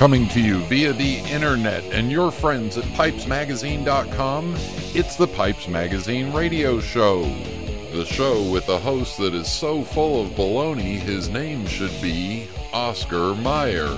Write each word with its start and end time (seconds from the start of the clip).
Coming 0.00 0.28
to 0.28 0.40
you 0.40 0.60
via 0.60 0.94
the 0.94 1.18
internet 1.30 1.84
and 1.92 2.10
your 2.10 2.30
friends 2.30 2.78
at 2.78 2.84
pipesmagazine.com, 2.84 4.54
it's 4.94 5.14
the 5.16 5.26
Pipes 5.26 5.68
Magazine 5.68 6.32
radio 6.32 6.80
show. 6.80 7.20
The 7.92 8.06
show 8.06 8.50
with 8.50 8.66
a 8.70 8.78
host 8.78 9.18
that 9.18 9.34
is 9.34 9.52
so 9.52 9.84
full 9.84 10.22
of 10.22 10.30
baloney 10.30 10.98
his 10.98 11.28
name 11.28 11.66
should 11.66 11.92
be 12.00 12.48
Oscar 12.72 13.34
Mayer. 13.34 13.94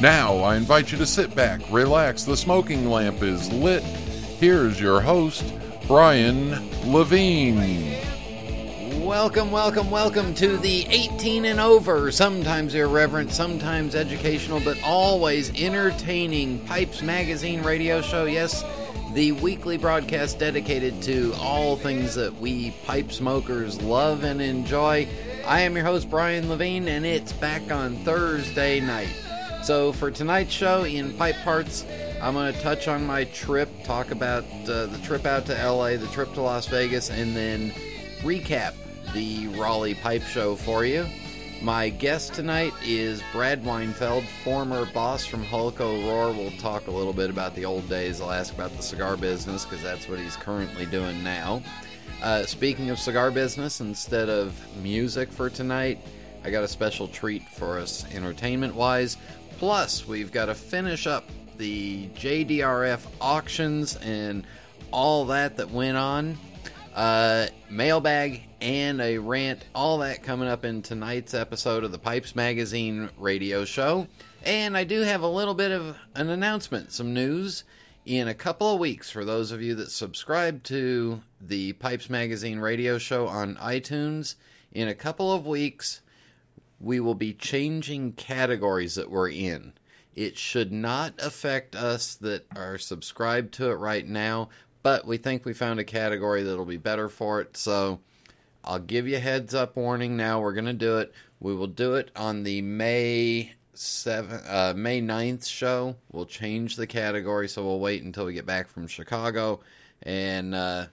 Now, 0.00 0.38
I 0.38 0.56
invite 0.56 0.90
you 0.90 0.96
to 0.96 1.06
sit 1.06 1.34
back, 1.34 1.60
relax, 1.70 2.24
the 2.24 2.34
smoking 2.34 2.88
lamp 2.88 3.22
is 3.22 3.52
lit. 3.52 3.82
Here's 3.82 4.80
your 4.80 5.02
host, 5.02 5.44
Brian 5.86 6.66
Levine. 6.90 8.05
Welcome, 9.18 9.50
welcome, 9.50 9.90
welcome 9.90 10.34
to 10.34 10.58
the 10.58 10.86
18 10.90 11.46
and 11.46 11.58
over, 11.58 12.12
sometimes 12.12 12.74
irreverent, 12.74 13.32
sometimes 13.32 13.94
educational, 13.94 14.60
but 14.60 14.78
always 14.82 15.50
entertaining 15.58 16.58
Pipes 16.66 17.00
Magazine 17.00 17.62
radio 17.62 18.02
show. 18.02 18.26
Yes, 18.26 18.62
the 19.14 19.32
weekly 19.32 19.78
broadcast 19.78 20.38
dedicated 20.38 21.00
to 21.04 21.32
all 21.38 21.76
things 21.76 22.14
that 22.14 22.36
we 22.36 22.72
pipe 22.84 23.10
smokers 23.10 23.80
love 23.80 24.22
and 24.22 24.42
enjoy. 24.42 25.08
I 25.46 25.62
am 25.62 25.74
your 25.74 25.86
host, 25.86 26.10
Brian 26.10 26.50
Levine, 26.50 26.86
and 26.86 27.06
it's 27.06 27.32
back 27.32 27.72
on 27.72 27.96
Thursday 28.04 28.80
night. 28.80 29.08
So, 29.62 29.92
for 29.92 30.10
tonight's 30.10 30.52
show 30.52 30.84
in 30.84 31.14
Pipe 31.14 31.36
Parts, 31.42 31.86
I'm 32.20 32.34
going 32.34 32.52
to 32.52 32.60
touch 32.60 32.86
on 32.86 33.06
my 33.06 33.24
trip, 33.24 33.70
talk 33.82 34.10
about 34.10 34.44
uh, 34.68 34.84
the 34.86 35.00
trip 35.02 35.24
out 35.24 35.46
to 35.46 35.54
LA, 35.54 35.96
the 35.96 36.08
trip 36.08 36.34
to 36.34 36.42
Las 36.42 36.66
Vegas, 36.66 37.08
and 37.08 37.34
then 37.34 37.70
recap 38.20 38.74
the 39.16 39.48
Raleigh 39.48 39.94
Pipe 39.94 40.24
Show 40.24 40.56
for 40.56 40.84
you. 40.84 41.06
My 41.62 41.88
guest 41.88 42.34
tonight 42.34 42.74
is 42.84 43.22
Brad 43.32 43.64
Weinfeld, 43.64 44.26
former 44.44 44.84
boss 44.92 45.24
from 45.24 45.42
Hollco 45.42 46.02
Rohr. 46.04 46.36
We'll 46.36 46.50
talk 46.58 46.86
a 46.86 46.90
little 46.90 47.14
bit 47.14 47.30
about 47.30 47.54
the 47.54 47.64
old 47.64 47.88
days. 47.88 48.20
I'll 48.20 48.30
ask 48.30 48.52
about 48.52 48.76
the 48.76 48.82
cigar 48.82 49.16
business 49.16 49.64
because 49.64 49.82
that's 49.82 50.06
what 50.06 50.18
he's 50.18 50.36
currently 50.36 50.84
doing 50.84 51.24
now. 51.24 51.62
Uh, 52.22 52.44
speaking 52.44 52.90
of 52.90 52.98
cigar 52.98 53.30
business, 53.30 53.80
instead 53.80 54.28
of 54.28 54.54
music 54.82 55.32
for 55.32 55.48
tonight, 55.48 55.98
I 56.44 56.50
got 56.50 56.62
a 56.62 56.68
special 56.68 57.08
treat 57.08 57.48
for 57.48 57.78
us 57.78 58.04
entertainment 58.12 58.74
wise. 58.74 59.16
Plus, 59.56 60.06
we've 60.06 60.30
got 60.30 60.46
to 60.46 60.54
finish 60.54 61.06
up 61.06 61.24
the 61.56 62.08
JDRF 62.08 63.00
auctions 63.22 63.96
and 63.96 64.46
all 64.90 65.24
that 65.24 65.56
that 65.56 65.70
went 65.70 65.96
on. 65.96 66.36
Uh, 66.94 67.46
mailbag 67.70 68.45
and 68.60 69.00
a 69.00 69.18
rant, 69.18 69.64
all 69.74 69.98
that 69.98 70.22
coming 70.22 70.48
up 70.48 70.64
in 70.64 70.82
tonight's 70.82 71.34
episode 71.34 71.84
of 71.84 71.92
the 71.92 71.98
Pipes 71.98 72.34
Magazine 72.34 73.10
radio 73.18 73.64
show. 73.64 74.06
And 74.42 74.76
I 74.76 74.84
do 74.84 75.00
have 75.00 75.22
a 75.22 75.28
little 75.28 75.54
bit 75.54 75.72
of 75.72 75.96
an 76.14 76.30
announcement, 76.30 76.92
some 76.92 77.12
news. 77.12 77.64
In 78.04 78.28
a 78.28 78.34
couple 78.34 78.72
of 78.72 78.78
weeks, 78.78 79.10
for 79.10 79.24
those 79.24 79.50
of 79.50 79.60
you 79.60 79.74
that 79.74 79.90
subscribe 79.90 80.62
to 80.64 81.22
the 81.40 81.72
Pipes 81.74 82.08
Magazine 82.08 82.60
radio 82.60 82.98
show 82.98 83.26
on 83.26 83.56
iTunes, 83.56 84.36
in 84.72 84.88
a 84.88 84.94
couple 84.94 85.32
of 85.32 85.46
weeks, 85.46 86.02
we 86.78 87.00
will 87.00 87.14
be 87.14 87.32
changing 87.32 88.12
categories 88.12 88.94
that 88.94 89.10
we're 89.10 89.30
in. 89.30 89.72
It 90.14 90.38
should 90.38 90.72
not 90.72 91.14
affect 91.18 91.74
us 91.74 92.14
that 92.16 92.46
are 92.54 92.78
subscribed 92.78 93.52
to 93.54 93.70
it 93.70 93.74
right 93.74 94.06
now, 94.06 94.50
but 94.82 95.06
we 95.06 95.16
think 95.16 95.44
we 95.44 95.52
found 95.52 95.80
a 95.80 95.84
category 95.84 96.42
that'll 96.42 96.64
be 96.64 96.76
better 96.76 97.08
for 97.08 97.40
it. 97.40 97.56
So 97.56 98.00
I'll 98.66 98.80
give 98.80 99.06
you 99.06 99.16
a 99.16 99.20
heads 99.20 99.54
up 99.54 99.76
warning 99.76 100.16
now. 100.16 100.40
We're 100.40 100.52
going 100.52 100.66
to 100.66 100.72
do 100.72 100.98
it. 100.98 101.12
We 101.38 101.54
will 101.54 101.68
do 101.68 101.94
it 101.94 102.10
on 102.16 102.42
the 102.42 102.62
May 102.62 103.52
7 103.74 104.40
uh, 104.48 104.74
May 104.76 105.00
9th 105.00 105.46
show. 105.46 105.96
We'll 106.10 106.26
change 106.26 106.76
the 106.76 106.86
category 106.86 107.48
so 107.48 107.64
we'll 107.64 107.78
wait 107.78 108.02
until 108.02 108.24
we 108.24 108.32
get 108.32 108.46
back 108.46 108.68
from 108.68 108.86
Chicago 108.86 109.60
and 110.02 110.54
uh, 110.54 110.86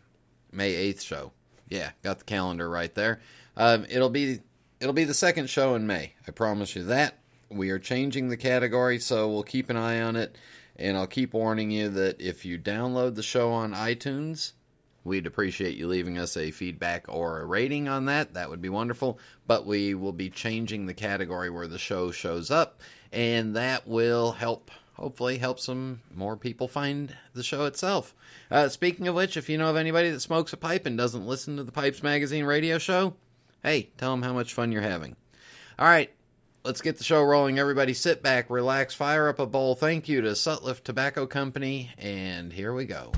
May 0.52 0.94
8th 0.94 1.02
show. 1.02 1.32
Yeah, 1.70 1.92
got 2.04 2.20
the 2.20 2.26
calendar 2.26 2.70
right 2.70 2.94
there. 2.94 3.22
Um, 3.58 3.86
it'll 3.90 4.10
be 4.10 4.40
it'll 4.80 4.94
be 4.94 5.06
the 5.06 5.14
second 5.14 5.50
show 5.50 5.76
in 5.76 5.88
May. 5.88 6.14
I 6.28 6.32
promise 6.32 6.76
you 6.76 6.84
that. 6.84 7.18
We 7.50 7.70
are 7.70 7.80
changing 7.80 8.30
the 8.30 8.38
category, 8.38 9.00
so 9.00 9.30
we'll 9.30 9.44
keep 9.44 9.70
an 9.70 9.78
eye 9.78 10.02
on 10.02 10.16
it. 10.16 10.38
And 10.76 10.98
I'll 10.98 11.08
keep 11.08 11.34
warning 11.34 11.72
you 11.72 11.90
that 11.90 12.20
if 12.20 12.46
you 12.46 12.58
download 12.58 13.16
the 13.16 13.24
show 13.24 13.52
on 13.52 13.74
iTunes, 13.74 14.54
we'd 15.04 15.28
appreciate 15.28 15.78
you 15.78 15.88
leaving 15.88 16.18
us 16.18 16.38
a 16.38 16.52
feedback 16.52 17.06
or 17.08 17.42
a 17.42 17.46
rating 17.46 17.88
on 17.88 18.06
that. 18.06 18.34
That 18.34 18.50
would 18.50 18.62
be 18.62 18.70
wonderful. 18.70 19.20
But 19.48 19.66
we 19.66 19.94
will 19.94 20.14
be 20.14 20.30
changing 20.30 20.86
the 20.86 20.94
category 20.94 21.50
where 21.50 21.68
the 21.68 21.80
show 21.80 22.12
shows 22.12 22.50
up, 22.50 22.82
and 23.12 23.56
that 23.56 23.88
will 23.88 24.34
help. 24.34 24.72
Hopefully, 24.94 25.40
help 25.40 25.60
some 25.60 26.02
more 26.14 26.38
people 26.38 26.68
find 26.68 27.16
the 27.34 27.44
show 27.44 27.66
itself. 27.66 28.14
Uh, 28.52 28.70
speaking 28.70 29.08
of 29.08 29.16
which, 29.16 29.36
if 29.36 29.50
you 29.50 29.58
know 29.58 29.70
of 29.70 29.76
anybody 29.76 30.12
that 30.12 30.20
smokes 30.20 30.54
a 30.54 30.58
pipe 30.58 30.86
and 30.86 30.98
doesn't 30.98 31.26
listen 31.26 31.58
to 31.58 31.64
the 31.64 31.72
Pipes 31.72 32.04
Magazine 32.04 32.46
radio 32.46 32.78
show, 32.78 33.16
hey, 33.64 33.90
tell 33.98 34.12
them 34.12 34.22
how 34.22 34.34
much 34.34 34.54
fun 34.54 34.72
you're 34.72 34.84
having. 34.84 35.16
All 35.80 35.88
right, 35.88 36.12
let's 36.64 36.82
get 36.82 37.00
the 37.00 37.04
show 37.04 37.24
rolling. 37.24 37.58
Everybody 37.58 37.96
sit 37.96 38.22
back, 38.22 38.52
relax, 38.52 38.94
fire 38.94 39.28
up 39.30 39.40
a 39.40 39.48
bowl. 39.48 39.74
Thank 39.74 40.08
you 40.08 40.22
to 40.22 40.30
Sutliff 40.30 40.84
Tobacco 40.84 41.26
Company, 41.26 41.90
and 41.98 42.54
here 42.54 42.72
we 42.72 42.86
go. 42.86 43.12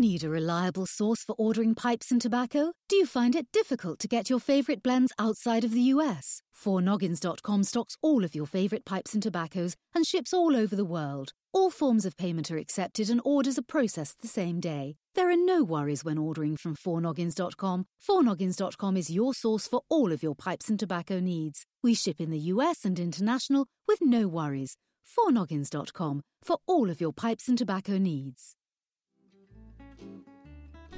Need 0.00 0.24
a 0.24 0.28
reliable 0.30 0.86
source 0.86 1.22
for 1.22 1.34
ordering 1.38 1.74
pipes 1.74 2.10
and 2.10 2.20
tobacco? 2.20 2.72
Do 2.88 2.96
you 2.96 3.06
find 3.06 3.36
it 3.36 3.46
difficult 3.52 3.98
to 4.00 4.08
get 4.08 4.30
your 4.30 4.40
favorite 4.40 4.82
blends 4.82 5.12
outside 5.18 5.62
of 5.62 5.72
the 5.72 5.92
US? 5.94 6.42
4noggins.com 6.58 7.64
stocks 7.64 7.96
all 8.02 8.24
of 8.24 8.34
your 8.34 8.46
favorite 8.46 8.84
pipes 8.84 9.14
and 9.14 9.22
tobaccos 9.22 9.76
and 9.94 10.06
ships 10.06 10.32
all 10.32 10.56
over 10.56 10.74
the 10.74 10.84
world. 10.84 11.32
All 11.52 11.70
forms 11.70 12.04
of 12.04 12.16
payment 12.16 12.50
are 12.50 12.58
accepted 12.58 13.10
and 13.10 13.20
orders 13.24 13.58
are 13.58 13.62
processed 13.62 14.22
the 14.22 14.28
same 14.28 14.60
day. 14.60 14.96
There 15.14 15.30
are 15.30 15.36
no 15.36 15.62
worries 15.62 16.04
when 16.04 16.18
ordering 16.18 16.56
from 16.56 16.76
4noggins.com. 16.76 17.86
4noggins.com 18.08 18.96
is 18.96 19.10
your 19.10 19.34
source 19.34 19.68
for 19.68 19.82
all 19.88 20.12
of 20.12 20.22
your 20.22 20.34
pipes 20.34 20.68
and 20.68 20.78
tobacco 20.78 21.20
needs. 21.20 21.66
We 21.82 21.94
ship 21.94 22.20
in 22.20 22.30
the 22.30 22.50
US 22.54 22.84
and 22.84 22.98
international 22.98 23.66
with 23.86 24.00
no 24.00 24.28
worries. 24.28 24.76
4noggins.com 25.18 26.22
for 26.42 26.58
all 26.66 26.90
of 26.90 27.00
your 27.00 27.12
pipes 27.12 27.48
and 27.48 27.58
tobacco 27.58 27.98
needs. 27.98 28.56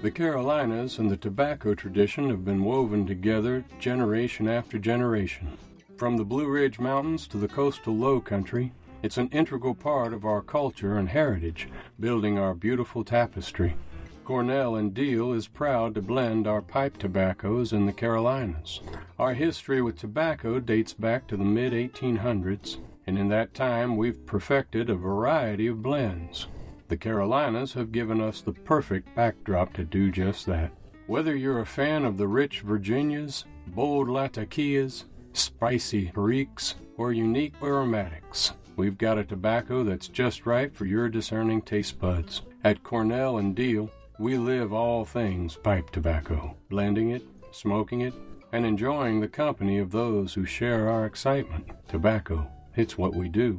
The 0.03 0.11
Carolinas 0.11 0.99
and 0.99 1.09
the 1.09 1.17
tobacco 1.17 1.77
tradition 1.77 2.29
have 2.29 2.45
been 2.45 2.65
woven 2.65 3.07
together 3.07 3.65
generation 3.79 4.49
after 4.49 4.77
generation. 4.77 5.57
From 5.97 6.17
the 6.17 6.25
Blue 6.25 6.49
Ridge 6.49 6.81
Mountains 6.81 7.29
to 7.29 7.37
the 7.37 7.47
coastal 7.47 7.95
low 7.95 8.21
country, 8.21 8.73
it's 9.05 9.17
an 9.17 9.29
integral 9.29 9.77
part 9.77 10.13
of 10.13 10.25
our 10.25 10.43
culture 10.43 10.99
and 10.99 11.09
heritage, 11.09 11.69
building 12.01 12.37
our 12.37 12.53
beautiful 12.53 13.05
tapestry. 13.05 13.77
Cornell 14.25 14.75
and 14.75 14.93
Diehl 14.93 15.37
is 15.37 15.47
proud 15.47 15.95
to 15.95 16.03
blend 16.03 16.49
our 16.49 16.63
pipe 16.63 16.99
tobaccos 16.99 17.73
in 17.73 17.87
the 17.87 17.93
Carolinas. 17.93 18.81
Our 19.21 19.35
history 19.35 19.81
with 19.81 20.01
tobacco 20.01 20.59
dates 20.59 20.95
back 20.95 21.29
to 21.29 21.37
the 21.37 21.45
mid 21.45 21.73
1800s, 21.73 22.79
and 23.07 23.17
in 23.17 23.29
that 23.29 23.55
time 23.55 23.97
we've 23.97 24.27
perfected 24.27 24.91
a 24.91 24.97
variety 24.97 25.69
of 25.69 25.81
blends. 25.81 26.49
The 26.89 26.97
Carolinas 26.97 27.73
have 27.75 27.93
given 27.93 28.21
us 28.21 28.41
the 28.41 28.53
perfect 28.53 29.15
backdrop 29.15 29.73
to 29.75 29.85
do 29.85 30.11
just 30.11 30.47
that. 30.47 30.73
Whether 31.07 31.35
you're 31.35 31.61
a 31.61 31.67
fan 31.67 32.05
of 32.05 32.17
the 32.17 32.29
rich 32.29 32.61
Virginias, 32.61 33.45
bold 33.69 34.09
Latakias, 34.09 35.05
spicy 35.33 36.11
Periques, 36.13 36.75
or 36.97 37.13
unique 37.13 37.55
aromatics, 37.63 38.53
we've 38.77 38.99
got 38.99 39.19
a 39.19 39.25
tobacco 39.25 39.83
that's 39.85 40.09
just 40.09 40.47
right 40.47 40.75
for 40.75 40.85
your 40.85 41.09
discerning 41.09 41.63
taste 41.63 41.99
buds. 41.99 42.43
At 42.65 42.83
Cornell 42.85 43.39
and 43.39 43.57
Diehl, 43.57 43.91
we 44.19 44.37
live 44.37 44.73
all 44.73 45.05
things 45.05 45.57
pipe 45.57 45.91
tobacco, 45.91 46.57
blending 46.69 47.11
it, 47.11 47.23
smoking 47.51 48.03
it, 48.03 48.15
and 48.53 48.67
enjoying 48.67 49.21
the 49.21 49.29
company 49.29 49.79
of 49.79 49.91
those 49.91 50.35
who 50.35 50.45
share 50.45 50.89
our 50.89 51.07
excitement. 51.07 51.69
Tobacco, 51.89 52.47
it's 52.77 52.97
what 52.97 53.15
we 53.15 53.29
do. 53.29 53.59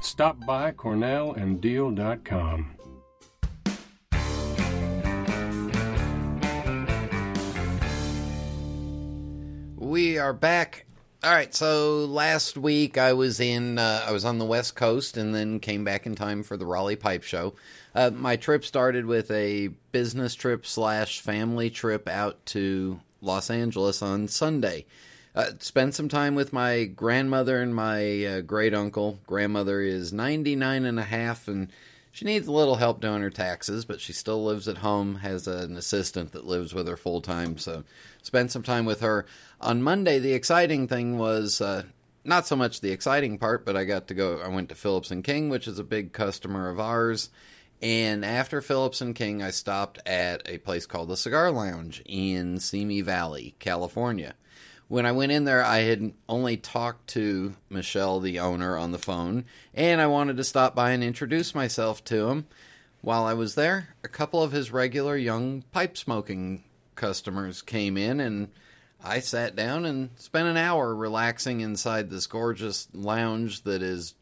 Stop 0.00 0.44
by 0.46 0.72
cornellanddiehl.com. 0.72 2.76
We 9.76 10.18
are 10.18 10.32
back. 10.32 10.86
All 11.22 11.30
right, 11.30 11.54
so 11.54 12.06
last 12.06 12.56
week 12.56 12.96
I 12.96 13.12
was 13.12 13.40
in 13.40 13.78
uh, 13.78 14.04
I 14.06 14.12
was 14.12 14.24
on 14.24 14.38
the 14.38 14.46
West 14.46 14.74
Coast 14.74 15.18
and 15.18 15.34
then 15.34 15.60
came 15.60 15.84
back 15.84 16.06
in 16.06 16.14
time 16.14 16.42
for 16.42 16.56
the 16.56 16.64
Raleigh 16.64 16.96
Pipe 16.96 17.22
Show. 17.22 17.54
Uh, 17.94 18.10
my 18.10 18.36
trip 18.36 18.64
started 18.64 19.04
with 19.04 19.30
a 19.30 19.68
business 19.92 20.34
trip 20.34 20.64
slash 20.64 21.20
family 21.20 21.68
trip 21.68 22.08
out 22.08 22.46
to 22.46 23.00
Los 23.20 23.50
Angeles 23.50 24.00
on 24.00 24.28
Sunday. 24.28 24.86
Uh, 25.34 25.52
spent 25.60 25.94
some 25.94 26.08
time 26.08 26.34
with 26.34 26.52
my 26.52 26.84
grandmother 26.84 27.62
and 27.62 27.74
my 27.74 28.24
uh, 28.24 28.40
great 28.40 28.74
uncle. 28.74 29.20
Grandmother 29.26 29.80
is 29.80 30.12
99 30.12 30.84
and 30.84 30.98
a 30.98 31.04
half, 31.04 31.46
and 31.46 31.68
She 32.12 32.24
needs 32.24 32.48
a 32.48 32.52
little 32.52 32.74
help 32.74 33.00
doing 33.00 33.22
her 33.22 33.30
taxes, 33.30 33.84
but 33.84 34.00
she 34.00 34.12
still 34.12 34.44
lives 34.44 34.66
at 34.66 34.78
home, 34.78 35.16
has 35.16 35.46
an 35.46 35.76
assistant 35.76 36.32
that 36.32 36.44
lives 36.44 36.74
with 36.74 36.88
her 36.88 36.96
full 36.96 37.20
time, 37.20 37.56
so 37.56 37.84
spend 38.22 38.50
some 38.50 38.64
time 38.64 38.84
with 38.84 39.00
her. 39.00 39.26
On 39.60 39.82
Monday, 39.82 40.18
the 40.18 40.32
exciting 40.32 40.88
thing 40.88 41.18
was 41.18 41.60
uh, 41.60 41.84
not 42.24 42.48
so 42.48 42.56
much 42.56 42.80
the 42.80 42.90
exciting 42.90 43.38
part, 43.38 43.64
but 43.64 43.76
I 43.76 43.84
got 43.84 44.08
to 44.08 44.14
go. 44.14 44.40
I 44.40 44.48
went 44.48 44.68
to 44.70 44.74
Phillips 44.74 45.12
and 45.12 45.22
King, 45.22 45.48
which 45.48 45.68
is 45.68 45.78
a 45.78 45.84
big 45.84 46.12
customer 46.12 46.68
of 46.68 46.80
ours. 46.80 47.30
And 47.80 48.24
after 48.24 48.60
Phillips 48.60 49.00
and 49.00 49.14
King, 49.14 49.42
I 49.42 49.50
stopped 49.50 50.00
at 50.04 50.42
a 50.46 50.58
place 50.58 50.86
called 50.86 51.08
the 51.08 51.16
Cigar 51.16 51.50
Lounge 51.50 52.02
in 52.04 52.58
Simi 52.58 53.00
Valley, 53.00 53.54
California. 53.58 54.34
When 54.90 55.06
I 55.06 55.12
went 55.12 55.30
in 55.30 55.44
there, 55.44 55.62
I 55.62 55.82
had 55.82 56.14
only 56.28 56.56
talked 56.56 57.10
to 57.10 57.54
Michelle, 57.68 58.18
the 58.18 58.40
owner, 58.40 58.76
on 58.76 58.90
the 58.90 58.98
phone, 58.98 59.44
and 59.72 60.00
I 60.00 60.08
wanted 60.08 60.36
to 60.38 60.42
stop 60.42 60.74
by 60.74 60.90
and 60.90 61.04
introduce 61.04 61.54
myself 61.54 62.02
to 62.06 62.26
him. 62.26 62.48
While 63.00 63.22
I 63.22 63.34
was 63.34 63.54
there, 63.54 63.94
a 64.02 64.08
couple 64.08 64.42
of 64.42 64.50
his 64.50 64.72
regular 64.72 65.16
young 65.16 65.62
pipe 65.70 65.96
smoking 65.96 66.64
customers 66.96 67.62
came 67.62 67.96
in, 67.96 68.18
and 68.18 68.48
I 69.00 69.20
sat 69.20 69.54
down 69.54 69.84
and 69.84 70.10
spent 70.16 70.48
an 70.48 70.56
hour 70.56 70.92
relaxing 70.92 71.60
inside 71.60 72.10
this 72.10 72.26
gorgeous 72.26 72.88
lounge 72.92 73.62
that 73.62 73.82
is 73.82 74.16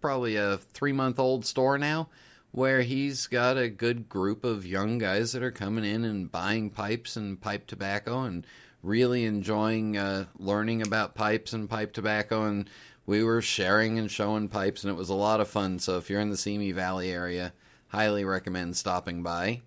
probably 0.00 0.36
a 0.36 0.58
three 0.58 0.92
month 0.92 1.18
old 1.18 1.44
store 1.44 1.78
now 1.78 2.10
where 2.52 2.82
he's 2.82 3.26
got 3.26 3.58
a 3.58 3.68
good 3.68 4.08
group 4.08 4.44
of 4.44 4.64
young 4.64 4.98
guys 4.98 5.32
that 5.32 5.42
are 5.42 5.50
coming 5.50 5.84
in 5.84 6.04
and 6.04 6.30
buying 6.30 6.70
pipes 6.70 7.16
and 7.16 7.40
pipe 7.40 7.66
tobacco 7.66 8.22
and 8.22 8.46
really 8.86 9.24
enjoying 9.24 9.96
uh, 9.96 10.26
learning 10.38 10.82
about 10.82 11.14
pipes 11.14 11.52
and 11.52 11.68
pipe 11.68 11.92
tobacco 11.92 12.44
and 12.44 12.70
we 13.04 13.22
were 13.22 13.42
sharing 13.42 13.98
and 13.98 14.10
showing 14.10 14.48
pipes 14.48 14.84
and 14.84 14.90
it 14.90 14.96
was 14.96 15.10
a 15.10 15.14
lot 15.14 15.40
of 15.40 15.48
fun. 15.48 15.78
So 15.78 15.98
if 15.98 16.08
you're 16.08 16.20
in 16.20 16.30
the 16.30 16.36
simi 16.36 16.72
valley 16.72 17.10
area 17.10 17.52
highly 17.88 18.24
recommend 18.24 18.76
stopping 18.76 19.22
by. 19.22 19.62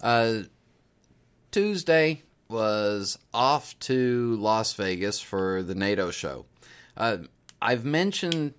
Uh, 0.00 0.40
tuesday 1.50 2.22
was 2.48 3.18
off 3.32 3.78
to 3.80 4.36
las 4.36 4.72
vegas 4.74 5.20
for 5.20 5.62
the 5.62 5.74
nato 5.74 6.10
show. 6.10 6.46
Uh, 6.96 7.18
i've 7.60 7.84
mentioned 7.84 8.54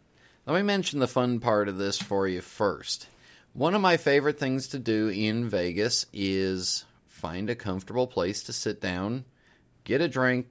let 0.46 0.56
me 0.56 0.64
mention 0.64 1.00
the 1.00 1.08
fun 1.08 1.40
part 1.40 1.68
of 1.70 1.78
this 1.78 1.98
for 2.00 2.28
you 2.28 2.42
first. 2.42 3.08
One 3.54 3.76
of 3.76 3.82
my 3.82 3.98
favorite 3.98 4.40
things 4.40 4.68
to 4.70 4.80
do 4.80 5.10
in 5.10 5.48
Vegas 5.48 6.08
is 6.12 6.84
find 7.06 7.50
a 7.50 7.56
comfortable 7.56 8.08
place 8.08 8.42
to 8.44 8.54
sit 8.54 8.82
down, 8.82 9.26
get 9.92 10.00
a 10.00 10.08
drink, 10.08 10.48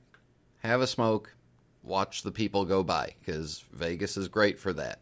have 0.58 0.82
a 0.82 0.86
smoke, 0.86 1.34
watch 1.82 2.22
the 2.22 2.30
people 2.30 2.66
go 2.66 2.82
by 2.82 3.14
because 3.20 3.64
Vegas 3.72 4.18
is 4.18 4.28
great 4.28 4.58
for 4.58 4.70
that. 4.74 4.98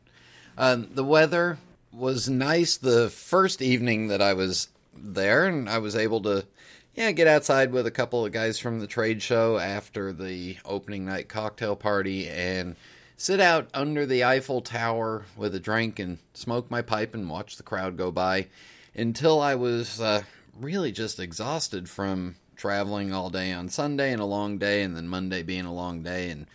Um, 0.56 0.90
the 0.94 1.02
weather 1.02 1.58
was 1.92 2.28
nice 2.28 2.76
the 2.76 3.10
first 3.10 3.60
evening 3.60 4.06
that 4.08 4.22
I 4.22 4.34
was 4.34 4.68
there, 4.94 5.46
and 5.46 5.68
I 5.68 5.78
was 5.78 5.96
able 5.96 6.20
to, 6.22 6.46
yeah, 6.94 7.10
get 7.10 7.26
outside 7.26 7.72
with 7.72 7.84
a 7.84 7.90
couple 7.90 8.24
of 8.24 8.30
guys 8.30 8.60
from 8.60 8.78
the 8.78 8.86
trade 8.86 9.22
show 9.22 9.58
after 9.58 10.12
the 10.12 10.58
opening 10.64 11.04
night 11.04 11.28
cocktail 11.28 11.74
party 11.74 12.28
and 12.28 12.76
sit 13.16 13.40
out 13.40 13.68
under 13.74 14.06
the 14.06 14.22
Eiffel 14.22 14.60
Tower 14.60 15.24
with 15.36 15.52
a 15.52 15.60
drink 15.60 15.98
and 15.98 16.18
smoke 16.32 16.70
my 16.70 16.80
pipe 16.80 17.12
and 17.12 17.28
watch 17.28 17.56
the 17.56 17.64
crowd 17.64 17.96
go 17.96 18.12
by 18.12 18.46
until 18.94 19.40
I 19.40 19.56
was 19.56 20.00
uh, 20.00 20.22
really 20.56 20.92
just 20.92 21.18
exhausted 21.18 21.88
from 21.88 22.36
traveling 22.58 23.14
all 23.14 23.30
day 23.30 23.52
on 23.52 23.70
Sunday 23.70 24.12
and 24.12 24.20
a 24.20 24.26
long 24.26 24.58
day, 24.58 24.82
and 24.82 24.94
then 24.94 25.08
Monday 25.08 25.42
being 25.42 25.64
a 25.64 25.72
long 25.72 26.02
day, 26.02 26.28
and 26.28 26.46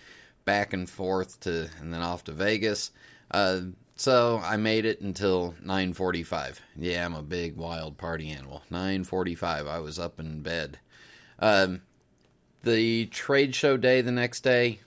back 0.46 0.74
and 0.74 0.88
forth 0.90 1.40
to 1.40 1.70
and 1.80 1.92
then 1.92 2.02
off 2.02 2.24
to 2.26 2.32
Vegas. 2.32 2.92
Uh, 3.32 3.62
so 3.96 4.42
I 4.44 4.58
made 4.58 4.86
it 4.86 5.02
until 5.02 5.56
9:45. 5.64 6.62
Yeah, 6.76 7.06
I'm 7.06 7.16
a 7.16 7.24
big 7.24 7.56
wild 7.56 7.98
party 7.98 8.30
animal. 8.30 8.64
9:45, 8.70 9.68
I 9.68 9.80
was 9.80 9.98
up 9.98 10.20
in 10.20 10.42
bed. 10.42 10.80
Um, 11.40 11.82
the 12.64 13.08
trade 13.08 13.56
show 13.56 13.78
day 13.78 14.02
the 14.02 14.12
next 14.12 14.42
day, 14.42 14.80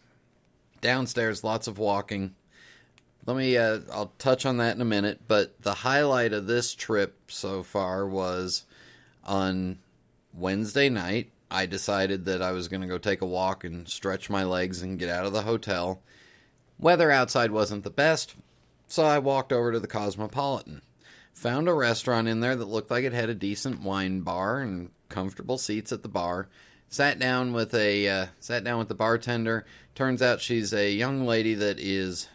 downstairs, 0.81 1.45
lots 1.45 1.67
of 1.67 1.79
walking. 1.79 2.35
Let 3.27 3.37
me, 3.37 3.57
uh, 3.57 3.81
I'll 3.93 4.13
touch 4.19 4.47
on 4.47 4.59
that 4.59 4.77
in 4.77 4.81
a 4.81 4.87
minute, 4.87 5.23
but 5.27 5.61
the 5.63 5.75
highlight 5.75 6.33
of 6.33 6.47
this 6.47 6.75
trip 6.75 7.19
so 7.29 7.63
far 7.63 8.07
was 8.07 8.65
on 9.25 9.79
Wednesday 10.37 10.89
night. 10.89 11.31
I 11.51 11.67
decided 11.67 12.25
that 12.25 12.43
I 12.43 12.53
was 12.53 12.69
going 12.69 12.83
to 12.83 12.89
go 12.89 12.99
take 12.99 13.23
a 13.23 13.27
walk 13.27 13.65
and 13.65 13.89
stretch 13.89 14.29
my 14.29 14.43
legs 14.45 14.83
and 14.83 14.99
get 14.99 15.09
out 15.09 15.27
of 15.27 15.33
the 15.33 15.43
hotel. 15.43 16.03
Weather 16.79 17.11
outside 17.11 17.53
wasn't 17.53 17.85
the 17.85 17.91
best, 17.91 18.35
so 18.87 19.05
I 19.05 19.19
walked 19.19 19.53
over 19.53 19.73
to 19.73 19.81
the 19.81 19.87
Cosmopolitan. 19.87 20.83
Found 21.35 21.69
a 21.69 21.75
restaurant 21.75 22.29
in 22.29 22.41
there 22.41 22.57
that 22.57 22.65
looked 22.65 22.91
like 22.91 23.05
it 23.05 23.13
had 23.13 23.29
a 23.29 23.35
decent 23.35 23.83
wine 23.83 24.21
bar 24.21 24.61
and 24.61 24.91
comfortable 25.09 25.59
seats 25.59 25.93
at 25.93 26.03
the 26.03 26.09
bar. 26.09 26.49
Sat 26.89 27.19
down 27.19 27.53
with 27.53 27.75
a 27.75 28.09
uh, 28.09 28.27
sat 28.41 28.65
down 28.65 28.79
with 28.79 28.89
the 28.89 28.95
bartender. 28.95 29.67
Turns 29.95 30.23
out 30.23 30.41
she's 30.41 30.73
a 30.73 30.91
young 30.91 31.27
lady 31.27 31.55
that 31.55 31.79
is 31.79 32.29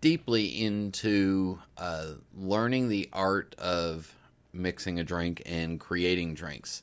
deeply 0.00 0.46
into 0.46 1.58
uh, 1.76 2.12
learning 2.36 2.88
the 2.88 3.08
art 3.12 3.54
of 3.58 4.14
mixing 4.56 4.98
a 4.98 5.04
drink 5.04 5.42
and 5.46 5.80
creating 5.80 6.34
drinks. 6.34 6.82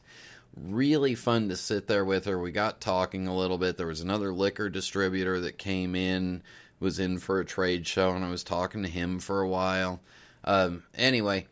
Really 0.55 1.15
fun 1.15 1.49
to 1.49 1.55
sit 1.55 1.87
there 1.87 2.05
with 2.05 2.25
her. 2.25 2.39
We 2.39 2.51
got 2.51 2.79
talking 2.79 3.27
a 3.27 3.35
little 3.35 3.57
bit. 3.57 3.77
There 3.77 3.87
was 3.87 4.01
another 4.01 4.31
liquor 4.31 4.69
distributor 4.69 5.39
that 5.39 5.57
came 5.57 5.95
in, 5.95 6.43
was 6.79 6.99
in 6.99 7.17
for 7.17 7.39
a 7.39 7.45
trade 7.45 7.87
show, 7.87 8.11
and 8.11 8.23
I 8.23 8.29
was 8.29 8.43
talking 8.43 8.83
to 8.83 8.89
him 8.89 9.19
for 9.19 9.41
a 9.41 9.47
while. 9.47 10.01
Um, 10.43 10.83
anyway, 10.93 11.47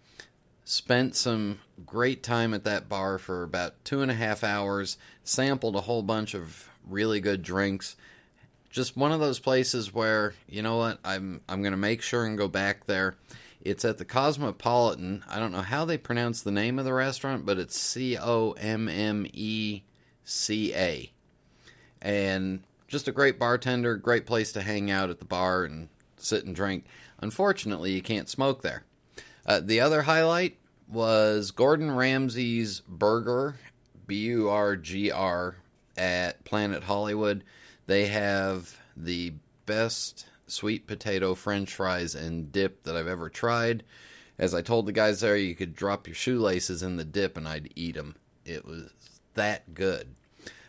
spent 0.66 1.16
some 1.16 1.60
great 1.86 2.22
time 2.22 2.54
at 2.54 2.64
that 2.66 2.88
bar 2.88 3.18
for 3.18 3.44
about 3.44 3.84
two 3.84 4.02
and 4.02 4.12
a 4.12 4.16
half 4.16 4.44
hours, 4.44 4.98
sampled 5.24 5.76
a 5.76 5.82
whole 5.82 6.04
bunch 6.04 6.34
of 6.34 6.70
really 6.88 7.20
good 7.20 7.42
drinks. 7.42 7.96
Just 8.70 8.96
one 8.96 9.12
of 9.12 9.20
those 9.20 9.40
places 9.40 9.94
where, 9.94 10.34
you 10.48 10.62
know 10.62 10.78
what, 10.78 11.00
I'm 11.04 11.42
I'm 11.50 11.62
gonna 11.64 11.78
make 11.78 12.02
sure 12.02 12.26
and 12.26 12.38
go 12.38 12.48
back 12.48 12.86
there. 12.86 13.16
It's 13.64 13.86
at 13.86 14.00
the 14.00 14.06
Cosmopolitan. 14.06 15.24
I 15.30 15.40
don't 15.40 15.52
know 15.52 15.62
how 15.62 15.86
they 15.86 15.98
pronounce 15.98 16.42
the 16.42 16.52
name 16.52 16.80
of 16.80 16.86
the 16.86 16.94
restaurant, 16.94 17.46
but 17.46 17.60
it's 17.60 17.80
C 17.80 18.18
O 18.18 18.54
M 18.54 18.90
M 18.90 19.28
E 19.34 19.84
C 20.24 20.74
A. 20.74 21.12
And 22.02 22.64
just 22.88 23.08
a 23.08 23.12
great 23.12 23.38
bartender, 23.38 23.96
great 23.96 24.26
place 24.26 24.52
to 24.54 24.62
hang 24.62 24.90
out 24.90 25.10
at 25.12 25.20
the 25.20 25.26
bar 25.26 25.64
and 25.64 25.90
sit 26.18 26.44
and 26.46 26.56
drink. 26.56 26.86
Unfortunately, 27.20 27.92
you 27.92 28.02
can't 28.02 28.28
smoke 28.28 28.64
there. 28.64 28.84
Uh, 29.46 29.60
the 29.60 29.80
other 29.80 30.04
highlight 30.04 30.58
was 30.88 31.52
Gordon 31.52 31.92
Ramsay's 31.92 32.82
burger, 32.82 33.58
B 34.08 34.16
U 34.26 34.50
R 34.50 34.76
G 34.76 35.12
R, 35.12 35.58
at 35.96 36.44
Planet 36.46 36.84
Hollywood. 36.84 37.44
They 37.86 38.08
have 38.08 38.78
the 38.98 39.34
best 39.68 40.26
sweet 40.52 40.88
potato 40.88 41.36
french 41.36 41.74
fries 41.74 42.16
and 42.16 42.52
dip 42.52 42.84
that 42.84 42.96
I've 42.96 43.08
ever 43.08 43.30
tried. 43.30 43.84
As 44.38 44.54
I 44.54 44.62
told 44.62 44.86
the 44.86 44.92
guys 44.92 45.20
there, 45.20 45.38
you 45.38 45.56
could 45.56 45.76
drop 45.76 46.08
your 46.08 46.16
shoelaces 46.16 46.82
in 46.84 46.98
the 46.98 47.04
dip 47.04 47.38
and 47.38 47.48
I'd 47.48 47.72
eat 47.76 47.96
them. 47.96 48.16
It 48.46 48.66
was 48.66 48.90
that 49.36 49.74
good. 49.74 50.16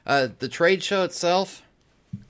Uh, 0.06 0.28
the 0.38 0.48
trade 0.48 0.82
show 0.82 1.04
itself, 1.04 1.62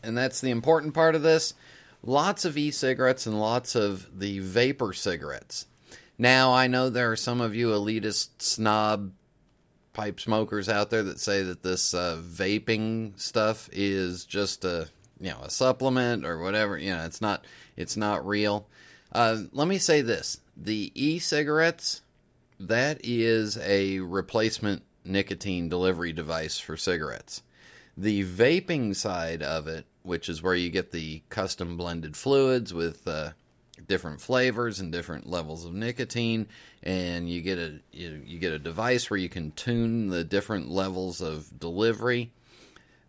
and 0.02 0.16
that's 0.16 0.40
the 0.40 0.50
important 0.50 0.94
part 0.94 1.14
of 1.14 1.22
this, 1.22 1.54
lots 2.02 2.44
of 2.44 2.56
e 2.56 2.70
cigarettes 2.70 3.26
and 3.26 3.40
lots 3.40 3.74
of 3.74 4.18
the 4.18 4.38
vapor 4.40 4.92
cigarettes. 4.92 5.66
Now, 6.18 6.52
I 6.52 6.66
know 6.66 6.90
there 6.90 7.10
are 7.10 7.16
some 7.16 7.40
of 7.40 7.54
you 7.54 7.68
elitist 7.68 8.28
snob 8.38 9.12
pipe 9.92 10.20
smokers 10.20 10.68
out 10.68 10.90
there 10.90 11.02
that 11.02 11.20
say 11.20 11.42
that 11.42 11.62
this 11.62 11.94
uh, 11.94 12.20
vaping 12.22 13.18
stuff 13.18 13.68
is 13.72 14.24
just 14.24 14.64
a 14.64 14.88
you 15.22 15.30
know 15.30 15.40
a 15.42 15.50
supplement 15.50 16.26
or 16.26 16.38
whatever. 16.38 16.76
You 16.76 16.90
know, 16.90 17.04
it's 17.04 17.20
not 17.20 17.46
it's 17.76 17.96
not 17.96 18.26
real. 18.26 18.66
Uh, 19.12 19.44
let 19.52 19.68
me 19.68 19.78
say 19.78 20.02
this: 20.02 20.40
the 20.56 20.92
e-cigarettes 20.94 22.02
that 22.58 23.00
is 23.02 23.56
a 23.58 24.00
replacement 24.00 24.82
nicotine 25.04 25.68
delivery 25.68 26.12
device 26.12 26.58
for 26.58 26.76
cigarettes. 26.76 27.42
The 27.96 28.24
vaping 28.24 28.94
side 28.94 29.42
of 29.42 29.66
it, 29.66 29.86
which 30.02 30.28
is 30.28 30.42
where 30.42 30.54
you 30.54 30.70
get 30.70 30.92
the 30.92 31.22
custom 31.28 31.76
blended 31.76 32.16
fluids 32.16 32.72
with 32.72 33.06
uh, 33.06 33.30
different 33.86 34.20
flavors 34.20 34.80
and 34.80 34.92
different 34.92 35.28
levels 35.28 35.64
of 35.64 35.74
nicotine 35.74 36.46
and 36.82 37.28
you 37.28 37.40
get 37.40 37.58
a 37.58 37.80
you, 37.92 38.22
you 38.24 38.38
get 38.38 38.52
a 38.52 38.58
device 38.58 39.10
where 39.10 39.18
you 39.18 39.28
can 39.28 39.50
tune 39.52 40.08
the 40.08 40.24
different 40.24 40.70
levels 40.70 41.20
of 41.20 41.58
delivery 41.58 42.30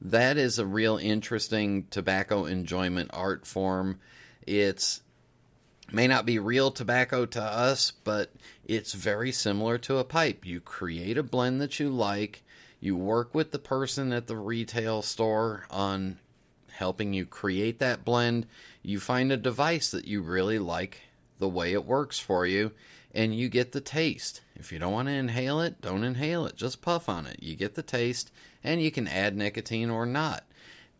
that 0.03 0.37
is 0.37 0.59
a 0.59 0.65
real 0.65 0.97
interesting 0.97 1.87
tobacco 1.89 2.45
enjoyment 2.45 3.09
art 3.13 3.47
form. 3.47 3.99
It's 4.45 5.01
may 5.91 6.07
not 6.07 6.25
be 6.25 6.39
real 6.39 6.71
tobacco 6.71 7.25
to 7.25 7.41
us 7.41 7.91
but 8.03 8.31
it's 8.65 8.93
very 8.93 9.31
similar 9.31 9.77
to 9.79 9.97
a 9.97 10.03
pipe. 10.03 10.45
You 10.45 10.59
create 10.59 11.17
a 11.17 11.23
blend 11.23 11.61
that 11.61 11.79
you 11.79 11.89
like. 11.89 12.43
You 12.79 12.97
work 12.97 13.33
with 13.33 13.51
the 13.51 13.59
person 13.59 14.11
at 14.11 14.27
the 14.27 14.35
retail 14.35 15.01
store 15.01 15.65
on 15.71 16.19
helping 16.73 17.13
you 17.13 17.25
create 17.25 17.79
that 17.79 18.03
blend. 18.03 18.45
You 18.81 18.99
find 18.99 19.31
a 19.31 19.37
device 19.37 19.89
that 19.91 20.05
you 20.05 20.21
really 20.21 20.59
like 20.59 20.99
the 21.39 21.47
way 21.47 21.71
it 21.71 21.85
works 21.85 22.19
for 22.19 22.45
you 22.45 22.71
and 23.13 23.33
you 23.33 23.47
get 23.47 23.71
the 23.71 23.81
taste. 23.81 24.41
If 24.55 24.71
you 24.71 24.79
don't 24.79 24.93
want 24.93 25.07
to 25.07 25.13
inhale 25.13 25.59
it, 25.59 25.81
don't 25.81 26.03
inhale 26.03 26.45
it. 26.45 26.55
Just 26.55 26.81
puff 26.81 27.09
on 27.09 27.25
it. 27.25 27.41
You 27.41 27.55
get 27.55 27.75
the 27.75 27.83
taste, 27.83 28.31
and 28.63 28.81
you 28.81 28.91
can 28.91 29.07
add 29.07 29.35
nicotine 29.35 29.89
or 29.89 30.05
not. 30.05 30.43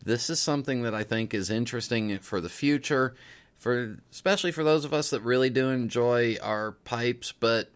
This 0.04 0.28
is 0.28 0.40
something 0.40 0.82
that 0.82 0.94
I 0.94 1.04
think 1.04 1.32
is 1.32 1.50
interesting 1.50 2.18
for 2.18 2.40
the 2.40 2.48
future, 2.48 3.14
for 3.56 3.98
especially 4.10 4.52
for 4.52 4.64
those 4.64 4.84
of 4.84 4.92
us 4.92 5.10
that 5.10 5.20
really 5.20 5.50
do 5.50 5.70
enjoy 5.70 6.36
our 6.42 6.72
pipes. 6.72 7.32
But 7.32 7.70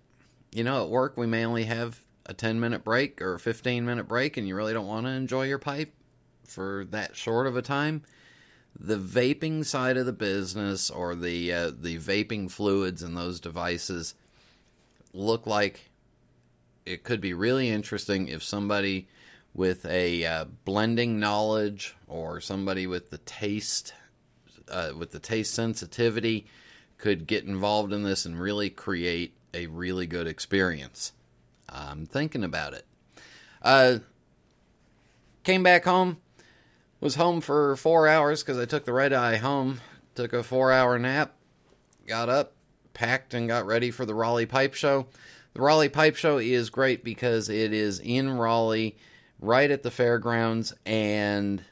you 0.52 0.64
know, 0.64 0.85
at 0.85 0.90
work 0.90 1.16
we 1.16 1.26
may 1.26 1.44
only 1.44 1.64
have 1.64 2.00
a 2.26 2.35
10 2.35 2.61
minute 2.61 2.85
break 2.85 3.23
or 3.23 3.35
a 3.35 3.40
15 3.40 3.85
minute 3.85 4.08
break, 4.08 4.37
and 4.37 4.47
you 4.47 4.56
really 4.56 4.73
don't 4.73 4.87
want 4.87 5.06
to 5.06 5.12
enjoy 5.12 5.44
your 5.44 5.58
pipe 5.58 5.94
for 6.44 6.87
that 6.90 7.14
short 7.16 7.47
of 7.47 7.56
a 7.56 7.62
time 7.62 8.02
the 8.78 8.97
vaping 8.97 9.64
side 9.64 9.97
of 9.97 10.06
the 10.06 10.12
business 10.12 10.90
or 10.90 11.14
the 11.14 11.52
uh, 11.52 11.70
the 11.70 11.99
vaping 11.99 12.50
fluids 12.50 13.02
and 13.02 13.16
those 13.16 13.40
devices 13.40 14.14
look 15.18 15.46
like 15.46 15.90
it 16.87 17.02
could 17.04 17.20
be 17.20 17.34
really 17.34 17.68
interesting 17.68 18.28
if 18.28 18.42
somebody 18.42 19.08
with 19.54 19.84
a 19.87 20.25
uh, 20.25 20.44
blending 20.64 21.18
knowledge 21.18 21.96
or 22.06 22.40
somebody 22.40 22.87
with 22.87 23.10
the 23.10 23.18
taste 23.18 23.92
uh, 24.70 24.92
with 24.96 25.10
the 25.12 25.18
taste 25.18 25.54
sensitivity 25.54 26.46
could 26.98 27.26
get 27.26 27.44
involved 27.44 27.92
in 27.92 28.02
this 28.02 28.26
and 28.26 28.40
really 28.40 28.68
create 28.70 29.34
a 29.54 29.66
really 29.66 30.06
good 30.06 30.26
experience. 30.26 31.12
I'm 31.68 32.06
thinking 32.06 32.44
about 32.44 32.75
it. 32.75 32.87
Uh, 33.62 33.98
came 35.42 35.62
back 35.62 35.84
home 35.84 36.18
was 37.00 37.14
home 37.14 37.40
for 37.40 37.76
four 37.76 38.08
hours 38.08 38.42
because 38.42 38.58
I 38.58 38.64
took 38.64 38.84
the 38.84 38.92
red 38.92 39.12
eye 39.12 39.37
home. 39.37 39.80
Took 40.14 40.32
a 40.32 40.42
four 40.42 40.72
hour 40.72 40.98
nap, 40.98 41.34
got 42.06 42.28
up, 42.28 42.52
packed, 42.99 43.33
and 43.33 43.47
got 43.47 43.64
ready 43.64 43.93
for 43.93 44.05
the 44.05 44.14
Raleigh 44.14 44.45
Pipe 44.45 44.75
Show. 44.75 45.07
The 45.55 45.61
Raleigh 45.61 45.88
Pipe 45.88 46.17
Show 46.17 46.38
is 46.38 46.69
great 46.69 47.05
because 47.05 47.49
it 47.49 47.73
is 47.73 48.00
in 48.00 48.37
Raleigh, 48.37 48.97
right 49.40 49.71
at 49.71 49.85
the 49.85 49.90
fairgrounds, 49.93 50.75
and 50.85 51.62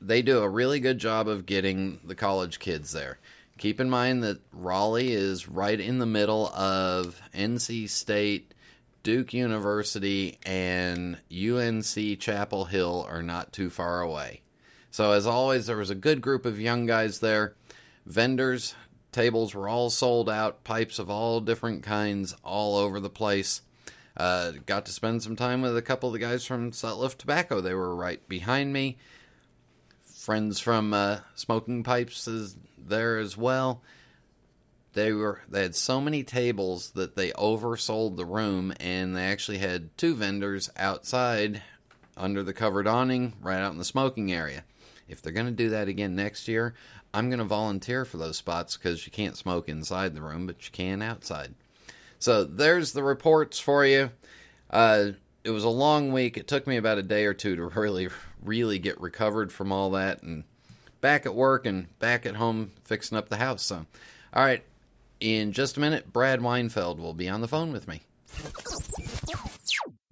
they 0.00 0.22
do 0.22 0.40
a 0.40 0.48
really 0.48 0.80
good 0.80 0.98
job 0.98 1.28
of 1.28 1.46
getting 1.46 2.00
the 2.04 2.16
college 2.16 2.58
kids 2.58 2.90
there. 2.90 3.20
Keep 3.58 3.80
in 3.80 3.88
mind 3.88 4.24
that 4.24 4.40
Raleigh 4.52 5.12
is 5.12 5.48
right 5.48 5.78
in 5.78 5.98
the 5.98 6.06
middle 6.06 6.48
of 6.48 7.22
NC 7.32 7.88
State, 7.88 8.52
Duke 9.04 9.32
University 9.32 10.38
and 10.44 11.16
UNC 11.32 12.18
Chapel 12.18 12.64
Hill 12.64 13.06
are 13.08 13.22
not 13.22 13.52
too 13.52 13.70
far 13.70 14.00
away. 14.00 14.42
So, 14.90 15.12
as 15.12 15.28
always, 15.28 15.66
there 15.66 15.76
was 15.76 15.90
a 15.90 15.94
good 15.94 16.20
group 16.20 16.44
of 16.44 16.60
young 16.60 16.86
guys 16.86 17.20
there. 17.20 17.54
Vendors, 18.04 18.74
tables 19.12 19.54
were 19.54 19.68
all 19.68 19.90
sold 19.90 20.28
out, 20.28 20.64
pipes 20.64 20.98
of 20.98 21.10
all 21.10 21.40
different 21.40 21.82
kinds 21.82 22.34
all 22.44 22.76
over 22.76 23.00
the 23.00 23.10
place. 23.10 23.62
Uh, 24.16 24.52
got 24.66 24.86
to 24.86 24.92
spend 24.92 25.22
some 25.22 25.36
time 25.36 25.62
with 25.62 25.76
a 25.76 25.82
couple 25.82 26.08
of 26.08 26.12
the 26.12 26.18
guys 26.18 26.44
from 26.44 26.72
Sutliff 26.72 27.16
Tobacco. 27.16 27.60
They 27.60 27.74
were 27.74 27.94
right 27.94 28.26
behind 28.28 28.72
me. 28.72 28.98
Friends 30.02 30.60
from 30.60 30.92
uh, 30.92 31.20
Smoking 31.34 31.82
Pipes 31.82 32.28
is 32.28 32.56
there 32.78 33.18
as 33.18 33.36
well 33.36 33.82
they 34.92 35.12
were 35.12 35.40
they 35.48 35.62
had 35.62 35.74
so 35.74 36.00
many 36.00 36.22
tables 36.22 36.90
that 36.92 37.16
they 37.16 37.30
oversold 37.32 38.16
the 38.16 38.24
room 38.24 38.72
and 38.80 39.16
they 39.16 39.24
actually 39.24 39.58
had 39.58 39.96
two 39.96 40.14
vendors 40.14 40.70
outside 40.76 41.62
under 42.16 42.42
the 42.42 42.52
covered 42.52 42.86
awning 42.86 43.34
right 43.40 43.60
out 43.60 43.72
in 43.72 43.78
the 43.78 43.84
smoking 43.84 44.32
area 44.32 44.64
if 45.08 45.22
they're 45.22 45.32
going 45.32 45.46
to 45.46 45.52
do 45.52 45.70
that 45.70 45.88
again 45.88 46.14
next 46.14 46.48
year 46.48 46.74
i'm 47.12 47.28
going 47.28 47.38
to 47.38 47.44
volunteer 47.44 48.04
for 48.04 48.16
those 48.16 48.36
spots 48.36 48.76
because 48.76 49.06
you 49.06 49.12
can't 49.12 49.36
smoke 49.36 49.68
inside 49.68 50.14
the 50.14 50.22
room 50.22 50.46
but 50.46 50.64
you 50.64 50.70
can 50.72 51.02
outside 51.02 51.54
so 52.18 52.44
there's 52.44 52.92
the 52.92 53.02
reports 53.02 53.58
for 53.58 53.84
you 53.84 54.10
uh, 54.70 55.10
it 55.42 55.50
was 55.50 55.64
a 55.64 55.68
long 55.68 56.12
week 56.12 56.36
it 56.36 56.46
took 56.46 56.66
me 56.66 56.76
about 56.76 56.98
a 56.98 57.02
day 57.02 57.24
or 57.24 57.34
two 57.34 57.56
to 57.56 57.64
really 57.80 58.08
really 58.42 58.78
get 58.78 59.00
recovered 59.00 59.52
from 59.52 59.72
all 59.72 59.90
that 59.90 60.22
and 60.22 60.44
back 61.00 61.26
at 61.26 61.34
work 61.34 61.66
and 61.66 61.86
back 61.98 62.26
at 62.26 62.36
home 62.36 62.70
fixing 62.84 63.16
up 63.16 63.28
the 63.28 63.36
house 63.36 63.62
so 63.62 63.86
all 64.34 64.44
right 64.44 64.62
in 65.20 65.52
just 65.52 65.76
a 65.76 65.80
minute, 65.80 66.12
Brad 66.12 66.40
Weinfeld 66.40 66.98
will 66.98 67.14
be 67.14 67.28
on 67.28 67.42
the 67.42 67.48
phone 67.48 67.72
with 67.72 67.86
me. 67.86 68.00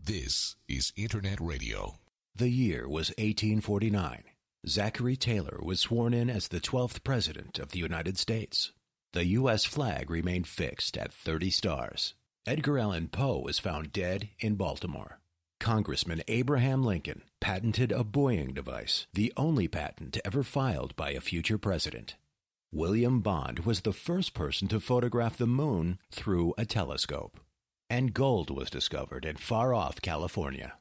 This 0.02 0.56
is 0.68 0.92
Internet 0.96 1.40
Radio. 1.40 1.96
The 2.36 2.50
year 2.50 2.86
was 2.86 3.08
1849. 3.18 4.24
Zachary 4.68 5.16
Taylor 5.16 5.58
was 5.62 5.80
sworn 5.80 6.12
in 6.12 6.28
as 6.28 6.48
the 6.48 6.60
12th 6.60 7.02
President 7.02 7.58
of 7.58 7.70
the 7.70 7.78
United 7.78 8.18
States. 8.18 8.72
The 9.12 9.24
U.S. 9.24 9.64
flag 9.64 10.10
remained 10.10 10.46
fixed 10.46 10.96
at 10.98 11.12
30 11.12 11.50
stars. 11.50 12.14
Edgar 12.46 12.78
Allan 12.78 13.08
Poe 13.08 13.40
was 13.40 13.58
found 13.58 13.92
dead 13.92 14.28
in 14.38 14.56
Baltimore. 14.56 15.20
Congressman 15.58 16.22
Abraham 16.28 16.84
Lincoln 16.84 17.22
patented 17.40 17.90
a 17.90 18.04
buoying 18.04 18.52
device, 18.52 19.06
the 19.12 19.32
only 19.36 19.68
patent 19.68 20.18
ever 20.24 20.42
filed 20.42 20.94
by 20.96 21.10
a 21.10 21.20
future 21.20 21.58
president. 21.58 22.16
William 22.70 23.20
Bond 23.20 23.60
was 23.60 23.80
the 23.80 23.92
first 23.94 24.34
person 24.34 24.68
to 24.68 24.80
photograph 24.80 25.38
the 25.38 25.46
moon 25.46 25.98
through 26.10 26.54
a 26.58 26.66
telescope. 26.66 27.40
And 27.88 28.12
gold 28.12 28.50
was 28.50 28.68
discovered 28.68 29.24
in 29.24 29.36
far 29.36 29.72
off 29.72 30.02
California. 30.02 30.74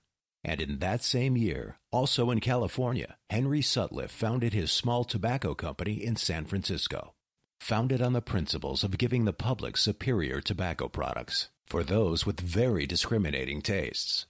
And 0.44 0.62
in 0.62 0.80
that 0.80 1.04
same 1.04 1.36
year, 1.36 1.80
also 1.92 2.32
in 2.32 2.40
California, 2.40 3.18
Henry 3.30 3.62
Sutliff 3.62 4.10
founded 4.10 4.54
his 4.54 4.72
small 4.72 5.04
tobacco 5.04 5.54
company 5.54 6.04
in 6.04 6.16
San 6.16 6.46
Francisco. 6.46 7.14
Founded 7.60 8.02
on 8.02 8.14
the 8.14 8.22
principles 8.22 8.84
of 8.84 8.98
giving 8.98 9.26
the 9.26 9.34
public 9.34 9.78
superior 9.78 10.42
tobacco 10.42 10.88
products 10.88 11.50
for 11.66 11.84
those 11.84 12.26
with 12.26 12.40
very 12.40 12.86
discriminating 12.86 13.62
tastes. 13.62 14.26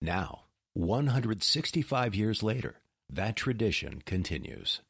Now, 0.00 0.44
165 0.74 2.14
years 2.14 2.42
later, 2.42 2.80
that 3.08 3.36
tradition 3.36 4.02
continues. 4.04 4.80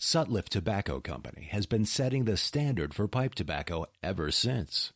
Sutliff 0.00 0.48
Tobacco 0.48 1.00
Company 1.00 1.48
has 1.52 1.66
been 1.66 1.84
setting 1.84 2.24
the 2.24 2.36
standard 2.36 2.94
for 2.94 3.06
pipe 3.06 3.34
tobacco 3.34 3.86
ever 4.02 4.32
since. 4.32 4.92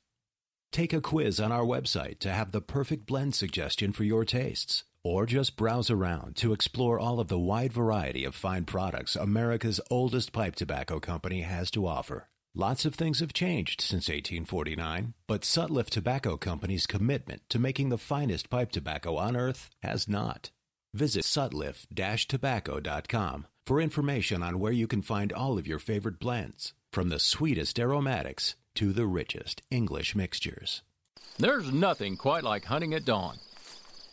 Take 0.73 0.93
a 0.93 1.01
quiz 1.01 1.39
on 1.39 1.53
our 1.53 1.65
website 1.65 2.19
to 2.21 2.33
have 2.33 2.51
the 2.51 2.61
perfect 2.61 3.07
blend 3.07 3.35
suggestion 3.35 3.93
for 3.93 4.03
your 4.03 4.25
tastes, 4.25 4.85
or 5.07 5.25
just 5.25 5.57
browse 5.57 5.91
around 5.91 6.37
to 6.37 6.53
explore 6.53 6.99
all 6.99 7.21
of 7.21 7.29
the 7.29 7.39
wide 7.39 7.73
variety 7.73 8.25
of 8.25 8.35
fine 8.35 8.65
products 8.65 9.15
America's 9.15 9.81
oldest 9.91 10.33
pipe 10.33 10.57
tobacco 10.57 10.99
company 10.99 11.43
has 11.43 11.71
to 11.71 11.87
offer. 11.87 12.29
Lots 12.55 12.85
of 12.85 12.95
things 12.95 13.21
have 13.21 13.33
changed 13.33 13.81
since 13.81 14.09
1849, 14.09 15.15
but 15.29 15.43
Sutliff 15.43 15.89
Tobacco 15.91 16.37
Company's 16.37 16.87
commitment 16.87 17.43
to 17.51 17.59
making 17.59 17.91
the 17.91 17.99
finest 17.99 18.49
pipe 18.51 18.73
tobacco 18.73 19.17
on 19.17 19.37
earth 19.37 19.71
has 19.83 20.09
not. 20.09 20.51
Visit 20.93 21.25
sutliff-tobacco.com 21.25 23.47
for 23.67 23.81
information 23.81 24.43
on 24.43 24.59
where 24.59 24.73
you 24.73 24.87
can 24.87 25.03
find 25.03 25.33
all 25.33 25.59
of 25.59 25.67
your 25.67 25.79
favorite 25.79 26.19
blends, 26.19 26.73
from 26.93 27.11
the 27.11 27.21
sweetest 27.21 27.79
aromatics 27.79 28.57
to 28.75 28.93
the 28.93 29.07
richest 29.07 29.63
English 29.71 30.17
mixtures. 30.17 30.83
There's 31.39 31.71
nothing 31.71 32.17
quite 32.17 32.43
like 32.43 32.65
hunting 32.65 32.95
at 32.95 33.05
dawn 33.05 33.39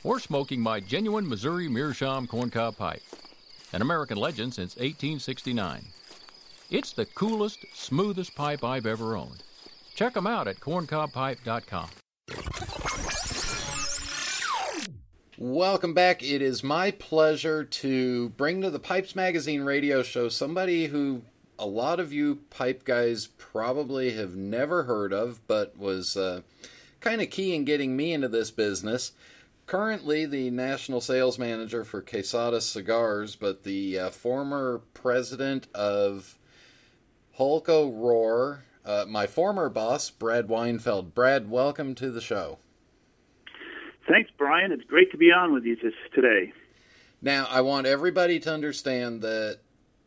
or 0.03 0.19
smoking 0.19 0.62
my 0.62 0.79
genuine 0.79 1.27
Missouri 1.27 1.67
Meerschaum 1.67 2.27
corncob 2.27 2.77
pipe, 2.77 3.01
an 3.72 3.81
American 3.81 4.17
legend 4.17 4.53
since 4.53 4.75
1869. 4.75 5.86
It's 6.69 6.93
the 6.93 7.05
coolest, 7.05 7.65
smoothest 7.74 8.36
pipe 8.36 8.63
I've 8.63 8.86
ever 8.86 9.15
owned. 9.15 9.43
Check 9.95 10.13
them 10.13 10.27
out 10.27 10.48
at 10.48 10.60
corncobpipe.com. 10.60 11.89
Welcome 15.38 15.93
back. 15.93 16.24
It 16.24 16.41
is 16.41 16.63
my 16.63 16.91
pleasure 16.91 17.63
to 17.63 18.29
bring 18.29 18.62
to 18.62 18.69
the 18.69 18.79
Pipes 18.79 19.15
Magazine 19.15 19.63
radio 19.63 20.03
show 20.03 20.29
somebody 20.29 20.88
who 20.88 21.24
a 21.60 21.65
lot 21.65 22.00
of 22.00 22.13
you 22.13 22.39
pipe 22.50 22.83
guys 22.83 23.27
probably 23.38 24.12
have 24.12 24.36
never 24.36 24.83
heard 24.83 25.12
of, 25.12 25.45
but 25.48 25.77
was 25.77 26.15
uh, 26.15 26.41
kind 27.00 27.22
of 27.22 27.29
key 27.29 27.55
in 27.55 27.65
getting 27.65 27.95
me 27.95 28.13
into 28.13 28.27
this 28.27 28.51
business. 28.51 29.12
Currently, 29.65 30.25
the 30.25 30.50
national 30.51 31.01
sales 31.01 31.39
manager 31.39 31.84
for 31.84 32.01
Quesada 32.01 32.60
Cigars, 32.60 33.36
but 33.36 33.63
the 33.63 33.98
uh, 33.98 34.10
former 34.10 34.82
president 34.93 35.67
of 35.74 36.38
Hollco 37.39 37.91
Rohr, 37.91 38.60
uh, 38.86 39.05
my 39.08 39.25
former 39.25 39.70
boss, 39.70 40.10
Brad 40.10 40.48
Weinfeld. 40.48 41.13
Brad, 41.13 41.50
welcome 41.50 41.96
to 41.96 42.12
the 42.12 42.22
show. 42.22 42.60
Thanks, 44.08 44.29
Brian. 44.38 44.72
It's 44.72 44.84
great 44.84 45.10
to 45.12 45.17
be 45.17 45.32
on 45.32 45.53
with 45.53 45.63
you 45.63 45.77
today. 46.13 46.51
Now, 47.22 47.48
I 47.50 47.62
want 47.62 47.88
everybody 47.88 48.39
to 48.41 48.53
understand 48.53 49.22
that 49.22 49.60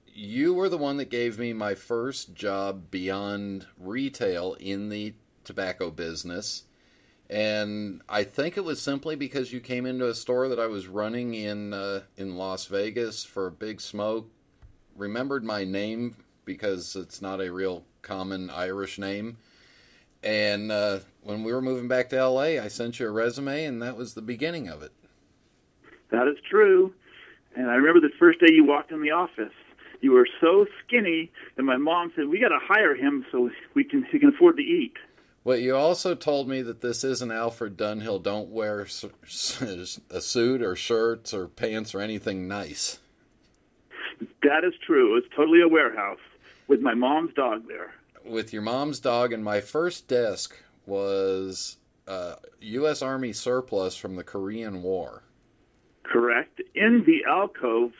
you 0.06 0.52
were 0.52 0.68
the 0.68 0.76
one 0.78 0.98
that 0.98 1.10
gave 1.10 1.38
me 1.38 1.54
my 1.54 1.74
first 1.74 2.34
job 2.34 2.90
beyond 2.90 3.66
retail 3.78 4.54
in 4.60 4.90
the 4.90 5.14
tobacco 5.44 5.90
business. 5.90 6.64
And 7.28 8.02
I 8.08 8.22
think 8.22 8.56
it 8.56 8.64
was 8.64 8.80
simply 8.80 9.16
because 9.16 9.52
you 9.52 9.60
came 9.60 9.84
into 9.84 10.08
a 10.08 10.14
store 10.14 10.48
that 10.48 10.60
I 10.60 10.66
was 10.66 10.86
running 10.86 11.34
in 11.34 11.72
uh, 11.72 12.02
in 12.16 12.36
Las 12.36 12.66
Vegas 12.66 13.24
for 13.24 13.48
a 13.48 13.50
Big 13.50 13.80
Smoke, 13.80 14.30
remembered 14.94 15.44
my 15.44 15.64
name 15.64 16.16
because 16.44 16.94
it's 16.94 17.20
not 17.20 17.40
a 17.40 17.52
real 17.52 17.84
common 18.02 18.48
Irish 18.48 18.98
name, 18.98 19.36
And 20.22 20.70
uh, 20.70 21.00
when 21.22 21.42
we 21.42 21.52
were 21.52 21.60
moving 21.60 21.88
back 21.88 22.08
to 22.10 22.28
LA, 22.28 22.62
I 22.62 22.68
sent 22.68 23.00
you 23.00 23.08
a 23.08 23.10
resume, 23.10 23.64
and 23.64 23.82
that 23.82 23.96
was 23.96 24.14
the 24.14 24.22
beginning 24.22 24.68
of 24.68 24.82
it. 24.82 24.92
That 26.10 26.28
is 26.28 26.36
true. 26.48 26.94
And 27.56 27.68
I 27.68 27.74
remember 27.74 28.00
the 28.00 28.14
first 28.18 28.38
day 28.38 28.52
you 28.52 28.64
walked 28.64 28.92
in 28.92 29.02
the 29.02 29.10
office. 29.10 29.52
You 30.00 30.12
were 30.12 30.28
so 30.40 30.66
skinny 30.84 31.32
that 31.56 31.64
my 31.64 31.76
mom 31.76 32.12
said, 32.14 32.28
"We 32.28 32.38
got 32.38 32.50
to 32.50 32.60
hire 32.62 32.94
him 32.94 33.26
so 33.32 33.50
we 33.74 33.82
can 33.82 34.04
he 34.04 34.20
can 34.20 34.28
afford 34.28 34.56
to 34.58 34.62
eat." 34.62 34.94
Well, 35.46 35.58
you 35.58 35.76
also 35.76 36.16
told 36.16 36.48
me 36.48 36.60
that 36.62 36.80
this 36.80 37.04
isn't 37.04 37.30
Alfred 37.30 37.76
Dunhill. 37.76 38.20
Don't 38.20 38.48
wear 38.48 38.80
a 38.80 38.88
suit 38.88 40.60
or 40.60 40.74
shirts 40.74 41.32
or 41.32 41.46
pants 41.46 41.94
or 41.94 42.00
anything 42.00 42.48
nice. 42.48 42.98
That 44.42 44.64
is 44.64 44.74
true. 44.84 45.16
It's 45.16 45.28
totally 45.36 45.62
a 45.62 45.68
warehouse 45.68 46.18
with 46.66 46.80
my 46.80 46.94
mom's 46.94 47.32
dog 47.34 47.68
there. 47.68 47.94
With 48.24 48.52
your 48.52 48.62
mom's 48.62 48.98
dog, 48.98 49.32
and 49.32 49.44
my 49.44 49.60
first 49.60 50.08
desk 50.08 50.56
was 50.84 51.76
uh, 52.08 52.34
U.S. 52.60 53.00
Army 53.00 53.32
surplus 53.32 53.94
from 53.94 54.16
the 54.16 54.24
Korean 54.24 54.82
War. 54.82 55.22
Correct. 56.02 56.60
In 56.74 57.04
the 57.06 57.24
alcove 57.24 57.92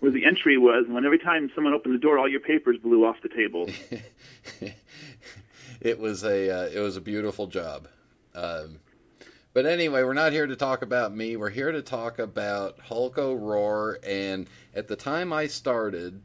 where 0.00 0.12
the 0.12 0.26
entry 0.26 0.58
was, 0.58 0.84
when 0.88 1.06
every 1.06 1.18
time 1.18 1.50
someone 1.54 1.72
opened 1.72 1.94
the 1.94 1.98
door, 1.98 2.18
all 2.18 2.28
your 2.28 2.40
papers 2.40 2.76
blew 2.82 3.06
off 3.06 3.16
the 3.22 3.30
table. 3.30 3.70
it 5.80 5.98
was 5.98 6.24
a 6.24 6.50
uh, 6.50 6.68
it 6.68 6.80
was 6.80 6.96
a 6.96 7.00
beautiful 7.00 7.46
job. 7.46 7.88
Um, 8.34 8.80
but 9.52 9.66
anyway, 9.66 10.04
we're 10.04 10.12
not 10.12 10.32
here 10.32 10.46
to 10.46 10.54
talk 10.54 10.82
about 10.82 11.14
me. 11.14 11.36
We're 11.36 11.50
here 11.50 11.72
to 11.72 11.82
talk 11.82 12.18
about 12.20 12.78
Hollco 12.88 13.36
Rohr. 13.36 13.96
And 14.06 14.46
at 14.74 14.86
the 14.86 14.94
time 14.94 15.32
I 15.32 15.48
started, 15.48 16.22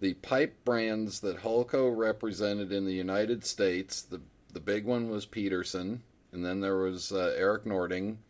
the 0.00 0.14
pipe 0.14 0.64
brands 0.64 1.20
that 1.20 1.42
Hollco 1.42 1.94
represented 1.94 2.72
in 2.72 2.86
the 2.86 2.94
United 2.94 3.44
States, 3.44 4.00
the 4.00 4.22
the 4.52 4.60
big 4.60 4.84
one 4.86 5.10
was 5.10 5.26
Peterson, 5.26 6.02
and 6.32 6.44
then 6.44 6.60
there 6.60 6.76
was 6.76 7.10
uh, 7.10 7.34
Erik 7.36 7.66
Nording, 7.66 8.20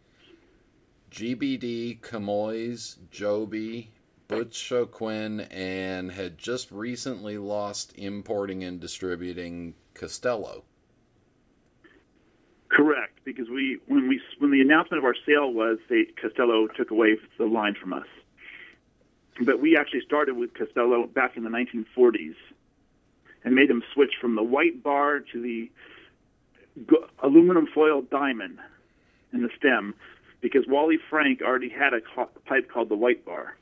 GBD, 1.11 2.01
Comoy's, 2.01 2.97
Jobey, 3.13 3.89
Butch 4.27 4.73
Quinn, 4.91 5.41
and 5.41 6.13
had 6.13 6.39
just 6.39 6.73
recently 6.73 7.37
lost 7.37 7.93
importing 7.97 8.65
and 8.65 8.81
distributing 8.81 9.75
Castello. 9.95 10.65
Correct, 12.69 13.21
because 13.25 13.49
we 13.49 13.79
when 13.87 14.09
we 14.09 14.21
when 14.39 14.51
the 14.51 14.61
announcement 14.61 14.99
of 14.99 15.05
our 15.05 15.15
sale 15.27 15.53
was, 15.53 15.79
they, 15.89 16.07
Castello 16.21 16.67
took 16.67 16.91
away 16.91 17.17
the 17.39 17.47
line 17.47 17.75
from 17.81 17.93
us. 17.93 18.07
But 19.41 19.61
we 19.61 19.77
actually 19.77 20.03
started 20.05 20.37
with 20.37 20.55
Castello 20.55 21.07
back 21.07 21.37
in 21.37 21.45
the 21.45 21.51
1940s, 21.51 22.35
and 23.45 23.55
made 23.55 23.71
them 23.71 23.83
switch 23.93 24.15
from 24.21 24.35
the 24.35 24.43
white 24.43 24.83
bar 24.83 25.21
to 25.21 25.41
the 25.41 25.71
aluminum 27.23 27.69
foil 27.73 28.03
diamond 28.03 28.59
in 29.33 29.43
the 29.43 29.51
stem, 29.57 29.95
because 30.41 30.67
Wally 30.67 30.99
Frank 31.11 31.43
already 31.43 31.69
had 31.69 31.95
a 31.95 32.01
pipe 32.47 32.69
called 32.69 32.89
the 32.89 32.97
white 32.97 33.25
bar. 33.25 33.57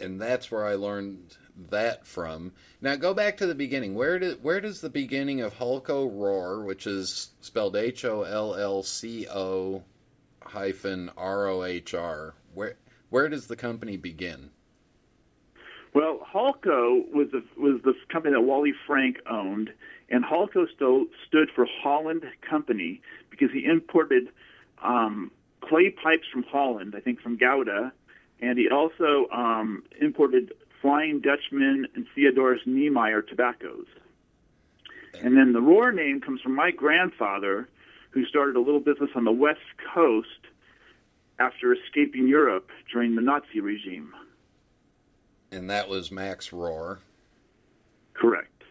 And 0.00 0.20
that's 0.20 0.50
where 0.50 0.64
I 0.64 0.74
learned 0.74 1.36
that 1.70 2.06
from. 2.06 2.52
Now 2.80 2.96
go 2.96 3.14
back 3.14 3.36
to 3.38 3.46
the 3.46 3.54
beginning. 3.54 3.94
Where 3.94 4.18
where 4.34 4.60
does 4.60 4.80
the 4.80 4.90
beginning 4.90 5.40
of 5.40 5.58
Hollco 5.58 6.10
Rohr, 6.10 6.64
which 6.64 6.86
is 6.86 7.30
spelled 7.40 7.76
H 7.76 8.04
O 8.04 8.22
L 8.22 8.54
L 8.54 8.82
C 8.82 9.26
O 9.28 9.82
hyphen 10.42 11.10
R 11.16 11.46
O 11.46 11.64
H 11.64 11.94
R, 11.94 12.34
where 12.54 12.76
where 13.10 13.28
does 13.28 13.46
the 13.46 13.56
company 13.56 13.96
begin? 13.96 14.50
Well, 15.92 16.20
Hollco 16.32 17.12
was 17.12 17.28
the 17.32 17.42
was 17.56 17.80
the 17.82 17.94
company 18.08 18.34
that 18.34 18.42
Wally 18.42 18.72
Frank 18.86 19.18
owned, 19.28 19.70
and 20.08 20.24
still 20.74 21.06
stood 21.26 21.50
for 21.54 21.66
Holland 21.82 22.24
Company 22.48 23.00
because 23.30 23.50
he 23.52 23.64
imported 23.64 24.28
um, 24.82 25.30
clay 25.60 25.90
pipes 25.90 26.26
from 26.32 26.44
Holland, 26.44 26.94
I 26.96 27.00
think 27.00 27.20
from 27.20 27.36
Gouda, 27.36 27.92
and 28.40 28.58
he 28.58 28.68
also 28.68 29.28
um, 29.32 29.82
imported 30.00 30.52
Flying 30.80 31.20
Dutchman 31.20 31.86
and 31.94 32.06
Theodorus 32.14 32.62
Niemeyer 32.66 33.22
tobaccos. 33.22 33.86
And 35.22 35.36
then 35.36 35.52
the 35.52 35.60
Rohr 35.60 35.94
name 35.94 36.20
comes 36.20 36.40
from 36.40 36.54
my 36.54 36.70
grandfather, 36.70 37.68
who 38.10 38.24
started 38.26 38.56
a 38.56 38.60
little 38.60 38.80
business 38.80 39.10
on 39.14 39.24
the 39.24 39.32
West 39.32 39.60
Coast 39.94 40.28
after 41.38 41.72
escaping 41.72 42.28
Europe 42.28 42.70
during 42.92 43.16
the 43.16 43.22
Nazi 43.22 43.60
regime. 43.60 44.14
And 45.50 45.68
that 45.68 45.88
was 45.88 46.10
Max 46.10 46.50
Rohr. 46.50 46.98
Correct. 48.14 48.62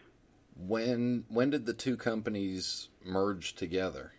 When 0.56 1.24
when 1.28 1.50
did 1.50 1.66
the 1.66 1.74
two 1.74 1.96
companies 1.96 2.88
merge 3.04 3.54
together? 3.54 4.12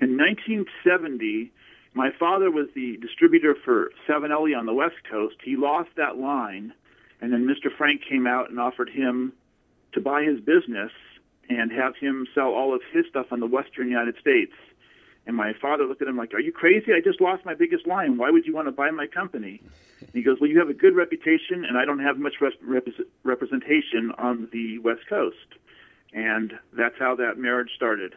In 0.00 0.16
1970, 0.16 1.52
my 1.98 2.12
father 2.12 2.48
was 2.48 2.68
the 2.76 2.96
distributor 2.98 3.56
for 3.64 3.90
Savinelli 4.06 4.56
on 4.56 4.66
the 4.66 4.72
West 4.72 5.02
Coast. 5.10 5.34
He 5.42 5.56
lost 5.56 5.90
that 5.96 6.16
line, 6.16 6.72
and 7.20 7.32
then 7.32 7.44
Mr. 7.44 7.76
Frank 7.76 8.02
came 8.08 8.24
out 8.24 8.50
and 8.50 8.60
offered 8.60 8.88
him 8.88 9.32
to 9.94 10.00
buy 10.00 10.22
his 10.22 10.38
business 10.38 10.92
and 11.50 11.72
have 11.72 11.96
him 11.96 12.24
sell 12.36 12.50
all 12.54 12.72
of 12.72 12.82
his 12.92 13.04
stuff 13.10 13.26
on 13.32 13.40
the 13.40 13.48
Western 13.48 13.88
United 13.88 14.16
States. 14.20 14.52
And 15.26 15.34
my 15.34 15.52
father 15.60 15.86
looked 15.86 16.00
at 16.00 16.06
him 16.06 16.16
like, 16.16 16.32
"Are 16.34 16.40
you 16.40 16.52
crazy? 16.52 16.94
I 16.94 17.00
just 17.00 17.20
lost 17.20 17.44
my 17.44 17.54
biggest 17.54 17.84
line. 17.84 18.16
Why 18.16 18.30
would 18.30 18.46
you 18.46 18.54
want 18.54 18.68
to 18.68 18.72
buy 18.72 18.92
my 18.92 19.08
company?" 19.08 19.60
And 19.98 20.10
he 20.14 20.22
goes, 20.22 20.38
"Well, 20.38 20.48
you 20.48 20.60
have 20.60 20.70
a 20.70 20.74
good 20.74 20.94
reputation, 20.94 21.64
and 21.64 21.76
I 21.76 21.84
don't 21.84 21.98
have 21.98 22.16
much 22.16 22.40
rep- 22.40 22.94
representation 23.24 24.12
on 24.18 24.48
the 24.52 24.78
West 24.78 25.04
Coast." 25.08 25.48
And 26.12 26.56
that's 26.72 26.96
how 26.96 27.16
that 27.16 27.38
marriage 27.38 27.74
started. 27.74 28.14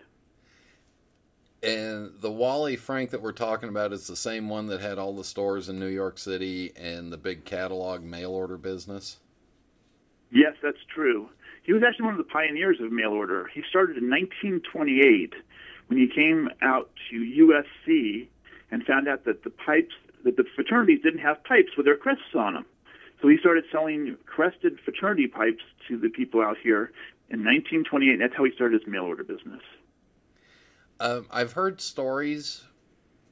And 1.63 2.13
the 2.19 2.31
Wally 2.31 2.75
Frank 2.75 3.11
that 3.11 3.21
we're 3.21 3.33
talking 3.33 3.69
about 3.69 3.93
is 3.93 4.07
the 4.07 4.15
same 4.15 4.49
one 4.49 4.67
that 4.67 4.81
had 4.81 4.97
all 4.97 5.13
the 5.13 5.23
stores 5.23 5.69
in 5.69 5.79
New 5.79 5.87
York 5.87 6.17
City 6.17 6.71
and 6.75 7.13
the 7.13 7.17
big 7.17 7.45
catalog 7.45 8.03
mail 8.03 8.31
order 8.31 8.57
business. 8.57 9.17
Yes, 10.31 10.53
that's 10.63 10.83
true. 10.93 11.29
He 11.63 11.73
was 11.73 11.83
actually 11.83 12.05
one 12.05 12.15
of 12.15 12.17
the 12.17 12.31
pioneers 12.31 12.79
of 12.81 12.91
mail 12.91 13.11
order. 13.11 13.47
He 13.53 13.61
started 13.69 13.97
in 13.97 14.09
1928 14.09 15.33
when 15.87 15.99
he 15.99 16.07
came 16.07 16.49
out 16.63 16.89
to 17.11 17.17
USC 17.19 18.27
and 18.71 18.83
found 18.83 19.07
out 19.07 19.25
that 19.25 19.43
the 19.43 19.51
pipes 19.51 19.93
that 20.23 20.37
the 20.37 20.45
fraternities 20.55 21.01
didn't 21.03 21.19
have 21.19 21.43
pipes 21.43 21.71
with 21.75 21.85
their 21.85 21.97
crests 21.97 22.35
on 22.35 22.53
them. 22.53 22.65
So 23.21 23.27
he 23.27 23.37
started 23.37 23.65
selling 23.71 24.17
crested 24.25 24.79
fraternity 24.83 25.27
pipes 25.27 25.63
to 25.87 25.97
the 25.97 26.09
people 26.09 26.41
out 26.41 26.57
here 26.61 26.91
in 27.29 27.43
1928. 27.43 28.17
That's 28.19 28.35
how 28.35 28.43
he 28.43 28.51
started 28.51 28.81
his 28.81 28.91
mail 28.91 29.03
order 29.03 29.23
business. 29.23 29.61
Um, 31.01 31.25
I've 31.31 31.53
heard 31.53 31.81
stories, 31.81 32.63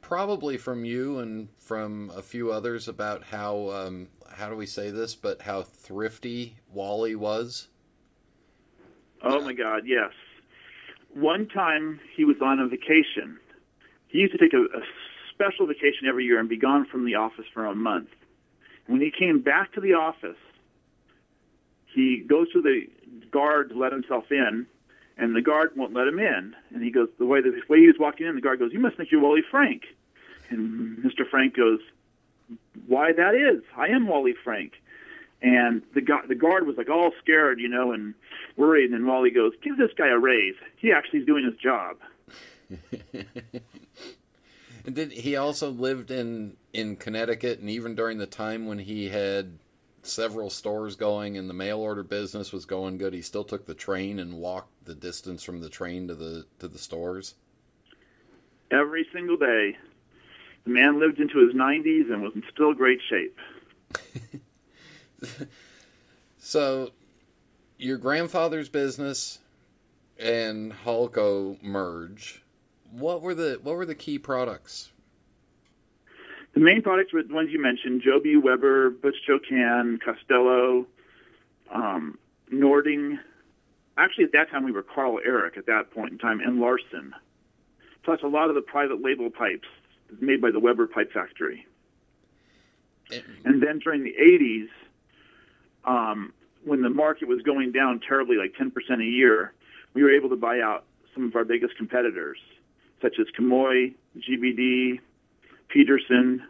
probably 0.01 0.58
from 0.58 0.86
you 0.86 1.19
and 1.19 1.49
from 1.60 2.12
a 2.15 2.23
few 2.23 2.51
others, 2.51 2.88
about 2.88 3.25
how 3.25 3.69
um, 3.69 4.08
how 4.27 4.49
do 4.49 4.55
we 4.55 4.65
say 4.65 4.89
this? 4.89 5.13
But 5.13 5.43
how 5.43 5.62
thrifty 5.62 6.55
Wally 6.73 7.15
was. 7.15 7.67
Oh 9.21 9.41
my 9.41 9.53
God! 9.53 9.84
Yes. 9.86 10.10
One 11.13 11.47
time 11.47 11.99
he 12.17 12.25
was 12.25 12.38
on 12.41 12.60
a 12.60 12.67
vacation. 12.67 13.38
He 14.08 14.17
used 14.17 14.32
to 14.32 14.39
take 14.39 14.53
a, 14.53 14.62
a 14.62 14.82
special 15.32 15.67
vacation 15.67 16.08
every 16.08 16.25
year 16.25 16.39
and 16.39 16.49
be 16.49 16.58
gone 16.58 16.88
from 16.91 17.05
the 17.05 17.13
office 17.13 17.45
for 17.53 17.67
a 17.67 17.75
month. 17.75 18.10
When 18.88 18.99
he 18.99 19.12
came 19.12 19.41
back 19.41 19.73
to 19.73 19.82
the 19.82 19.93
office, 19.93 20.38
he 21.93 22.25
goes 22.27 22.51
to 22.53 22.63
the 22.63 22.88
guard 23.29 23.69
to 23.69 23.77
let 23.77 23.91
himself 23.91 24.25
in, 24.32 24.65
and 25.19 25.36
the 25.36 25.41
guard 25.41 25.71
won't 25.75 25.93
let 25.93 26.08
him 26.08 26.17
in. 26.19 26.55
And 26.73 26.84
he 26.84 26.91
goes, 26.91 27.10
the 27.19 27.25
way 27.25 27.41
the 27.41 27.62
way 27.67 27.79
he 27.79 27.88
was 27.88 27.97
walking 27.99 28.25
in, 28.25 28.36
the 28.36 28.41
guard 28.41 28.60
goes, 28.60 28.71
"You 28.73 28.79
must 28.79 28.97
think 28.97 29.12
you're 29.12 29.21
Wally 29.21 29.43
Frank." 29.49 29.84
And 30.49 30.97
Mr. 30.99 31.29
Frank 31.29 31.55
goes, 31.55 31.79
"Why 32.88 33.12
that 33.13 33.36
is? 33.36 33.62
I 33.77 33.88
am 33.89 34.08
Wally 34.08 34.34
Frank." 34.43 34.73
And 35.41 35.84
the 35.93 36.01
guard, 36.01 36.27
the 36.27 36.36
guard 36.36 36.65
was 36.65 36.77
like 36.77 36.89
all 36.89 37.12
scared, 37.21 37.60
you 37.60 37.69
know, 37.69 37.91
and 37.91 38.13
worried. 38.58 38.91
And 38.91 39.05
Wally 39.05 39.29
goes, 39.29 39.53
"Give 39.62 39.77
this 39.77 39.91
guy 39.95 40.08
a 40.08 40.17
raise. 40.17 40.55
He 40.77 40.91
actually 40.91 41.19
is 41.19 41.25
doing 41.25 41.45
his 41.45 41.55
job." 41.55 41.97
and 43.13 44.95
did 44.95 45.12
he 45.12 45.36
also 45.36 45.69
lived 45.69 46.12
in 46.12 46.58
in 46.73 46.95
Connecticut? 46.95 47.60
And 47.60 47.69
even 47.69 47.95
during 47.95 48.17
the 48.17 48.25
time 48.25 48.65
when 48.67 48.79
he 48.79 49.10
had 49.10 49.60
several 50.03 50.49
stores 50.49 50.95
going 50.95 51.38
and 51.38 51.49
the 51.49 51.53
mail 51.53 51.79
order 51.79 52.03
business 52.03 52.51
was 52.51 52.65
going 52.65 52.97
good, 52.97 53.13
he 53.13 53.21
still 53.21 53.43
took 53.43 53.65
the 53.65 53.73
train 53.73 54.19
and 54.19 54.35
walked 54.35 54.85
the 54.85 54.95
distance 54.95 55.43
from 55.43 55.62
the 55.62 55.69
train 55.69 56.07
to 56.07 56.15
the 56.15 56.45
to 56.59 56.67
the 56.67 56.77
stores. 56.77 57.35
Every 58.71 59.07
single 59.13 59.38
day, 59.38 59.77
the 60.63 60.69
man 60.69 60.99
lived 60.99 61.19
into 61.19 61.39
his 61.39 61.55
90s 61.55 62.12
and 62.12 62.21
was 62.21 62.33
in 62.35 62.43
still 62.53 62.73
great 62.73 62.99
shape. 63.09 63.38
so, 66.38 66.91
your 67.77 67.97
grandfather's 67.97 68.69
business 68.69 69.39
and 70.19 70.73
Hollco 70.85 71.62
merge. 71.63 72.43
What 72.91 73.21
were 73.21 73.33
the 73.33 73.59
what 73.62 73.75
were 73.75 73.85
the 73.85 73.95
key 73.95 74.19
products 74.19 74.91
the 76.53 76.59
main 76.59 76.81
products 76.81 77.13
were 77.13 77.23
the 77.23 77.33
ones 77.33 77.49
you 77.51 77.62
mentioned: 77.62 78.01
Jobey, 78.01 78.41
Weber, 78.41 78.89
Butch 78.89 79.15
Joe 79.25 79.39
Costello, 80.03 80.85
um, 81.71 82.17
Nording, 82.51 83.19
actually 83.97 84.23
at 84.23 84.31
that 84.31 84.49
time 84.49 84.63
we 84.63 84.71
were 84.71 84.83
Karl 84.83 85.19
Erik 85.23 85.57
at 85.57 85.65
that 85.67 85.91
point 85.91 86.12
in 86.12 86.17
time 86.17 86.39
and 86.39 86.59
Larsen, 86.59 87.13
plus 88.03 88.19
a 88.23 88.27
lot 88.27 88.49
of 88.49 88.55
the 88.55 88.62
private 88.62 89.01
label 89.01 89.29
pipes 89.29 89.67
made 90.19 90.41
by 90.41 90.51
the 90.51 90.59
Weber 90.59 90.88
Pipe 90.88 91.12
Factory. 91.12 91.65
And 93.43 93.62
then 93.62 93.79
during 93.79 94.03
the 94.03 94.13
80s, 94.21 94.69
um, 95.85 96.33
when 96.63 96.81
the 96.81 96.89
market 96.89 97.27
was 97.27 97.41
going 97.41 97.71
down 97.71 97.99
terribly, 97.99 98.38
like 98.38 98.53
10% 98.53 98.71
a 99.01 99.03
year, 99.03 99.53
we 99.93 100.03
were 100.03 100.12
able 100.12 100.29
to 100.29 100.35
buy 100.35 100.62
out 100.62 100.85
some 101.13 101.25
of 101.25 101.35
our 101.35 101.43
biggest 101.43 101.75
competitors, 101.75 102.38
such 103.01 103.17
as 103.19 103.25
Comoy, 103.38 103.95
GBD, 104.17 104.99
Peterson, 105.69 106.43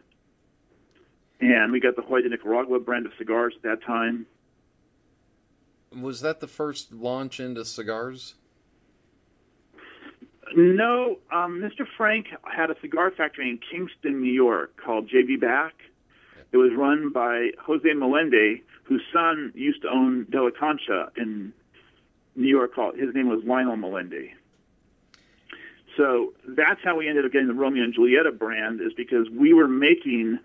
and 1.40 1.72
we 1.72 1.80
got 1.80 1.96
the 1.96 2.02
Joya 2.02 2.24
de 2.24 2.30
Nicaragua 2.30 2.80
brand 2.80 3.06
of 3.06 3.12
cigars 3.18 3.54
at 3.58 3.64
that 3.64 3.84
time. 3.86 4.26
Was 5.98 6.22
that 6.22 6.40
the 6.40 6.48
first 6.48 6.92
launch 6.94 7.40
into 7.40 7.66
cigars? 7.66 8.36
No, 10.56 11.20
um, 11.32 11.62
Mr. 11.62 11.86
Frank 11.98 12.28
had 12.44 12.72
a 12.72 12.76
cigar 12.82 13.12
factory 13.12 13.50
in 13.50 13.60
Kingston, 13.60 14.22
New 14.22 14.32
York, 14.32 14.76
called 14.84 15.10
JB 15.10 15.40
Back. 15.40 15.74
It 16.52 16.58
was 16.58 16.72
run 16.76 17.12
by 17.12 17.52
Jose 17.62 17.88
Melendi, 17.88 18.64
whose 18.84 19.04
son 19.14 19.52
used 19.54 19.84
to 19.84 19.90
own 19.90 20.26
De 20.32 20.42
La 20.42 20.50
Concha 20.50 21.12
in 21.16 21.54
New 22.36 22.48
York. 22.48 22.74
Called 22.74 22.98
his 22.98 23.14
name 23.14 23.30
was 23.30 23.44
Lionel 23.46 23.78
Melendi. 23.78 24.32
So 26.00 26.32
that's 26.48 26.80
how 26.82 26.96
we 26.96 27.10
ended 27.10 27.26
up 27.26 27.34
getting 27.34 27.50
the 27.50 27.54
Romeo 27.54 27.84
and 27.84 27.94
Julieta 27.94 28.38
brand, 28.38 28.80
is 28.80 28.94
because 28.96 29.30
we 29.30 29.54
were 29.54 29.68
making 29.68 30.40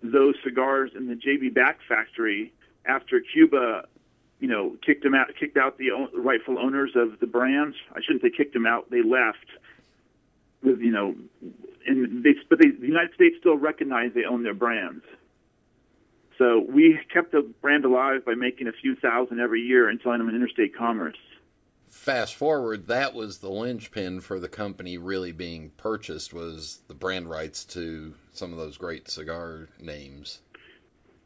those 0.00 0.36
cigars 0.44 0.92
in 0.96 1.08
the 1.08 1.14
JB 1.14 1.52
Back 1.52 1.80
factory 1.88 2.52
after 2.86 3.20
Cuba, 3.20 3.88
you 4.38 4.46
know, 4.46 4.76
kicked 4.86 5.02
them 5.02 5.12
out, 5.12 5.26
kicked 5.38 5.56
out 5.56 5.76
the 5.76 5.90
rightful 6.14 6.56
owners 6.56 6.92
of 6.94 7.18
the 7.18 7.26
brands. 7.26 7.74
I 7.92 8.00
shouldn't 8.00 8.22
say 8.22 8.30
kicked 8.30 8.52
them 8.52 8.64
out; 8.64 8.92
they 8.92 9.02
left. 9.02 9.46
With 10.62 10.78
you 10.78 10.92
know, 10.92 11.16
and 11.84 12.22
they, 12.22 12.34
but 12.48 12.60
they, 12.60 12.70
the 12.70 12.86
United 12.86 13.12
States 13.14 13.34
still 13.40 13.56
recognized 13.56 14.14
they 14.14 14.24
own 14.24 14.44
their 14.44 14.54
brands. 14.54 15.02
So 16.38 16.64
we 16.68 17.00
kept 17.12 17.32
the 17.32 17.42
brand 17.60 17.84
alive 17.84 18.24
by 18.24 18.34
making 18.34 18.68
a 18.68 18.72
few 18.72 18.94
thousand 18.94 19.40
every 19.40 19.62
year 19.62 19.88
and 19.88 19.98
selling 20.00 20.18
them 20.18 20.28
in 20.28 20.36
interstate 20.36 20.76
commerce. 20.76 21.18
Fast 21.92 22.34
forward, 22.34 22.86
that 22.86 23.12
was 23.12 23.38
the 23.38 23.50
linchpin 23.50 24.20
for 24.20 24.40
the 24.40 24.48
company 24.48 24.96
really 24.96 25.30
being 25.30 25.70
purchased 25.76 26.32
was 26.32 26.80
the 26.88 26.94
brand 26.94 27.28
rights 27.28 27.64
to 27.66 28.14
some 28.32 28.50
of 28.50 28.58
those 28.58 28.78
great 28.78 29.10
cigar 29.10 29.68
names. 29.78 30.40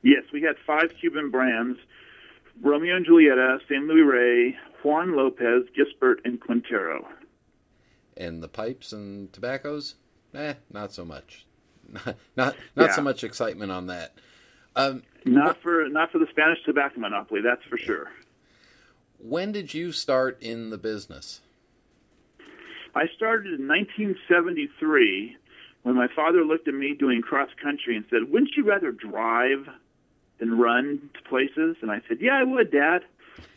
Yes, 0.02 0.24
we 0.32 0.42
had 0.42 0.56
five 0.66 0.90
Cuban 1.00 1.30
brands: 1.30 1.78
Romeo 2.60 2.96
and 2.96 3.06
Julieta, 3.06 3.58
San 3.68 3.86
Luis 3.86 4.04
Rey, 4.12 4.56
Juan 4.82 5.16
Lopez, 5.16 5.62
Gisbert, 5.72 6.16
and 6.24 6.40
Quintero. 6.40 7.06
And 8.16 8.42
the 8.42 8.48
pipes 8.48 8.92
and 8.92 9.32
tobaccos, 9.32 9.94
eh, 10.34 10.54
not 10.72 10.92
so 10.92 11.04
much. 11.04 11.46
not 11.92 12.04
not, 12.36 12.56
not 12.74 12.88
Yeah. 12.88 12.92
so 12.96 13.02
much 13.02 13.22
excitement 13.22 13.70
on 13.70 13.86
that. 13.86 14.14
Um, 14.74 15.04
Not 15.24 15.62
for 15.62 15.88
not 15.88 16.10
for 16.10 16.18
the 16.18 16.26
Spanish 16.30 16.58
tobacco 16.64 16.98
monopoly, 17.00 17.40
that's 17.40 17.62
for 17.64 17.78
sure. 17.78 18.10
When 19.18 19.52
did 19.52 19.74
you 19.74 19.92
start 19.92 20.38
in 20.42 20.70
the 20.70 20.78
business? 20.78 21.40
I 22.94 23.08
started 23.14 23.60
in 23.60 23.68
1973 23.68 25.36
when 25.82 25.94
my 25.94 26.08
father 26.16 26.44
looked 26.44 26.66
at 26.66 26.74
me 26.74 26.94
doing 26.98 27.20
cross 27.20 27.50
country 27.62 27.96
and 27.96 28.04
said, 28.10 28.30
"Wouldn't 28.30 28.56
you 28.56 28.64
rather 28.64 28.90
drive 28.90 29.68
than 30.38 30.58
run 30.58 31.10
to 31.14 31.22
places?" 31.28 31.76
And 31.82 31.90
I 31.90 32.00
said, 32.08 32.20
"Yeah, 32.20 32.38
I 32.38 32.44
would, 32.44 32.70
Dad." 32.70 33.04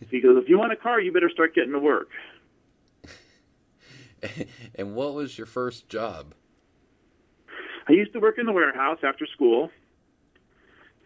He 0.09 0.19
goes, 0.19 0.37
"If 0.37 0.49
you 0.49 0.57
want 0.57 0.73
a 0.73 0.75
car, 0.75 0.99
you 0.99 1.11
better 1.11 1.29
start 1.29 1.55
getting 1.55 1.71
to 1.71 1.79
work." 1.79 2.09
and 4.75 4.95
what 4.95 5.13
was 5.13 5.37
your 5.37 5.47
first 5.47 5.87
job? 5.87 6.33
I 7.87 7.93
used 7.93 8.13
to 8.13 8.19
work 8.19 8.37
in 8.37 8.45
the 8.45 8.51
warehouse 8.51 8.99
after 9.03 9.25
school, 9.25 9.71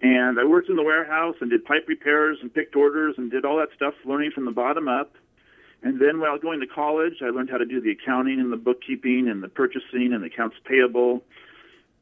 and 0.03 0.37
I 0.37 0.43
worked 0.43 0.69
in 0.69 0.75
the 0.75 0.83
warehouse 0.83 1.35
and 1.39 1.49
did 1.49 1.63
pipe 1.63 1.85
repairs 1.87 2.37
and 2.41 2.53
picked 2.53 2.75
orders 2.75 3.15
and 3.17 3.31
did 3.31 3.45
all 3.45 3.57
that 3.57 3.69
stuff, 3.73 3.93
learning 4.03 4.31
from 4.31 4.43
the 4.43 4.51
bottom 4.51 4.89
up. 4.89 5.15
And 5.81 5.99
then 5.99 6.19
while 6.19 6.37
going 6.37 6.59
to 6.59 6.67
college, 6.67 7.21
I 7.21 7.29
learned 7.29 7.49
how 7.49 7.57
to 7.57 7.65
do 7.65 7.79
the 7.79 7.91
accounting 7.91 8.41
and 8.41 8.51
the 8.51 8.57
bookkeeping 8.57 9.29
and 9.29 9.41
the 9.41 9.47
purchasing 9.47 10.11
and 10.13 10.21
the 10.21 10.27
accounts 10.27 10.57
payable. 10.65 11.23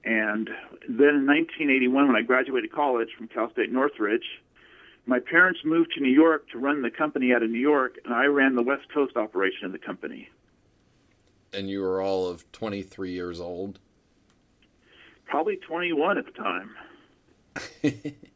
And 0.03 0.49
then 0.89 1.13
in 1.15 1.27
1981, 1.27 2.07
when 2.07 2.15
I 2.15 2.23
graduated 2.23 2.71
college 2.71 3.09
from 3.15 3.27
Cal 3.27 3.51
State 3.51 3.71
Northridge, 3.71 4.25
my 5.05 5.19
parents 5.19 5.59
moved 5.63 5.91
to 5.95 6.01
New 6.01 6.11
York 6.11 6.49
to 6.51 6.57
run 6.57 6.81
the 6.81 6.89
company 6.89 7.33
out 7.33 7.43
of 7.43 7.51
New 7.51 7.59
York, 7.59 7.99
and 8.03 8.15
I 8.15 8.25
ran 8.25 8.55
the 8.55 8.63
West 8.63 8.91
Coast 8.91 9.15
operation 9.15 9.65
of 9.65 9.73
the 9.73 9.79
company. 9.79 10.29
And 11.53 11.69
you 11.69 11.81
were 11.81 12.01
all 12.01 12.27
of 12.27 12.51
23 12.51 13.11
years 13.11 13.39
old. 13.39 13.77
Probably 15.25 15.57
21 15.57 16.17
at 16.17 16.25
the 16.25 16.31
time. 16.31 16.71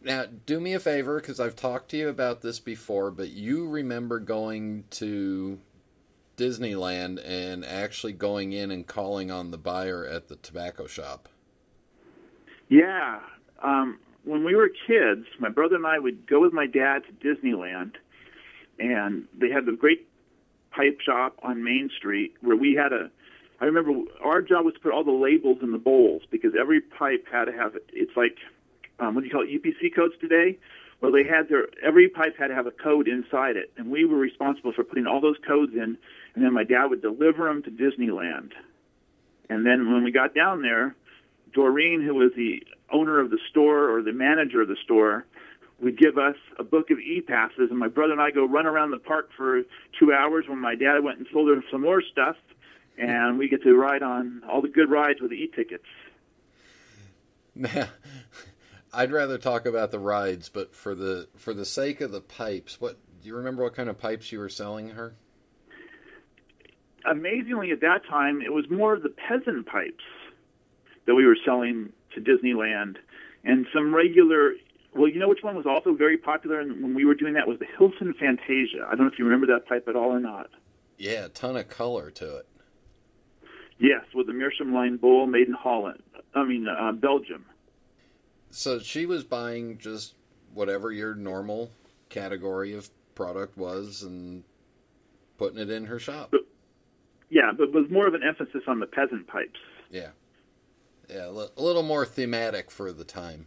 Now, 0.00 0.24
do 0.46 0.60
me 0.60 0.74
a 0.74 0.80
favor 0.80 1.20
because 1.20 1.40
I've 1.40 1.56
talked 1.56 1.90
to 1.90 1.96
you 1.96 2.08
about 2.08 2.40
this 2.40 2.60
before, 2.60 3.10
but 3.10 3.30
you 3.30 3.68
remember 3.68 4.20
going 4.20 4.84
to 4.92 5.58
Disneyland 6.36 7.20
and 7.24 7.64
actually 7.64 8.12
going 8.12 8.52
in 8.52 8.70
and 8.70 8.86
calling 8.86 9.30
on 9.30 9.50
the 9.50 9.58
buyer 9.58 10.06
at 10.06 10.28
the 10.28 10.36
tobacco 10.36 10.86
shop. 10.86 11.28
Yeah. 12.68 13.20
Um, 13.62 13.98
when 14.24 14.44
we 14.44 14.54
were 14.54 14.70
kids, 14.86 15.26
my 15.40 15.48
brother 15.48 15.76
and 15.76 15.86
I 15.86 15.98
would 15.98 16.26
go 16.26 16.40
with 16.40 16.52
my 16.52 16.66
dad 16.66 17.02
to 17.04 17.12
Disneyland, 17.12 17.94
and 18.78 19.26
they 19.36 19.50
had 19.50 19.66
the 19.66 19.72
great 19.72 20.08
pipe 20.70 21.00
shop 21.00 21.38
on 21.42 21.64
Main 21.64 21.90
Street 21.96 22.34
where 22.40 22.56
we 22.56 22.74
had 22.74 22.92
a. 22.92 23.10
I 23.60 23.64
remember 23.64 23.92
our 24.22 24.40
job 24.40 24.64
was 24.64 24.74
to 24.74 24.80
put 24.80 24.92
all 24.92 25.04
the 25.04 25.10
labels 25.10 25.58
in 25.62 25.72
the 25.72 25.78
bowls 25.78 26.22
because 26.30 26.52
every 26.58 26.80
pipe 26.80 27.26
had 27.30 27.46
to 27.46 27.52
have. 27.52 27.76
It's 27.92 28.16
like, 28.16 28.36
um, 29.00 29.14
what 29.14 29.22
do 29.22 29.26
you 29.26 29.32
call 29.32 29.42
it, 29.42 29.50
UPC 29.50 29.94
codes 29.94 30.14
today? 30.20 30.58
Well, 31.00 31.12
they 31.12 31.24
had 31.24 31.48
their 31.48 31.68
every 31.84 32.08
pipe 32.08 32.36
had 32.38 32.48
to 32.48 32.54
have 32.54 32.66
a 32.66 32.72
code 32.72 33.08
inside 33.08 33.56
it, 33.56 33.72
and 33.76 33.90
we 33.90 34.04
were 34.04 34.18
responsible 34.18 34.72
for 34.72 34.84
putting 34.84 35.06
all 35.06 35.20
those 35.20 35.36
codes 35.46 35.72
in, 35.74 35.96
and 36.34 36.44
then 36.44 36.52
my 36.52 36.64
dad 36.64 36.86
would 36.86 37.02
deliver 37.02 37.44
them 37.44 37.62
to 37.64 37.70
Disneyland. 37.70 38.52
And 39.48 39.64
then 39.64 39.92
when 39.92 40.04
we 40.04 40.12
got 40.12 40.34
down 40.34 40.62
there, 40.62 40.94
Doreen, 41.52 42.02
who 42.02 42.14
was 42.14 42.32
the 42.36 42.62
owner 42.92 43.20
of 43.20 43.30
the 43.30 43.38
store 43.50 43.90
or 43.90 44.02
the 44.02 44.12
manager 44.12 44.62
of 44.62 44.68
the 44.68 44.76
store, 44.84 45.24
would 45.80 45.96
give 45.96 46.18
us 46.18 46.34
a 46.58 46.64
book 46.64 46.90
of 46.90 46.98
e-passes, 46.98 47.70
and 47.70 47.78
my 47.78 47.88
brother 47.88 48.12
and 48.12 48.20
I 48.20 48.30
go 48.30 48.44
run 48.44 48.66
around 48.66 48.90
the 48.90 48.98
park 48.98 49.30
for 49.36 49.62
two 49.98 50.12
hours 50.12 50.46
when 50.48 50.58
my 50.58 50.74
dad 50.74 51.04
went 51.04 51.18
and 51.18 51.26
sold 51.32 51.48
her 51.48 51.62
some 51.70 51.82
more 51.82 52.02
stuff, 52.02 52.36
and 52.98 53.38
we 53.38 53.48
get 53.48 53.62
to 53.62 53.74
ride 53.74 54.02
on 54.02 54.42
all 54.48 54.60
the 54.60 54.68
good 54.68 54.90
rides 54.90 55.20
with 55.20 55.30
the 55.30 55.36
e-tickets. 55.36 55.84
Now, 57.54 57.88
I'd 58.92 59.12
rather 59.12 59.38
talk 59.38 59.66
about 59.66 59.90
the 59.90 59.98
rides, 59.98 60.48
but 60.48 60.74
for 60.74 60.94
the 60.94 61.28
for 61.36 61.52
the 61.52 61.64
sake 61.64 62.00
of 62.00 62.10
the 62.10 62.20
pipes, 62.20 62.80
what 62.80 62.98
do 63.20 63.28
you 63.28 63.36
remember? 63.36 63.62
What 63.62 63.74
kind 63.74 63.88
of 63.88 63.98
pipes 63.98 64.32
you 64.32 64.38
were 64.38 64.48
selling 64.48 64.90
her? 64.90 65.14
Amazingly, 67.04 67.70
at 67.70 67.80
that 67.80 68.04
time, 68.08 68.42
it 68.42 68.52
was 68.52 68.68
more 68.70 68.94
of 68.94 69.02
the 69.02 69.10
peasant 69.10 69.66
pipes 69.66 70.04
that 71.06 71.14
we 71.14 71.24
were 71.24 71.36
selling 71.44 71.92
to 72.14 72.20
Disneyland, 72.20 72.96
and 73.44 73.66
some 73.74 73.94
regular. 73.94 74.54
Well, 74.94 75.08
you 75.08 75.18
know 75.18 75.28
which 75.28 75.42
one 75.42 75.54
was 75.54 75.66
also 75.66 75.94
very 75.94 76.16
popular 76.16 76.60
and 76.60 76.82
when 76.82 76.94
we 76.94 77.04
were 77.04 77.14
doing 77.14 77.34
that 77.34 77.46
was 77.46 77.58
the 77.58 77.66
Hilson 77.76 78.14
Fantasia. 78.18 78.86
I 78.86 78.92
don't 78.92 79.00
know 79.00 79.12
if 79.12 79.18
you 79.18 79.26
remember 79.26 79.46
that 79.48 79.68
pipe 79.68 79.86
at 79.86 79.94
all 79.94 80.10
or 80.10 80.18
not. 80.18 80.48
Yeah, 80.96 81.26
a 81.26 81.28
ton 81.28 81.56
of 81.56 81.68
color 81.68 82.10
to 82.12 82.38
it. 82.38 82.46
Yes, 83.78 84.04
with 84.14 84.26
the 84.26 84.32
Meerschaum 84.32 84.74
line 84.74 84.96
bowl 84.96 85.26
made 85.26 85.46
in 85.46 85.54
Holland. 85.54 86.02
I 86.34 86.44
mean, 86.44 86.66
uh, 86.68 86.92
Belgium. 86.92 87.44
So 88.50 88.78
she 88.78 89.06
was 89.06 89.24
buying 89.24 89.78
just 89.78 90.14
whatever 90.52 90.90
your 90.90 91.14
normal 91.14 91.70
category 92.08 92.74
of 92.74 92.90
product 93.14 93.56
was 93.56 94.02
and 94.02 94.42
putting 95.36 95.58
it 95.58 95.70
in 95.70 95.86
her 95.86 95.98
shop. 95.98 96.34
Yeah, 97.30 97.52
but 97.56 97.72
was 97.72 97.90
more 97.90 98.06
of 98.06 98.14
an 98.14 98.22
emphasis 98.22 98.62
on 98.66 98.80
the 98.80 98.86
peasant 98.86 99.26
pipes. 99.26 99.60
Yeah. 99.90 100.10
Yeah, 101.08 101.26
a 101.26 101.30
a 101.30 101.62
little 101.62 101.82
more 101.82 102.04
thematic 102.04 102.70
for 102.70 102.92
the 102.92 103.04
time. 103.04 103.46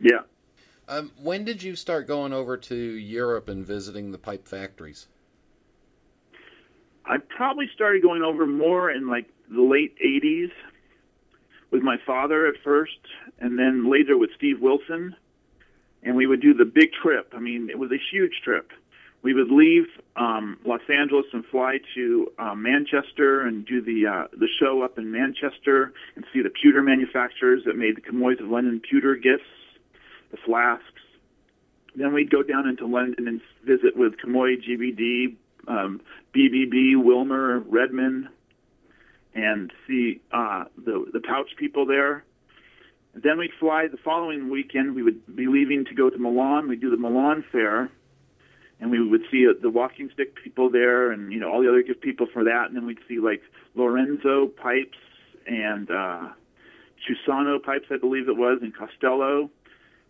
Yeah. 0.00 0.20
Um, 0.86 1.12
when 1.16 1.44
did 1.44 1.62
you 1.62 1.76
start 1.76 2.06
going 2.06 2.32
over 2.32 2.56
to 2.56 2.74
Europe 2.76 3.48
and 3.48 3.64
visiting 3.64 4.12
the 4.12 4.18
pipe 4.18 4.46
factories? 4.46 5.06
I 7.06 7.16
probably 7.36 7.70
started 7.74 8.02
going 8.02 8.22
over 8.22 8.46
more 8.46 8.90
in 8.90 9.08
like 9.08 9.26
the 9.50 9.62
late 9.62 9.94
80s 10.04 10.50
with 11.70 11.82
my 11.82 11.96
father 12.06 12.46
at 12.46 12.54
first, 12.62 12.98
and 13.40 13.58
then 13.58 13.90
later 13.90 14.16
with 14.16 14.30
Steve 14.36 14.60
Wilson. 14.60 15.16
And 16.02 16.16
we 16.16 16.26
would 16.26 16.40
do 16.40 16.54
the 16.54 16.66
big 16.66 16.92
trip. 16.92 17.32
I 17.34 17.40
mean, 17.40 17.70
it 17.70 17.78
was 17.78 17.90
a 17.90 17.98
huge 18.10 18.42
trip. 18.44 18.70
We 19.22 19.32
would 19.32 19.50
leave 19.50 19.86
um, 20.16 20.58
Los 20.66 20.82
Angeles 20.88 21.24
and 21.32 21.46
fly 21.46 21.80
to 21.94 22.30
uh, 22.38 22.54
Manchester 22.54 23.40
and 23.40 23.64
do 23.64 23.80
the 23.80 24.06
uh, 24.06 24.26
the 24.38 24.48
show 24.60 24.82
up 24.82 24.98
in 24.98 25.10
Manchester 25.10 25.94
and 26.14 26.26
see 26.30 26.42
the 26.42 26.50
pewter 26.50 26.82
manufacturers 26.82 27.62
that 27.64 27.74
made 27.74 27.96
the 27.96 28.02
Comoy's 28.02 28.38
of 28.38 28.48
London 28.48 28.80
pewter 28.80 29.16
gifts, 29.16 29.48
the 30.30 30.36
flasks. 30.36 30.84
Then 31.96 32.12
we'd 32.12 32.30
go 32.30 32.42
down 32.42 32.68
into 32.68 32.86
London 32.86 33.26
and 33.26 33.40
visit 33.64 33.96
with 33.96 34.18
Comoy, 34.18 34.56
GBD, 34.62 35.36
um, 35.68 36.02
BBB, 36.34 37.02
Wilmer, 37.02 37.60
Redman, 37.60 38.28
and 39.34 39.72
see 39.86 40.20
uh, 40.32 40.64
the 40.76 41.06
the 41.12 41.20
pouch 41.20 41.50
people 41.58 41.86
there. 41.86 42.24
Then 43.14 43.38
we'd 43.38 43.52
fly 43.60 43.86
the 43.88 43.96
following 43.96 44.50
weekend. 44.50 44.94
We 44.94 45.02
would 45.02 45.36
be 45.36 45.46
leaving 45.46 45.84
to 45.86 45.94
go 45.94 46.10
to 46.10 46.18
Milan. 46.18 46.68
We'd 46.68 46.80
do 46.80 46.90
the 46.90 46.96
Milan 46.96 47.44
Fair, 47.50 47.90
and 48.80 48.90
we 48.90 49.06
would 49.06 49.22
see 49.30 49.46
uh, 49.48 49.52
the 49.60 49.70
walking 49.70 50.10
stick 50.12 50.34
people 50.42 50.70
there, 50.70 51.12
and 51.12 51.32
you 51.32 51.40
know 51.40 51.50
all 51.50 51.62
the 51.62 51.68
other 51.68 51.82
good 51.82 52.00
people 52.00 52.26
for 52.32 52.44
that. 52.44 52.66
And 52.66 52.76
then 52.76 52.86
we'd 52.86 52.98
see 53.08 53.18
like 53.18 53.42
Lorenzo 53.74 54.46
pipes 54.46 54.98
and 55.46 55.90
uh, 55.90 56.28
Chusano 57.04 57.62
pipes, 57.62 57.86
I 57.90 57.98
believe 57.98 58.28
it 58.28 58.36
was, 58.36 58.60
and 58.62 58.74
Castello, 58.76 59.50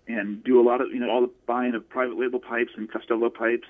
and 0.07 0.43
do 0.45 0.61
a 0.61 0.65
lot 0.65 0.81
of 0.81 0.89
you 0.91 1.01
know 1.01 1.11
all 1.11 1.23
the 1.23 1.33
buying 1.47 1.75
of 1.75 1.89
private 1.89 2.19
label 2.19 2.41
pipes 2.41 2.73
and 2.77 2.91
Castello 2.91 3.31
pipes. 3.31 3.69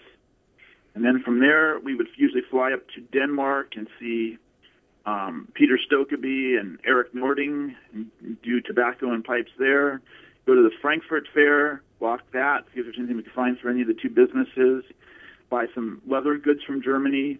And 0.94 1.04
then 1.04 1.22
from 1.24 1.40
there, 1.40 1.80
we 1.80 1.96
would 1.96 2.06
usually 2.16 2.42
fly 2.48 2.72
up 2.72 2.86
to 2.94 3.00
Denmark 3.00 3.72
and 3.76 3.88
see 3.98 4.38
um, 5.06 5.48
Peter 5.54 5.78
Stokkebye 5.78 6.58
and 6.58 6.78
Erik 6.84 7.14
Nording 7.14 7.76
do 8.42 8.60
tobacco 8.60 9.12
and 9.12 9.24
pipes 9.24 9.50
there. 9.58 10.00
Go 10.46 10.54
to 10.54 10.62
the 10.62 10.70
Frankfurt 10.80 11.26
Fair, 11.32 11.82
walk 12.00 12.20
that, 12.32 12.64
see 12.72 12.80
if 12.80 12.86
there's 12.86 12.96
anything 12.98 13.16
we 13.16 13.22
can 13.22 13.32
find 13.32 13.58
for 13.58 13.70
any 13.70 13.82
of 13.82 13.86
the 13.88 13.94
two 13.94 14.10
businesses. 14.10 14.84
Buy 15.50 15.66
some 15.74 16.00
leather 16.06 16.36
goods 16.38 16.62
from 16.64 16.82
Germany. 16.82 17.38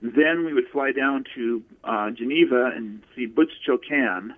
Then 0.00 0.44
we 0.44 0.52
would 0.54 0.68
fly 0.68 0.92
down 0.92 1.24
to 1.34 1.62
uh, 1.84 2.10
Geneva 2.10 2.70
and 2.74 3.02
see 3.16 3.26
Butz 3.26 3.50
Chocan, 3.66 4.34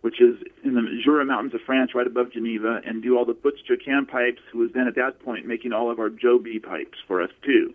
which 0.00 0.20
is 0.20 0.36
in 0.64 0.74
the 0.74 1.00
Jura 1.04 1.24
Mountains 1.24 1.54
of 1.54 1.60
France, 1.66 1.94
right 1.94 2.06
above 2.06 2.32
Geneva, 2.32 2.80
and 2.86 3.02
do 3.02 3.18
all 3.18 3.24
the 3.24 3.34
Butz 3.34 3.58
Chocan 3.68 4.08
pipes, 4.08 4.40
who 4.50 4.58
was 4.58 4.70
then 4.72 4.86
at 4.86 4.94
that 4.94 5.20
point 5.20 5.46
making 5.46 5.72
all 5.72 5.90
of 5.90 5.98
our 5.98 6.08
Jobey 6.08 6.62
pipes 6.62 6.98
for 7.06 7.20
us 7.20 7.30
too. 7.44 7.74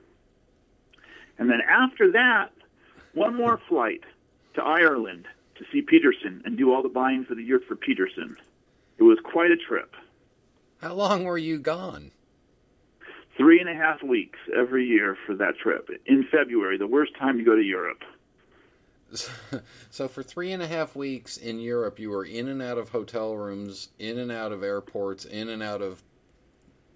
And 1.38 1.50
then 1.50 1.60
after 1.62 2.12
that, 2.14 2.52
one 3.14 3.36
more 3.36 3.60
flight 3.68 4.04
to 4.56 4.64
Ireland 4.64 5.28
to 5.56 5.66
see 5.72 5.82
Peterson 5.82 6.42
and 6.46 6.58
do 6.58 6.74
all 6.74 6.82
the 6.82 6.90
buying 6.90 7.26
for 7.26 7.36
the 7.36 7.44
year 7.44 7.62
for 7.68 7.76
Peterson. 7.76 8.36
It 8.98 9.04
was 9.04 9.20
quite 9.24 9.52
a 9.52 9.58
trip. 9.58 9.94
How 10.82 10.94
long 10.94 11.24
were 11.24 11.38
you 11.38 11.60
gone? 11.60 12.12
Three 13.38 13.60
and 13.60 13.70
a 13.70 13.74
half 13.74 14.04
weeks 14.04 14.40
every 14.56 14.86
year 14.86 15.18
for 15.26 15.36
that 15.36 15.58
trip 15.58 15.90
in 16.06 16.28
February, 16.32 16.78
the 16.78 16.88
worst 16.88 17.14
time 17.18 17.38
to 17.38 17.44
go 17.44 17.56
to 17.56 17.64
Europe. 17.64 18.02
So 19.90 20.08
for 20.08 20.24
three 20.24 20.54
and 20.54 20.64
a 20.64 20.68
half 20.68 20.96
weeks 20.96 21.36
in 21.36 21.60
Europe, 21.60 22.00
you 22.00 22.12
were 22.12 22.24
in 22.24 22.48
and 22.48 22.62
out 22.62 22.78
of 22.78 22.90
hotel 22.90 23.36
rooms, 23.36 23.90
in 24.00 24.18
and 24.18 24.32
out 24.32 24.54
of 24.54 24.64
airports, 24.64 25.26
in 25.26 25.50
and 25.50 25.62
out 25.62 25.82
of 25.82 26.02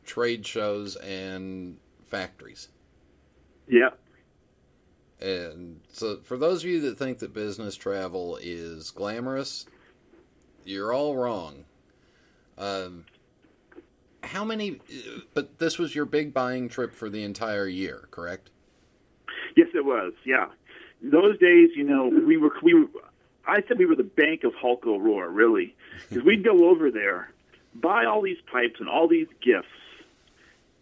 trade 0.06 0.46
shows 0.46 0.96
and 0.96 1.78
factories. 2.06 2.70
Yeah. 3.68 3.89
And 5.21 5.80
so, 5.91 6.19
for 6.23 6.38
those 6.38 6.63
of 6.63 6.69
you 6.69 6.82
that 6.82 6.97
think 6.97 7.19
that 7.19 7.34
business 7.34 7.75
travel 7.75 8.38
is 8.41 8.91
glamorous, 8.91 9.65
you're 10.65 10.93
all 10.93 11.15
wrong. 11.15 11.65
Um, 12.58 13.06
how 14.23 14.43
many? 14.43 14.80
But 15.34 15.60
this 15.60 15.78
was 15.78 15.95
your 15.95 16.06
big 16.06 16.34
buying 16.34 16.67
trip 16.67 16.93
for 16.93 17.10
the 17.10 17.23
entire 17.23 17.67
year, 17.67 18.08
correct? 18.12 18.49
Yes, 19.56 19.67
it 19.73 19.86
was. 19.86 20.13
Yeah. 20.25 20.47
Those 21.01 21.38
days, 21.39 21.69
you 21.75 21.84
know, 21.84 22.08
we 22.08 22.38
were 22.38 22.51
we 22.62 22.73
were. 22.73 22.88
I 23.47 23.62
said 23.67 23.78
we 23.78 23.86
were 23.86 23.95
the 23.95 24.04
bank 24.04 24.43
of 24.43 24.54
Hollco 24.54 24.99
Rohr, 24.99 25.28
really, 25.32 25.75
because 26.10 26.23
we'd 26.23 26.43
go 26.43 26.69
over 26.69 26.91
there, 26.91 27.32
buy 27.75 28.06
all 28.06 28.21
these 28.21 28.39
pipes 28.51 28.80
and 28.80 28.89
all 28.89 29.08
these 29.08 29.28
gifts, 29.41 29.67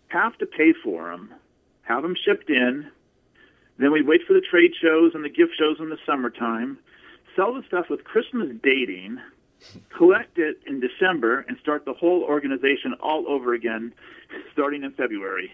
have 0.08 0.38
to 0.38 0.46
pay 0.46 0.74
for 0.84 1.12
them, 1.12 1.34
have 1.82 2.04
them 2.04 2.16
shipped 2.16 2.50
in, 2.50 2.90
then 3.78 3.92
we'd 3.92 4.08
wait 4.08 4.22
for 4.28 4.34
the 4.34 4.42
trade 4.42 4.72
shows 4.80 5.12
and 5.14 5.24
the 5.24 5.30
gift 5.30 5.54
shows 5.58 5.78
in 5.80 5.90
the 5.90 5.98
summertime, 6.06 6.78
sell 7.36 7.54
the 7.54 7.64
stuff 7.68 7.86
with 7.90 8.04
Christmas 8.04 8.50
dating, 8.64 9.18
collect 9.98 10.38
it 10.38 10.60
in 10.68 10.80
December, 10.80 11.46
and 11.48 11.58
start 11.62 11.86
the 11.86 11.94
whole 11.94 12.24
organization 12.24 12.94
all 13.02 13.26
over 13.28 13.54
again, 13.54 13.94
starting 14.52 14.84
in 14.84 14.92
February. 14.92 15.52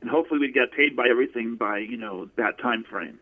And 0.00 0.08
hopefully 0.08 0.40
we'd 0.40 0.54
get 0.54 0.72
paid 0.72 0.96
by 0.96 1.08
everything 1.10 1.56
by, 1.56 1.78
you 1.78 1.96
know, 1.96 2.28
that 2.36 2.58
time 2.58 2.84
frame. 2.84 3.18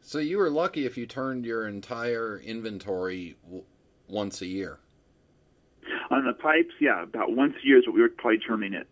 So 0.00 0.18
you 0.18 0.36
were 0.36 0.50
lucky 0.50 0.84
if 0.84 0.98
you 0.98 1.06
turned 1.06 1.46
your 1.46 1.66
entire 1.66 2.38
inventory 2.38 3.36
w- 3.42 3.64
once 4.06 4.42
a 4.42 4.46
year. 4.46 4.78
On 6.10 6.26
the 6.26 6.34
pipes, 6.34 6.74
yeah, 6.80 7.02
about 7.02 7.34
once 7.34 7.54
a 7.62 7.66
year 7.66 7.78
is 7.78 7.86
what 7.86 7.94
we 7.94 8.02
were 8.02 8.10
probably 8.10 8.38
turning 8.38 8.74
it. 8.74 8.86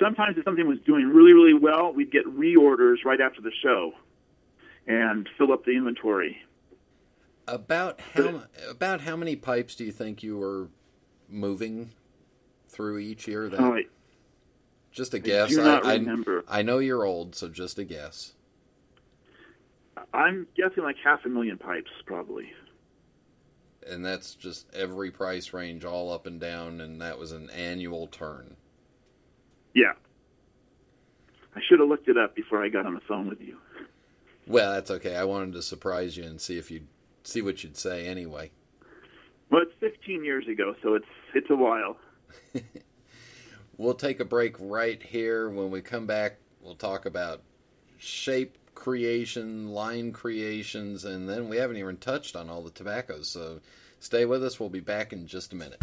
Sometimes 0.00 0.38
if 0.38 0.44
something 0.44 0.66
was 0.66 0.78
doing 0.86 1.06
really, 1.08 1.32
really 1.32 1.54
well, 1.54 1.92
we'd 1.92 2.10
get 2.10 2.24
reorders 2.26 3.04
right 3.04 3.20
after 3.20 3.40
the 3.40 3.52
show 3.62 3.92
and 4.86 5.28
fill 5.36 5.52
up 5.52 5.64
the 5.64 5.72
inventory. 5.72 6.38
About 7.46 8.00
how 8.00 8.44
about 8.70 9.00
how 9.00 9.16
many 9.16 9.36
pipes 9.36 9.74
do 9.74 9.84
you 9.84 9.92
think 9.92 10.22
you 10.22 10.38
were 10.38 10.68
moving 11.28 11.90
through 12.68 12.98
each 12.98 13.26
year? 13.26 13.48
Then 13.48 13.62
Oh, 13.62 13.74
I, 13.74 13.84
just 14.92 15.14
a 15.14 15.18
guess. 15.18 15.56
I, 15.56 15.94
remember. 15.94 16.44
I 16.48 16.62
know 16.62 16.78
you're 16.78 17.04
old, 17.04 17.34
so 17.34 17.48
just 17.48 17.78
a 17.78 17.84
guess. 17.84 18.34
I'm 20.14 20.46
guessing 20.56 20.82
like 20.82 20.96
half 21.02 21.24
a 21.24 21.28
million 21.28 21.58
pipes, 21.58 21.90
probably. 22.06 22.52
And 23.86 24.04
that's 24.04 24.34
just 24.34 24.66
every 24.74 25.10
price 25.10 25.52
range, 25.52 25.84
all 25.84 26.12
up 26.12 26.26
and 26.26 26.40
down, 26.40 26.80
and 26.80 27.00
that 27.00 27.18
was 27.18 27.32
an 27.32 27.50
annual 27.50 28.06
turn. 28.06 28.56
Yeah. 29.74 29.92
I 31.54 31.60
should 31.68 31.80
have 31.80 31.88
looked 31.88 32.08
it 32.08 32.16
up 32.16 32.34
before 32.34 32.64
I 32.64 32.68
got 32.68 32.86
on 32.86 32.94
the 32.94 33.00
phone 33.00 33.28
with 33.28 33.40
you. 33.40 33.56
Well, 34.46 34.72
that's 34.72 34.90
okay. 34.90 35.16
I 35.16 35.24
wanted 35.24 35.52
to 35.54 35.62
surprise 35.62 36.16
you 36.16 36.24
and 36.24 36.40
see 36.40 36.58
if 36.58 36.70
you'd 36.70 36.86
see 37.24 37.42
what 37.42 37.62
you'd 37.62 37.76
say 37.76 38.06
anyway. 38.06 38.50
Well, 39.50 39.62
it's 39.62 39.72
15 39.80 40.24
years 40.24 40.46
ago, 40.48 40.74
so 40.82 40.94
it's 40.94 41.06
it's 41.34 41.50
a 41.50 41.56
while. 41.56 41.96
We'll 43.80 43.94
take 43.94 44.20
a 44.20 44.26
break 44.26 44.56
right 44.58 45.02
here. 45.02 45.48
When 45.48 45.70
we 45.70 45.80
come 45.80 46.04
back, 46.04 46.36
we'll 46.60 46.74
talk 46.74 47.06
about 47.06 47.40
shape 47.96 48.58
creation, 48.74 49.70
line 49.70 50.12
creations, 50.12 51.06
and 51.06 51.26
then 51.26 51.48
we 51.48 51.56
haven't 51.56 51.78
even 51.78 51.96
touched 51.96 52.36
on 52.36 52.50
all 52.50 52.60
the 52.60 52.70
tobaccos. 52.70 53.30
So 53.30 53.60
stay 53.98 54.26
with 54.26 54.44
us. 54.44 54.60
We'll 54.60 54.68
be 54.68 54.80
back 54.80 55.14
in 55.14 55.26
just 55.26 55.54
a 55.54 55.56
minute. 55.56 55.82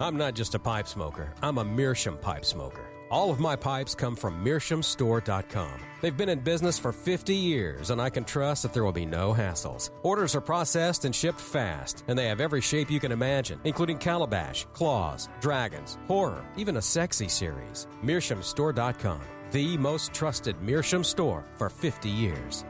I'm 0.00 0.16
not 0.16 0.32
just 0.32 0.54
a 0.54 0.58
pipe 0.58 0.88
smoker, 0.88 1.34
I'm 1.42 1.58
a 1.58 1.64
Meerschaum 1.64 2.16
pipe 2.16 2.46
smoker. 2.46 2.86
All 3.10 3.30
of 3.30 3.38
my 3.38 3.54
pipes 3.54 3.94
come 3.94 4.16
from 4.16 4.42
MeerschaumStore.com. 4.42 5.80
They've 6.00 6.16
been 6.16 6.30
in 6.30 6.38
business 6.40 6.78
for 6.78 6.90
50 6.90 7.34
years, 7.34 7.90
and 7.90 8.00
I 8.00 8.08
can 8.08 8.24
trust 8.24 8.62
that 8.62 8.72
there 8.72 8.84
will 8.84 8.92
be 8.92 9.04
no 9.04 9.34
hassles. 9.34 9.90
Orders 10.02 10.34
are 10.34 10.40
processed 10.40 11.04
and 11.04 11.14
shipped 11.14 11.40
fast, 11.40 12.02
and 12.08 12.18
they 12.18 12.28
have 12.28 12.40
every 12.40 12.62
shape 12.62 12.90
you 12.90 12.98
can 12.98 13.12
imagine, 13.12 13.60
including 13.64 13.98
calabash, 13.98 14.64
claws, 14.72 15.28
dragons, 15.40 15.98
horror, 16.06 16.46
even 16.56 16.78
a 16.78 16.82
sexy 16.82 17.28
series. 17.28 17.86
MeerschaumStore.com, 18.02 19.20
the 19.50 19.76
most 19.76 20.14
trusted 20.14 20.62
Meerschaum 20.62 21.04
store 21.04 21.44
for 21.56 21.68
50 21.68 22.08
years. 22.08 22.64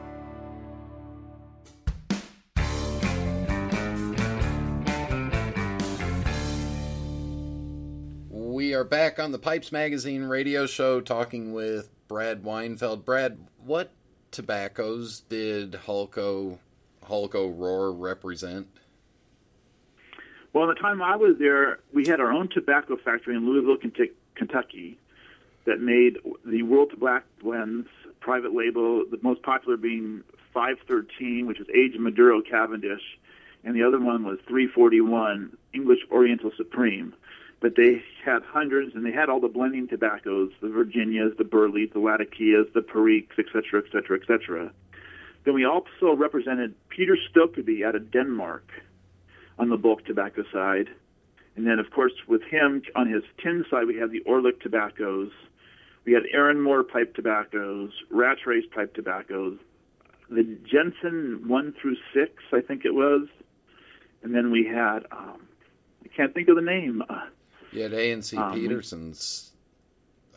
Are 8.61 8.83
back 8.83 9.17
on 9.17 9.31
the 9.31 9.39
Pipes 9.39 9.71
Magazine 9.71 10.25
radio 10.25 10.67
show 10.67 11.01
talking 11.01 11.51
with 11.51 11.89
Brad 12.07 12.43
Weinfeld. 12.43 13.03
Brad, 13.03 13.39
what 13.65 13.91
tobaccos 14.29 15.21
did 15.21 15.71
Hollco 15.71 16.59
Hollco 17.03 17.57
Rohr 17.57 17.91
represent? 17.97 18.67
Well, 20.53 20.69
at 20.69 20.75
the 20.75 20.79
time 20.79 21.01
I 21.01 21.15
was 21.15 21.37
there, 21.39 21.79
we 21.91 22.05
had 22.05 22.19
our 22.19 22.31
own 22.31 22.49
tobacco 22.49 22.97
factory 22.97 23.35
in 23.35 23.47
Louisville, 23.47 23.77
Kentucky, 24.35 24.99
that 25.65 25.81
made 25.81 26.19
the 26.45 26.61
World 26.61 26.91
Black 26.99 27.23
Blends 27.41 27.87
private 28.19 28.53
label, 28.53 29.03
the 29.09 29.17
most 29.23 29.41
popular 29.41 29.75
being 29.75 30.23
513, 30.53 31.47
which 31.47 31.59
is 31.59 31.67
aged 31.73 31.99
Maduro 31.99 32.41
Cavendish, 32.43 33.17
and 33.63 33.75
the 33.75 33.81
other 33.81 33.99
one 33.99 34.23
was 34.23 34.37
341 34.47 35.57
English 35.73 36.01
Oriental 36.11 36.51
Supreme. 36.55 37.15
But 37.59 37.75
they 37.75 38.03
had 38.23 38.43
hundreds, 38.43 38.95
and 38.95 39.05
they 39.05 39.11
had 39.11 39.29
all 39.29 39.39
the 39.39 39.47
blending 39.47 39.87
tobaccos, 39.87 40.51
the 40.61 40.69
Virginias, 40.69 41.33
the 41.37 41.43
Burleys, 41.43 41.89
the 41.93 41.99
Latakias, 41.99 42.71
the 42.73 42.81
Periques, 42.81 43.37
etc., 43.37 43.81
etc., 43.85 44.19
etc. 44.19 44.71
Then 45.43 45.53
we 45.53 45.65
also 45.65 46.15
represented 46.15 46.75
Peter 46.89 47.17
Stokkebye 47.17 47.85
out 47.85 47.95
of 47.95 48.11
Denmark 48.11 48.67
on 49.57 49.69
the 49.69 49.77
bulk 49.77 50.05
tobacco 50.05 50.43
side. 50.51 50.87
And 51.55 51.67
then, 51.67 51.79
of 51.79 51.91
course, 51.91 52.13
with 52.27 52.43
him 52.43 52.81
on 52.95 53.09
his 53.09 53.23
tin 53.41 53.65
side, 53.69 53.87
we 53.87 53.97
had 53.97 54.11
the 54.11 54.21
Orlik 54.21 54.61
tobaccos. 54.61 55.31
We 56.05 56.13
had 56.13 56.23
Erinmore 56.33 56.83
pipe 56.83 57.15
tobaccos, 57.15 57.91
Rattray 58.09 58.61
pipe 58.73 58.95
tobaccos, 58.95 59.57
the 60.31 60.43
Jensen 60.63 61.47
1 61.47 61.73
through 61.79 61.97
6, 62.13 62.31
I 62.53 62.61
think 62.61 62.85
it 62.85 62.93
was. 62.93 63.27
And 64.23 64.33
then 64.33 64.49
we 64.49 64.65
had, 64.65 64.99
um, 65.11 65.47
I 66.03 66.07
can't 66.15 66.33
think 66.33 66.47
of 66.47 66.55
the 66.55 66.61
name. 66.61 67.03
Uh, 67.07 67.25
you 67.71 67.83
had 67.83 67.93
A&C 67.93 68.37
um, 68.37 68.53
Peterson's 68.53 69.51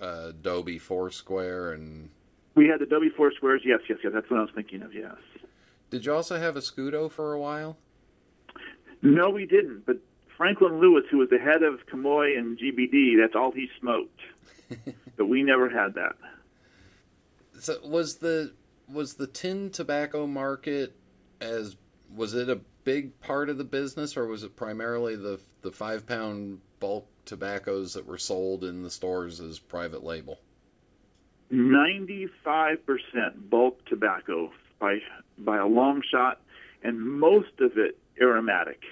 uh, 0.00 0.32
Dobie 0.42 0.78
Foursquare 0.78 1.72
and. 1.72 2.10
We 2.54 2.68
had 2.68 2.80
the 2.80 2.86
Dobie 2.86 3.10
Foursquares, 3.10 3.62
yes, 3.64 3.80
yes, 3.88 3.98
yes. 4.04 4.12
That's 4.14 4.30
what 4.30 4.38
I 4.38 4.42
was 4.42 4.52
thinking 4.54 4.82
of, 4.82 4.94
yes. 4.94 5.16
Did 5.90 6.06
you 6.06 6.14
also 6.14 6.38
have 6.38 6.56
a 6.56 6.60
Scudo 6.60 7.10
for 7.10 7.32
a 7.32 7.40
while? 7.40 7.76
No, 9.02 9.30
we 9.30 9.44
didn't. 9.44 9.84
But 9.86 9.98
Franklin 10.36 10.80
Lewis, 10.80 11.04
who 11.10 11.18
was 11.18 11.30
the 11.30 11.38
head 11.38 11.62
of 11.62 11.86
Comoy 11.86 12.38
and 12.38 12.58
GBD, 12.58 13.20
that's 13.20 13.34
all 13.34 13.52
he 13.52 13.68
smoked. 13.80 14.20
but 15.16 15.26
we 15.26 15.42
never 15.42 15.68
had 15.68 15.94
that. 15.94 16.16
So 17.60 17.78
was 17.84 18.16
the 18.16 18.52
was 18.88 19.14
the 19.14 19.26
tin 19.26 19.70
tobacco 19.70 20.26
market 20.26 20.94
as 21.40 21.76
was 22.14 22.34
it 22.34 22.48
a 22.48 22.60
big 22.84 23.18
part 23.20 23.48
of 23.48 23.58
the 23.58 23.64
business, 23.64 24.16
or 24.16 24.26
was 24.26 24.42
it 24.42 24.56
primarily 24.56 25.16
the 25.16 25.40
the 25.62 25.70
five 25.70 26.06
pound 26.06 26.60
bulk 26.80 27.08
tobaccos 27.24 27.94
that 27.94 28.06
were 28.06 28.18
sold 28.18 28.64
in 28.64 28.82
the 28.82 28.90
stores 28.90 29.40
as 29.40 29.58
private 29.58 30.04
label? 30.04 30.40
Ninety 31.50 32.28
five 32.42 32.84
percent 32.86 33.50
bulk 33.50 33.84
tobacco 33.86 34.50
by 34.78 34.98
by 35.38 35.58
a 35.58 35.66
long 35.66 36.02
shot, 36.10 36.40
and 36.82 37.00
most 37.00 37.60
of 37.60 37.76
it 37.76 37.98
aromatic. 38.20 38.82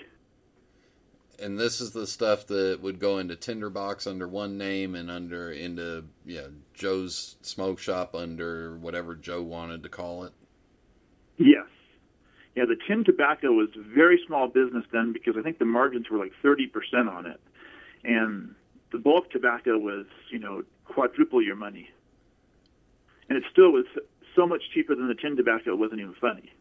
And 1.38 1.58
this 1.58 1.80
is 1.80 1.90
the 1.90 2.06
stuff 2.06 2.46
that 2.48 2.80
would 2.80 3.00
go 3.00 3.18
into 3.18 3.34
Tinderbox 3.34 4.06
under 4.06 4.28
one 4.28 4.56
name 4.56 4.94
and 4.94 5.10
under 5.10 5.50
into 5.50 6.04
yeah 6.24 6.48
Joe's 6.74 7.36
smoke 7.42 7.78
shop 7.78 8.14
under 8.14 8.76
whatever 8.76 9.14
Joe 9.14 9.42
wanted 9.42 9.82
to 9.82 9.88
call 9.88 10.24
it. 10.24 10.32
Yes. 11.38 11.66
Yeah, 12.54 12.64
the 12.66 12.76
tin 12.86 13.02
tobacco 13.02 13.50
was 13.52 13.70
a 13.76 13.94
very 13.94 14.20
small 14.26 14.46
business 14.46 14.84
then 14.92 15.12
because 15.12 15.34
I 15.38 15.42
think 15.42 15.58
the 15.58 15.64
margins 15.64 16.10
were 16.10 16.18
like 16.18 16.32
30% 16.44 16.68
on 17.10 17.26
it. 17.26 17.40
And 18.04 18.54
the 18.90 18.98
bulk 18.98 19.30
tobacco 19.30 19.78
was, 19.78 20.06
you 20.30 20.38
know, 20.38 20.64
quadruple 20.84 21.42
your 21.42 21.56
money. 21.56 21.90
And 23.28 23.38
it 23.38 23.44
still 23.50 23.72
was 23.72 23.86
so 24.34 24.46
much 24.46 24.62
cheaper 24.74 24.94
than 24.94 25.08
the 25.08 25.14
tin 25.14 25.36
tobacco, 25.36 25.72
it 25.72 25.78
wasn't 25.78 26.00
even 26.00 26.14
funny 26.20 26.52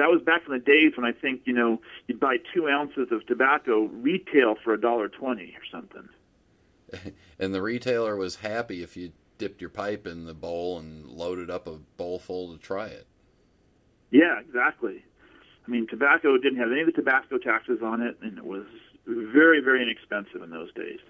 that 0.00 0.08
was 0.08 0.22
back 0.22 0.42
in 0.46 0.52
the 0.52 0.58
days 0.58 0.92
when 0.96 1.04
I 1.04 1.12
think 1.12 1.42
you 1.44 1.52
know 1.52 1.80
you'd 2.06 2.20
buy 2.20 2.36
two 2.54 2.68
ounces 2.68 3.08
of 3.10 3.26
tobacco 3.26 3.84
retail 3.84 4.54
for 4.62 4.72
a 4.72 4.80
dollar 4.80 5.08
twenty 5.08 5.56
or 5.56 5.64
something. 5.70 6.08
and 7.38 7.54
the 7.54 7.62
retailer 7.62 8.16
was 8.16 8.36
happy 8.36 8.82
if 8.82 8.96
you 8.96 9.12
dipped 9.38 9.60
your 9.60 9.70
pipe 9.70 10.06
in 10.06 10.24
the 10.24 10.34
bowl 10.34 10.78
and 10.78 11.06
loaded 11.06 11.50
up 11.50 11.66
a 11.66 11.78
bowl 11.96 12.18
full 12.18 12.52
to 12.52 12.58
try 12.58 12.86
it. 12.86 13.06
Yeah, 14.10 14.40
exactly. 14.40 15.04
I 15.66 15.70
mean, 15.70 15.86
tobacco 15.86 16.36
didn't 16.36 16.58
have 16.58 16.72
any 16.72 16.80
of 16.80 16.86
the 16.86 16.92
tobacco 16.92 17.38
taxes 17.38 17.78
on 17.82 18.00
it, 18.00 18.16
and 18.22 18.38
it 18.38 18.44
was 18.44 18.64
very, 19.32 19.60
very 19.60 19.82
inexpensive 19.82 20.42
in 20.42 20.50
those 20.50 20.72
days. 20.74 21.00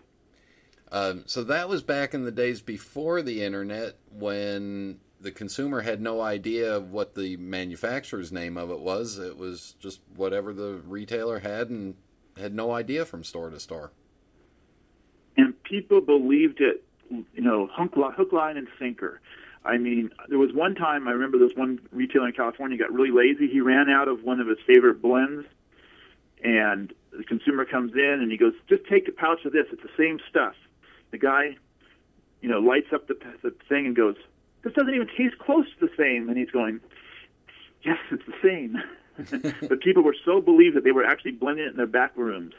Um, 0.93 1.23
so 1.27 1.45
that 1.45 1.69
was 1.69 1.83
back 1.83 2.15
in 2.15 2.25
the 2.25 2.33
days 2.33 2.61
before 2.61 3.23
the 3.23 3.43
internet 3.43 3.97
when 4.11 4.99
the 5.21 5.31
consumer 5.31 5.83
had 5.83 6.01
no 6.01 6.21
idea 6.21 6.81
what 6.81 7.15
the 7.15 7.37
manufacturer's 7.37 8.33
name 8.33 8.57
of 8.57 8.71
it 8.71 8.81
was. 8.81 9.19
It 9.19 9.37
was 9.37 9.75
just 9.79 10.01
whatever 10.17 10.53
the 10.53 10.81
retailer 10.87 11.41
had 11.41 11.71
and 11.71 11.95
had 12.37 12.55
no 12.55 12.73
idea 12.73 13.05
from 13.05 13.23
store 13.23 13.51
to 13.51 13.61
store. 13.61 13.93
And 15.37 15.63
people 15.63 16.01
believed 16.01 16.61
it, 16.61 16.83
you 17.09 17.43
know, 17.43 17.69
hook, 17.73 17.95
hook 17.95 18.33
line, 18.33 18.57
and 18.57 18.67
sinker. 18.79 19.21
I 19.65 19.77
mean, 19.77 20.11
there 20.29 20.39
was 20.39 20.53
one 20.53 20.75
time 20.75 21.07
I 21.07 21.13
remember 21.13 21.39
this 21.39 21.55
one 21.55 21.81
retailer 21.93 22.29
in 22.29 22.33
California 22.33 22.79
got 22.79 22.93
really 22.93 23.11
lazy. 23.11 23.47
He 23.47 23.61
ran 23.61 23.91
out 23.91 24.09
of 24.09 24.25
one 24.25 24.41
of 24.41 24.49
his 24.49 24.59
favorite 24.67 25.03
blends, 25.03 25.47
and 26.43 26.93
the 27.13 27.25
consumer 27.25 27.65
comes 27.65 27.93
in 27.95 28.19
and 28.21 28.31
he 28.31 28.39
goes, 28.39 28.55
"Just 28.69 28.85
take 28.87 29.09
a 29.09 29.13
pouch 29.13 29.45
of 29.45 29.53
this. 29.53 29.67
It's 29.73 29.83
the 29.83 29.91
same 29.97 30.21
stuff." 30.29 30.55
The 31.11 31.19
guy, 31.19 31.57
you 32.41 32.49
know, 32.49 32.61
lights 32.61 32.93
up 32.93 33.09
the, 33.09 33.17
the 33.43 33.53
thing 33.69 33.87
and 33.87 33.97
goes, 33.97 34.17
this 34.63 34.73
doesn't 34.75 34.95
even 34.95 35.09
taste 35.17 35.39
close 35.39 35.67
to 35.79 35.87
the 35.87 35.93
same. 35.97 36.29
And 36.29 36.37
he's 36.37 36.51
going, 36.51 36.81
yes, 37.83 37.99
it's 38.11 38.23
the 38.27 38.35
same. 38.43 38.77
but 39.69 39.81
people 39.81 40.03
were 40.03 40.17
so 40.25 40.41
believed 40.41 40.77
that 40.77 40.85
they 40.85 40.93
were 40.93 41.05
actually 41.05 41.33
blending 41.33 41.67
it 41.67 41.71
in 41.71 41.77
their 41.77 41.87
back 41.87 42.17
rooms. 42.17 42.55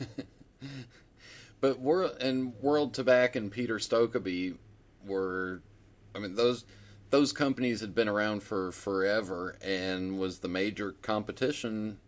but 1.60 1.80
World 1.80 2.16
and 2.20 2.54
World 2.60 2.94
Tobacco 2.94 3.38
and 3.38 3.50
Peter 3.50 3.76
Stokkebye 3.76 4.56
were, 5.06 5.62
I 6.14 6.18
mean 6.18 6.34
those 6.34 6.64
those 7.10 7.32
companies 7.32 7.80
had 7.80 7.94
been 7.94 8.08
around 8.08 8.42
for 8.42 8.70
forever 8.70 9.56
and 9.62 10.18
was 10.18 10.40
the 10.40 10.48
major 10.48 10.92
competition 11.02 11.98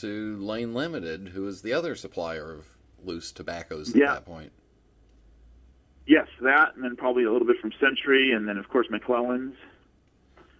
to 0.00 0.36
Lane 0.38 0.74
Limited, 0.74 1.28
who 1.34 1.42
was 1.42 1.62
the 1.62 1.72
other 1.72 1.94
supplier 1.94 2.52
of 2.52 2.66
loose 3.04 3.32
tobaccos 3.32 3.90
at 3.90 3.96
yeah. 3.96 4.14
that 4.14 4.26
point 4.26 4.52
yes, 6.10 6.26
that, 6.42 6.74
and 6.74 6.84
then 6.84 6.96
probably 6.96 7.24
a 7.24 7.32
little 7.32 7.46
bit 7.46 7.56
from 7.60 7.72
Century, 7.80 8.32
and 8.32 8.46
then 8.46 8.58
of 8.58 8.68
course 8.68 8.88
McClelland's. 8.88 9.56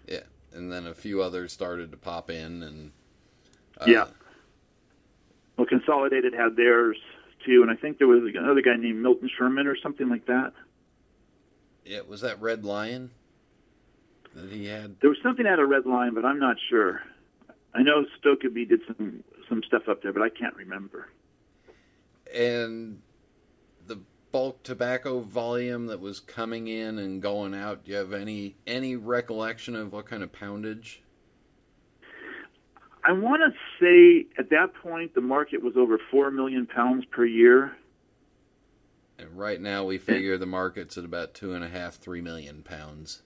Yeah, 0.06 0.22
and 0.52 0.72
then 0.72 0.86
a 0.86 0.94
few 0.94 1.22
others 1.22 1.52
started 1.52 1.90
to 1.90 1.96
pop 1.96 2.30
in, 2.30 2.62
and 2.62 2.92
uh, 3.78 3.84
yeah. 3.86 4.06
Well, 5.56 5.66
Consolidated 5.66 6.32
had 6.32 6.56
theirs 6.56 6.96
too, 7.44 7.62
and 7.62 7.70
I 7.70 7.74
think 7.74 7.98
there 7.98 8.06
was 8.06 8.22
another 8.34 8.62
guy 8.62 8.76
named 8.76 9.02
Milton 9.02 9.28
Sherman 9.36 9.66
or 9.66 9.76
something 9.82 10.08
like 10.08 10.26
that. 10.26 10.52
Yeah, 11.84 12.00
was 12.06 12.20
that 12.20 12.40
Red 12.40 12.64
Lion 12.64 13.10
that 14.34 14.50
he 14.50 14.66
had? 14.66 14.96
There 15.00 15.10
was 15.10 15.18
something 15.22 15.46
out 15.46 15.58
of 15.58 15.68
Red 15.68 15.84
Lion, 15.84 16.14
but 16.14 16.24
I'm 16.24 16.38
not 16.38 16.56
sure. 16.68 17.02
I 17.74 17.82
know 17.82 18.04
Stokkebye 18.22 18.68
did 18.68 18.80
some 18.86 19.22
some 19.48 19.62
stuff 19.66 19.88
up 19.88 20.02
there, 20.02 20.12
but 20.12 20.22
I 20.22 20.28
can't 20.28 20.54
remember. 20.54 21.08
And 22.34 23.00
the 23.86 23.98
bulk 24.32 24.62
tobacco 24.62 25.20
volume 25.20 25.86
that 25.86 26.00
was 26.00 26.20
coming 26.20 26.68
in 26.68 26.98
and 26.98 27.20
going 27.20 27.54
out? 27.54 27.84
Do 27.84 27.92
you 27.92 27.96
have 27.96 28.12
any 28.12 28.56
any 28.66 28.96
recollection 28.96 29.76
of 29.76 29.92
what 29.92 30.06
kind 30.06 30.22
of 30.22 30.32
poundage? 30.32 31.02
I 33.02 33.12
want 33.12 33.42
to 33.42 33.58
say 33.80 34.26
at 34.38 34.50
that 34.50 34.74
point 34.74 35.14
the 35.14 35.20
market 35.20 35.62
was 35.62 35.76
over 35.76 35.98
four 36.10 36.30
million 36.30 36.66
pounds 36.66 37.04
per 37.06 37.24
year. 37.24 37.76
And 39.18 39.36
right 39.36 39.60
now 39.60 39.84
we 39.84 39.98
figure 39.98 40.38
the 40.38 40.46
market's 40.46 40.96
at 40.96 41.04
about 41.04 41.34
two 41.34 41.52
and 41.52 41.64
a 41.64 41.68
half, 41.68 41.96
three 41.96 42.20
million 42.20 42.62
pounds. 42.62 43.22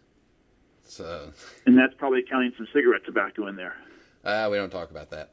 So, 0.87 1.33
and 1.67 1.79
that's 1.79 1.95
probably 1.97 2.23
counting 2.29 2.53
some 2.57 2.69
cigarette 2.73 3.03
tobacco 3.07 3.47
in 3.47 3.57
there. 3.57 3.77
Ah, 4.25 4.45
uh, 4.45 4.51
we 4.51 4.57
don't 4.57 4.71
talk 4.71 4.91
about 4.91 5.11
that. 5.11 5.33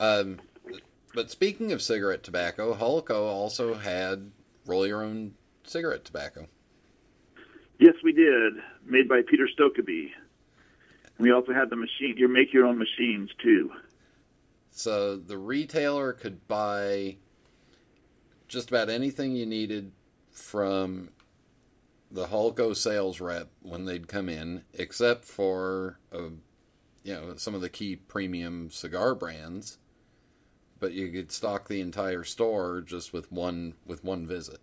Um, 0.00 0.40
but 1.14 1.30
speaking 1.30 1.72
of 1.72 1.80
cigarette 1.80 2.22
tobacco, 2.22 2.74
Hollco 2.74 3.26
also 3.26 3.74
had 3.74 4.32
roll 4.66 4.86
your 4.86 5.02
own 5.02 5.34
cigarette 5.64 6.04
tobacco. 6.04 6.48
Yes, 7.78 7.94
we 8.02 8.12
did. 8.12 8.54
Made 8.84 9.08
by 9.08 9.22
Peter 9.28 9.48
Stokkebye. 9.48 10.10
We 11.18 11.32
also 11.32 11.52
had 11.52 11.70
the 11.70 11.76
machine. 11.76 12.14
You 12.16 12.28
make 12.28 12.52
your 12.52 12.66
own 12.66 12.78
machines 12.78 13.30
too. 13.42 13.70
So 14.70 15.16
the 15.16 15.38
retailer 15.38 16.12
could 16.12 16.48
buy 16.48 17.18
just 18.48 18.68
about 18.68 18.88
anything 18.88 19.36
you 19.36 19.46
needed 19.46 19.92
from 20.32 21.10
the 22.10 22.26
Hollco 22.26 22.74
sales 22.74 23.20
rep 23.20 23.50
when 23.62 23.84
they'd 23.84 24.08
come 24.08 24.28
in, 24.28 24.62
except 24.72 25.24
for 25.24 25.98
uh, 26.12 26.30
you 27.04 27.14
know 27.14 27.34
some 27.36 27.54
of 27.54 27.60
the 27.60 27.68
key 27.68 27.94
premium 27.94 28.70
cigar 28.70 29.14
brands 29.14 29.78
but 30.84 30.92
you 30.92 31.10
could 31.10 31.32
stock 31.32 31.68
the 31.68 31.80
entire 31.80 32.24
store 32.24 32.82
just 32.82 33.10
with 33.10 33.32
one 33.32 33.72
with 33.86 34.04
one 34.04 34.26
visit. 34.26 34.58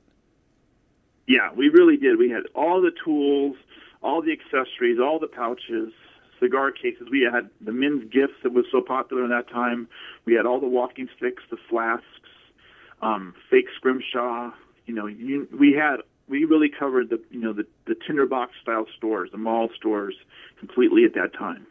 Yeah, 1.28 1.52
we 1.56 1.70
really 1.70 1.98
did. 1.98 2.20
We 2.20 2.30
had 2.30 2.44
all 2.54 2.80
the 2.80 2.92
tools, 3.04 3.56
all 4.04 4.22
the 4.22 4.32
accessories, 4.32 5.00
all 5.00 5.18
the 5.18 5.26
pouches, 5.26 5.92
cigar 6.39 6.72
cases. 6.72 7.08
We 7.10 7.22
had 7.22 7.50
the 7.60 7.72
men's 7.72 8.04
gifts 8.12 8.36
that 8.44 8.54
was 8.54 8.66
so 8.72 8.82
popular 8.82 9.24
in 9.24 9.32
that 9.32 9.50
time. 9.50 9.88
We 10.26 10.36
had 10.36 10.46
all 10.46 10.60
the 10.60 10.68
walking 10.68 11.08
sticks, 11.18 11.42
the 11.50 11.58
flasks, 11.70 12.06
um, 13.02 13.34
fake 13.50 13.70
scrimshaw. 13.76 14.52
You 14.86 14.94
know, 14.94 15.08
you, 15.08 15.48
we 15.58 15.74
had 15.74 15.98
we 16.28 16.46
really 16.46 16.70
covered 16.70 17.10
the 17.10 17.20
you 17.32 17.39
know 17.39 17.54
the 17.54 17.66
the 17.86 17.96
tinderbox 17.96 18.52
style 18.62 18.86
stores, 18.96 19.30
the 19.32 19.39
mall 19.39 19.70
stores, 19.76 20.16
completely 20.60 21.04
at 21.06 21.16
that 21.16 21.34
time. 21.34 21.66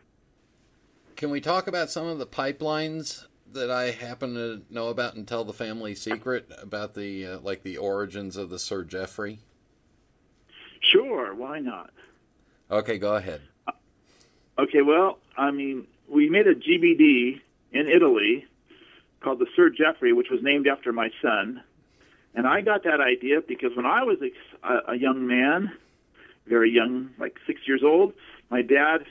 Can 1.20 1.28
we 1.28 1.42
talk 1.42 1.66
about 1.66 1.90
some 1.90 2.06
of 2.06 2.18
the 2.18 2.26
pipelines 2.26 3.26
that 3.52 3.70
I 3.70 3.90
happen 3.90 4.32
to 4.36 4.62
know 4.70 4.88
about 4.88 5.16
and 5.16 5.28
tell 5.28 5.44
the 5.44 5.52
family 5.52 5.94
secret 5.94 6.50
about 6.62 6.94
the 6.94 7.26
uh, 7.26 7.40
like 7.40 7.62
the 7.62 7.76
origins 7.76 8.38
of 8.38 8.48
the 8.48 8.58
Sir 8.58 8.84
Geoffrey? 8.84 9.40
Sure, 10.80 11.34
why 11.34 11.58
not? 11.58 11.90
Okay, 12.70 12.96
go 12.96 13.16
ahead. 13.16 13.42
Okay, 14.58 14.80
well, 14.80 15.18
I 15.36 15.50
mean, 15.50 15.86
we 16.08 16.30
made 16.30 16.46
a 16.46 16.54
GBD 16.54 17.42
in 17.72 17.86
Italy 17.86 18.46
called 19.22 19.40
the 19.40 19.46
Sir 19.54 19.68
Geoffrey, 19.68 20.14
which 20.14 20.30
was 20.30 20.40
named 20.42 20.66
after 20.66 20.90
my 20.90 21.10
son. 21.20 21.62
And 22.34 22.46
I 22.46 22.62
got 22.62 22.84
that 22.84 23.02
idea 23.02 23.42
because 23.46 23.76
when 23.76 23.84
I 23.84 24.04
was 24.04 24.16
a, 24.22 24.92
a 24.92 24.96
young 24.96 25.26
man, 25.26 25.70
very 26.46 26.70
young, 26.70 27.10
like 27.18 27.36
six 27.46 27.60
years 27.66 27.82
old, 27.84 28.14
my 28.48 28.62
dad, 28.62 29.04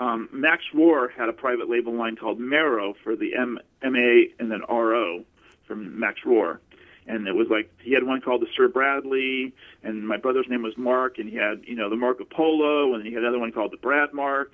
um, 0.00 0.28
Max 0.32 0.62
Rohr, 0.74 1.10
had 1.12 1.28
a 1.28 1.32
private 1.32 1.68
label 1.68 1.92
line 1.92 2.16
called 2.16 2.40
Marrow 2.40 2.94
for 3.04 3.14
the 3.14 3.34
M, 3.34 3.58
M-A 3.82 4.28
and 4.38 4.50
then 4.50 4.62
R-O 4.68 5.24
from 5.66 5.98
Max 5.98 6.20
Rohr. 6.24 6.58
And 7.06 7.28
it 7.28 7.34
was 7.34 7.48
like 7.50 7.70
he 7.82 7.92
had 7.92 8.04
one 8.04 8.20
called 8.20 8.40
the 8.40 8.46
Sir 8.56 8.66
Bradley, 8.66 9.52
and 9.82 10.08
my 10.08 10.16
brother's 10.16 10.46
name 10.48 10.62
was 10.62 10.76
Mark, 10.78 11.18
and 11.18 11.28
he 11.28 11.36
had 11.36 11.62
you 11.64 11.76
know 11.76 11.90
the 11.90 11.96
Marco 11.96 12.24
Polo, 12.24 12.94
and 12.94 13.06
he 13.06 13.12
had 13.12 13.22
another 13.22 13.38
one 13.38 13.52
called 13.52 13.72
the 13.72 13.76
Brad 13.76 14.14
Mark. 14.14 14.52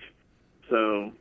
So 0.68 1.12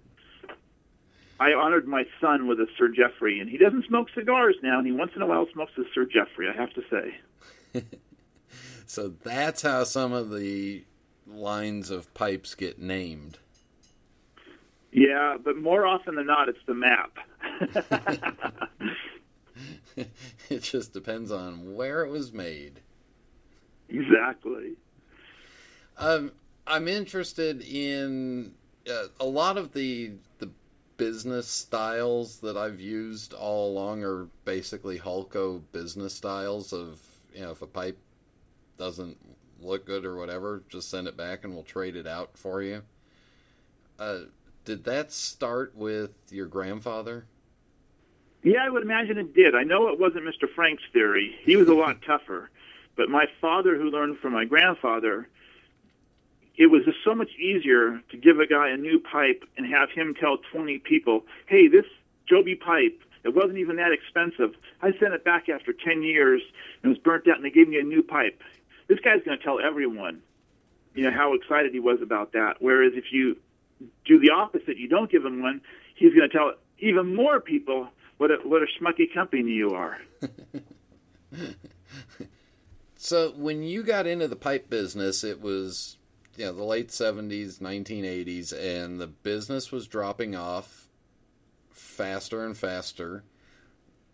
I 1.40 1.54
honored 1.54 1.88
my 1.88 2.06
son 2.20 2.48
with 2.48 2.60
a 2.60 2.66
Sir 2.78 2.90
Jeffrey, 2.90 3.40
and 3.40 3.48
he 3.48 3.58
doesn't 3.58 3.86
smoke 3.86 4.08
cigars 4.16 4.56
now, 4.64 4.80
and 4.80 4.88
he 4.88 4.92
once 4.92 5.12
in 5.16 5.22
a 5.22 5.28
while 5.28 5.48
smokes 5.54 5.74
a 5.78 5.84
Sir 5.94 6.06
Jeffrey. 6.06 6.50
I 6.50 6.54
have 6.54 6.74
to 6.74 6.84
say. 6.90 7.84
so 8.88 9.14
that's 9.24 9.62
how 9.62 9.84
some 9.84 10.12
of 10.12 10.32
the 10.32 10.84
lines 11.28 11.92
of 11.92 12.12
pipes 12.16 12.56
get 12.56 12.80
named. 12.80 13.38
Yeah, 14.92 15.38
but 15.44 15.58
more 15.58 15.86
often 15.86 16.16
than 16.16 16.26
not, 16.26 16.50
it's 16.50 16.60
the 16.66 16.74
map. 16.74 17.18
it 20.50 20.64
just 20.64 20.94
depends 20.94 21.32
on 21.32 21.76
where 21.76 22.04
it 22.04 22.10
was 22.10 22.34
made. 22.34 22.82
Exactly. 23.90 24.74
Um, 25.98 26.32
I'm 26.66 26.88
interested 26.88 27.62
in 27.62 28.54
uh, 28.90 29.08
a 29.20 29.26
lot 29.26 29.58
of 29.58 29.74
the 29.74 30.14
the 30.40 30.50
business 30.98 31.48
styles 31.48 32.40
that 32.40 32.58
I've 32.58 32.80
used 32.80 33.34
all 33.34 33.72
along 33.72 34.04
are 34.04 34.28
basically 34.46 35.00
Hollco 35.00 35.62
business 35.72 36.14
styles 36.14 36.74
of 36.74 37.00
you 37.34 37.42
know 37.42 37.52
if 37.52 37.62
a 37.62 37.68
pipe 37.68 37.98
doesn't 38.78 39.18
look 39.62 39.86
good 39.86 40.06
or 40.06 40.16
whatever, 40.16 40.64
just 40.70 40.90
send 40.90 41.08
it 41.08 41.18
back 41.18 41.44
and 41.44 41.54
we'll 41.54 41.64
trade 41.64 41.96
it 41.96 42.08
out 42.08 42.38
for 42.38 42.62
you. 42.62 42.82
Uh, 43.98 44.20
did 44.70 44.84
that 44.84 45.12
start 45.12 45.76
with 45.76 46.12
your 46.30 46.46
grandfather? 46.46 47.26
Yeah, 48.44 48.64
I 48.64 48.70
would 48.70 48.84
imagine 48.84 49.18
it 49.18 49.34
did. 49.34 49.56
I 49.56 49.64
know 49.64 49.88
it 49.88 50.00
wasn't 50.00 50.26
Mr. 50.26 50.48
Frank's 50.48 50.84
theory. 50.94 51.36
He 51.42 51.56
was 51.56 51.68
a 51.70 51.74
lot 51.74 52.00
tougher. 52.06 52.52
But 52.96 53.10
my 53.10 53.26
father, 53.42 53.76
who 53.76 53.86
learned 53.86 54.20
from 54.20 54.34
my 54.34 54.46
grandfather, 54.46 55.28
it 56.56 56.68
was 56.68 56.86
just 56.86 57.00
so 57.04 57.16
much 57.16 57.32
easier 57.40 58.00
to 58.12 58.18
give 58.18 58.40
a 58.40 58.46
guy 58.46 58.70
a 58.70 58.78
new 58.78 59.00
pipe 59.00 59.44
and 59.58 59.66
have 59.66 59.90
him 59.90 60.14
tell 60.14 60.38
20 60.52 60.78
people, 60.78 61.24
hey, 61.48 61.68
this 61.68 61.86
Jobey 62.32 62.60
pipe, 62.60 63.02
it 63.24 63.34
wasn't 63.34 63.58
even 63.58 63.78
that 63.78 63.92
expensive. 63.92 64.54
I 64.84 64.92
sent 65.00 65.16
it 65.16 65.26
back 65.26 65.50
after 65.50 65.74
10 65.74 66.04
years 66.04 66.44
and 66.84 66.92
it 66.92 66.94
was 66.94 67.00
burnt 67.00 67.28
out 67.28 67.38
and 67.38 67.44
they 67.44 67.50
gave 67.50 67.70
me 67.70 67.80
a 67.80 67.84
new 67.84 68.04
pipe. 68.04 68.40
This 68.88 69.00
guy's 69.00 69.24
going 69.24 69.36
to 69.36 69.44
tell 69.44 69.60
everyone, 69.60 70.22
you 70.94 71.06
know, 71.06 71.12
how 71.12 71.34
excited 71.34 71.74
he 71.74 71.80
was 71.80 72.04
about 72.04 72.34
that. 72.34 72.58
Whereas 72.60 72.94
if 72.94 73.12
you 73.12 73.36
do 74.06 74.20
the 74.20 74.32
opposite, 74.32 74.78
you 74.78 74.88
don't 74.88 75.12
give 75.12 75.26
him 75.26 75.42
one, 75.42 75.62
he's 75.96 76.14
going 76.14 76.30
to 76.30 76.38
tell 76.38 76.54
even 76.80 77.16
more 77.16 77.40
people 77.40 77.90
what 78.18 78.32
a, 78.32 78.38
what 78.44 78.62
a 78.62 78.66
schmucky 78.66 79.14
company 79.14 79.52
you 79.52 79.72
are. 79.72 79.98
so 82.96 83.32
when 83.32 83.64
you 83.64 83.84
got 83.84 84.08
into 84.08 84.28
the 84.28 84.36
pipe 84.36 84.70
business, 84.70 85.24
it 85.24 85.42
was 85.42 85.98
you 86.36 86.46
know 86.46 86.54
the 86.54 86.64
late 86.64 86.90
70s, 86.90 87.60
1980s, 87.60 88.54
and 88.54 89.00
the 89.00 89.08
business 89.08 89.72
was 89.72 89.88
dropping 89.88 90.36
off 90.36 90.88
faster 91.70 92.46
and 92.46 92.58
faster. 92.58 93.24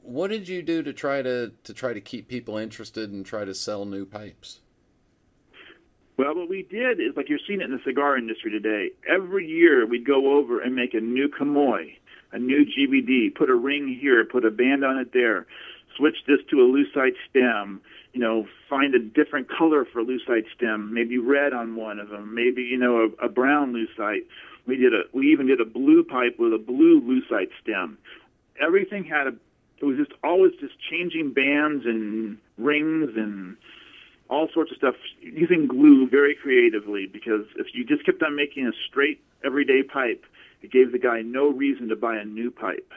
What 0.02 0.30
did 0.30 0.48
you 0.48 0.62
do 0.62 0.84
to 0.84 0.94
try 0.94 1.22
to 1.22 1.52
to 1.64 1.74
try 1.74 1.94
to 1.94 2.02
keep 2.02 2.28
people 2.28 2.58
interested 2.58 3.12
and 3.12 3.26
try 3.26 3.46
to 3.46 3.56
sell 3.56 3.86
new 3.86 4.06
pipes? 4.06 4.60
Well, 6.18 6.36
what 6.36 6.50
we 6.50 6.64
did 6.64 7.00
is 7.00 7.16
like 7.18 7.28
you're 7.30 7.40
seeing 7.46 7.62
it 7.62 7.66
in 7.66 7.72
the 7.72 7.82
cigar 7.86 8.18
industry 8.18 8.52
today. 8.52 8.92
Every 9.08 9.46
year 9.46 9.86
we'd 9.86 10.06
go 10.06 10.38
over 10.38 10.62
and 10.62 10.76
make 10.76 10.94
a 10.94 11.02
new 11.02 11.28
Comoy 11.28 11.96
a 12.36 12.40
new 12.40 12.66
GBD, 12.66 13.34
put 13.34 13.50
a 13.50 13.56
ring 13.56 13.98
here, 14.00 14.24
put 14.26 14.46
a 14.46 14.52
band 14.52 14.84
on 14.84 14.98
it 14.98 15.14
there, 15.14 15.48
switch 15.96 16.18
this 16.28 16.40
to 16.50 16.58
a 16.58 16.64
lucite 16.64 17.16
stem, 17.30 17.82
you 18.14 18.20
know, 18.20 18.46
find 18.70 18.94
a 18.94 19.00
different 19.00 19.48
color 19.50 19.86
for 19.86 20.04
lucite 20.04 20.46
stem, 20.56 20.94
maybe 20.94 21.18
red 21.18 21.54
on 21.54 21.76
one 21.76 21.98
of 21.98 22.10
them, 22.10 22.36
maybe, 22.36 22.62
you 22.62 22.78
know, 22.78 23.10
a, 23.22 23.26
a 23.26 23.30
brown 23.30 23.74
lucite. 23.74 24.26
We 24.68 24.76
did 24.76 24.94
a, 24.94 25.04
we 25.14 25.32
even 25.32 25.48
did 25.48 25.62
a 25.62 25.66
blue 25.66 26.04
pipe 26.04 26.38
with 26.38 26.54
a 26.54 26.58
blue 26.58 27.02
lucite 27.02 27.52
stem. 27.62 27.98
Everything 28.60 29.06
had 29.06 29.28
a, 29.28 29.34
it 29.80 29.86
was 29.86 29.98
just 29.98 30.12
always 30.22 30.52
just 30.60 30.74
changing 30.90 31.34
bands 31.34 31.86
and 31.86 32.38
rings 32.58 33.12
and 33.16 33.56
all 34.30 34.48
sorts 34.54 34.72
of 34.72 34.78
stuff 34.78 34.96
using 35.22 35.68
glue 35.68 36.08
very 36.10 36.36
creatively 36.36 37.06
because 37.06 37.46
if 37.58 37.68
you 37.74 37.86
just 37.86 38.06
kept 38.06 38.24
on 38.24 38.36
making 38.36 38.68
a 38.68 38.72
straight 38.88 39.22
everyday 39.44 39.84
pipe, 39.84 40.26
it 40.62 40.72
gave 40.72 40.92
the 40.92 41.00
guy 41.00 41.22
no 41.22 41.50
reason 41.50 41.90
to 41.90 41.96
buy 41.96 42.18
a 42.18 42.26
new 42.26 42.50
pipe. 42.50 42.92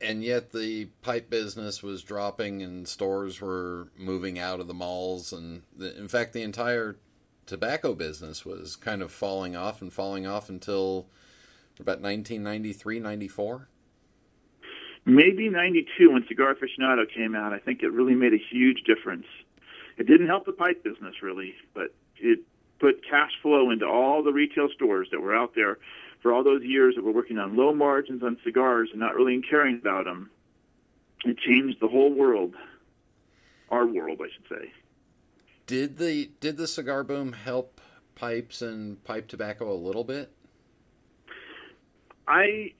And 0.00 0.22
yet 0.22 0.52
the 0.52 0.86
pipe 1.02 1.30
business 1.30 1.82
was 1.82 2.02
dropping 2.02 2.62
and 2.62 2.86
stores 2.86 3.40
were 3.40 3.88
moving 3.96 4.38
out 4.38 4.60
of 4.60 4.68
the 4.68 4.74
malls. 4.74 5.32
And 5.32 5.62
the, 5.76 5.96
in 5.96 6.08
fact, 6.08 6.32
the 6.32 6.42
entire 6.42 6.96
tobacco 7.46 7.94
business 7.94 8.44
was 8.44 8.76
kind 8.76 9.02
of 9.02 9.10
falling 9.10 9.56
off 9.56 9.80
and 9.80 9.92
falling 9.92 10.26
off 10.26 10.48
until 10.48 11.06
about 11.80 12.00
1993, 12.00 13.00
94. 13.00 13.68
Maybe 15.06 15.48
92 15.50 16.12
when 16.12 16.24
Cigar 16.28 16.54
Aficionado 16.54 17.04
came 17.12 17.34
out. 17.34 17.52
I 17.52 17.58
think 17.58 17.82
it 17.82 17.88
really 17.92 18.14
made 18.14 18.32
a 18.32 18.42
huge 18.50 18.84
difference. 18.84 19.26
It 19.96 20.06
didn't 20.06 20.26
help 20.26 20.46
the 20.46 20.52
pipe 20.52 20.82
business 20.82 21.22
really, 21.22 21.54
but 21.74 21.94
it 22.16 22.40
put 22.78 23.04
cash 23.08 23.32
flow 23.42 23.70
into 23.70 23.86
all 23.86 24.22
the 24.22 24.32
retail 24.32 24.68
stores 24.74 25.08
that 25.10 25.20
were 25.20 25.34
out 25.34 25.54
there 25.54 25.78
for 26.20 26.32
all 26.32 26.42
those 26.42 26.62
years 26.62 26.94
that 26.96 27.04
we're 27.04 27.12
working 27.12 27.38
on 27.38 27.56
low 27.56 27.74
margins 27.74 28.22
on 28.22 28.38
cigars 28.42 28.88
and 28.90 28.98
not 28.98 29.14
really 29.14 29.40
caring 29.42 29.76
about 29.76 30.06
them, 30.06 30.30
it 31.24 31.38
changed 31.38 31.78
the 31.80 31.88
whole 31.88 32.12
world, 32.12 32.54
our 33.70 33.86
world, 33.86 34.20
I 34.22 34.28
should 34.32 34.48
say. 34.48 34.72
Did 35.66 35.98
the 35.98 36.30
did 36.40 36.56
the 36.56 36.66
cigar 36.66 37.04
boom 37.04 37.32
help 37.32 37.80
pipes 38.14 38.62
and 38.62 39.02
pipe 39.04 39.28
tobacco 39.28 39.72
a 39.72 39.76
little 39.76 40.04
bit? 40.04 40.30
I 42.26 42.72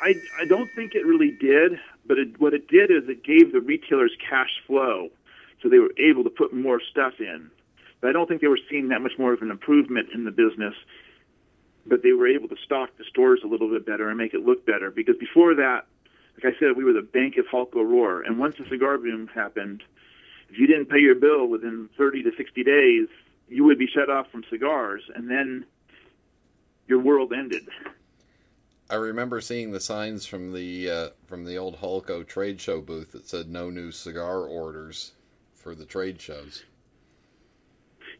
I 0.00 0.14
I 0.40 0.44
don't 0.44 0.70
think 0.76 0.94
it 0.94 1.04
really 1.04 1.32
did, 1.32 1.78
but 2.06 2.18
it, 2.18 2.40
what 2.40 2.54
it 2.54 2.68
did 2.68 2.90
is 2.90 3.08
it 3.08 3.24
gave 3.24 3.52
the 3.52 3.60
retailers 3.60 4.12
cash 4.28 4.50
flow, 4.66 5.10
so 5.62 5.68
they 5.68 5.78
were 5.78 5.92
able 5.98 6.24
to 6.24 6.30
put 6.30 6.52
more 6.52 6.80
stuff 6.90 7.14
in. 7.18 7.50
But 8.00 8.10
I 8.10 8.12
don't 8.12 8.28
think 8.28 8.40
they 8.40 8.48
were 8.48 8.60
seeing 8.70 8.88
that 8.88 9.00
much 9.00 9.12
more 9.18 9.32
of 9.32 9.42
an 9.42 9.50
improvement 9.50 10.08
in 10.14 10.24
the 10.24 10.30
business 10.30 10.74
but 11.88 12.02
they 12.02 12.12
were 12.12 12.28
able 12.28 12.48
to 12.48 12.56
stock 12.64 12.90
the 12.98 13.04
stores 13.04 13.40
a 13.44 13.46
little 13.46 13.70
bit 13.70 13.86
better 13.86 14.08
and 14.08 14.18
make 14.18 14.34
it 14.34 14.44
look 14.44 14.66
better. 14.66 14.90
Because 14.90 15.16
before 15.16 15.54
that, 15.54 15.86
like 16.34 16.54
I 16.54 16.58
said, 16.58 16.76
we 16.76 16.84
were 16.84 16.92
the 16.92 17.02
bank 17.02 17.36
of 17.38 17.46
Hulco 17.46 17.76
Roar. 17.76 18.22
And 18.22 18.38
once 18.38 18.56
the 18.58 18.68
cigar 18.68 18.98
boom 18.98 19.28
happened, 19.28 19.82
if 20.50 20.58
you 20.58 20.66
didn't 20.66 20.86
pay 20.86 20.98
your 20.98 21.14
bill 21.14 21.46
within 21.46 21.88
30 21.96 22.24
to 22.24 22.32
60 22.36 22.64
days, 22.64 23.08
you 23.48 23.64
would 23.64 23.78
be 23.78 23.86
shut 23.86 24.10
off 24.10 24.30
from 24.30 24.44
cigars, 24.50 25.02
and 25.14 25.30
then 25.30 25.64
your 26.88 26.98
world 26.98 27.32
ended. 27.32 27.62
I 28.90 28.96
remember 28.96 29.40
seeing 29.40 29.72
the 29.72 29.80
signs 29.80 30.26
from 30.26 30.52
the 30.52 30.90
uh, 30.90 31.08
from 31.26 31.44
the 31.44 31.56
old 31.56 31.80
Hulco 31.80 32.24
trade 32.24 32.60
show 32.60 32.80
booth 32.80 33.12
that 33.12 33.28
said 33.28 33.48
no 33.48 33.68
new 33.68 33.90
cigar 33.90 34.40
orders 34.40 35.12
for 35.66 35.74
the 35.74 35.84
trade 35.84 36.20
shows. 36.20 36.62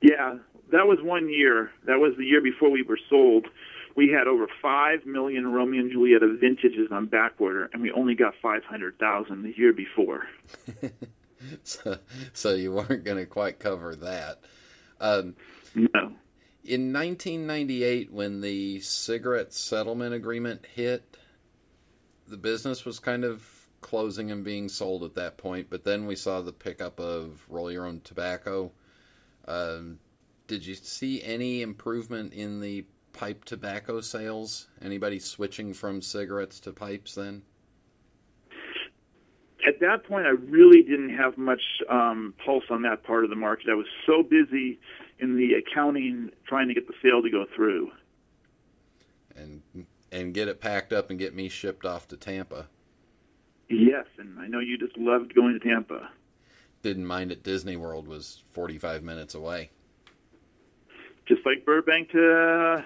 Yeah, 0.02 0.38
that 0.72 0.88
was 0.88 0.98
one 1.00 1.28
year. 1.28 1.70
That 1.86 2.00
was 2.00 2.14
the 2.18 2.24
year 2.24 2.40
before 2.40 2.72
we 2.72 2.82
were 2.82 2.98
sold. 3.08 3.46
We 3.94 4.08
had 4.08 4.26
over 4.26 4.48
five 4.60 5.06
million 5.06 5.52
Romeo 5.52 5.80
and 5.80 5.92
Julieta 5.92 6.40
vintages 6.40 6.88
on 6.90 7.06
back 7.06 7.34
order, 7.38 7.70
and 7.72 7.80
we 7.80 7.92
only 7.92 8.16
got 8.16 8.34
five 8.42 8.64
hundred 8.64 8.98
thousand 8.98 9.44
the 9.44 9.56
year 9.56 9.72
before. 9.72 10.26
so, 11.62 11.98
so 12.32 12.54
you 12.54 12.72
weren't 12.72 13.04
going 13.04 13.18
to 13.18 13.26
quite 13.26 13.60
cover 13.60 13.94
that. 13.94 14.40
Um, 15.00 15.36
no. 15.76 16.16
In 16.64 16.92
1998, 16.92 18.12
when 18.12 18.40
the 18.40 18.80
cigarette 18.80 19.54
settlement 19.54 20.14
agreement 20.14 20.66
hit, 20.74 21.16
the 22.26 22.36
business 22.36 22.84
was 22.84 22.98
kind 22.98 23.22
of 23.22 23.55
closing 23.86 24.32
and 24.32 24.42
being 24.42 24.68
sold 24.68 25.04
at 25.04 25.14
that 25.14 25.36
point. 25.36 25.70
But 25.70 25.84
then 25.84 26.06
we 26.06 26.16
saw 26.16 26.42
the 26.42 26.52
pickup 26.52 26.98
of 26.98 27.46
roll 27.48 27.70
your 27.70 27.86
own 27.86 28.00
tobacco. 28.00 28.72
Um, 29.46 30.00
did 30.48 30.66
you 30.66 30.74
see 30.74 31.22
any 31.22 31.62
improvement 31.62 32.32
in 32.32 32.60
the 32.60 32.84
pipe 33.12 33.44
tobacco 33.44 34.00
sales? 34.00 34.66
Anybody 34.82 35.20
switching 35.20 35.72
from 35.72 36.02
cigarettes 36.02 36.58
to 36.60 36.72
pipes 36.72 37.14
then? 37.14 37.42
At 39.64 39.78
that 39.78 40.02
point, 40.02 40.26
I 40.26 40.30
really 40.30 40.82
didn't 40.82 41.16
have 41.16 41.38
much 41.38 41.62
um, 41.88 42.34
pulse 42.44 42.64
on 42.70 42.82
that 42.82 43.04
part 43.04 43.22
of 43.22 43.30
the 43.30 43.36
market. 43.36 43.68
I 43.70 43.74
was 43.74 43.86
so 44.04 44.24
busy 44.24 44.80
in 45.20 45.36
the 45.36 45.54
accounting 45.54 46.30
trying 46.48 46.66
to 46.66 46.74
get 46.74 46.88
the 46.88 46.94
sale 47.04 47.22
to 47.22 47.30
go 47.30 47.44
through. 47.54 47.92
And 49.36 49.62
and 50.10 50.34
get 50.34 50.48
it 50.48 50.60
packed 50.60 50.92
up 50.92 51.10
and 51.10 51.20
get 51.20 51.36
me 51.36 51.48
shipped 51.48 51.84
off 51.84 52.08
to 52.08 52.16
Tampa. 52.16 52.66
Yes, 53.68 54.06
and 54.18 54.38
I 54.38 54.46
know 54.46 54.60
you 54.60 54.78
just 54.78 54.96
loved 54.96 55.34
going 55.34 55.58
to 55.58 55.68
Tampa. 55.68 56.10
Didn't 56.82 57.06
mind 57.06 57.32
it. 57.32 57.42
Disney 57.42 57.76
World 57.76 58.06
was 58.06 58.44
45 58.50 59.02
minutes 59.02 59.34
away. 59.34 59.70
Just 61.26 61.44
like 61.44 61.64
Burbank 61.64 62.10
to 62.12 62.82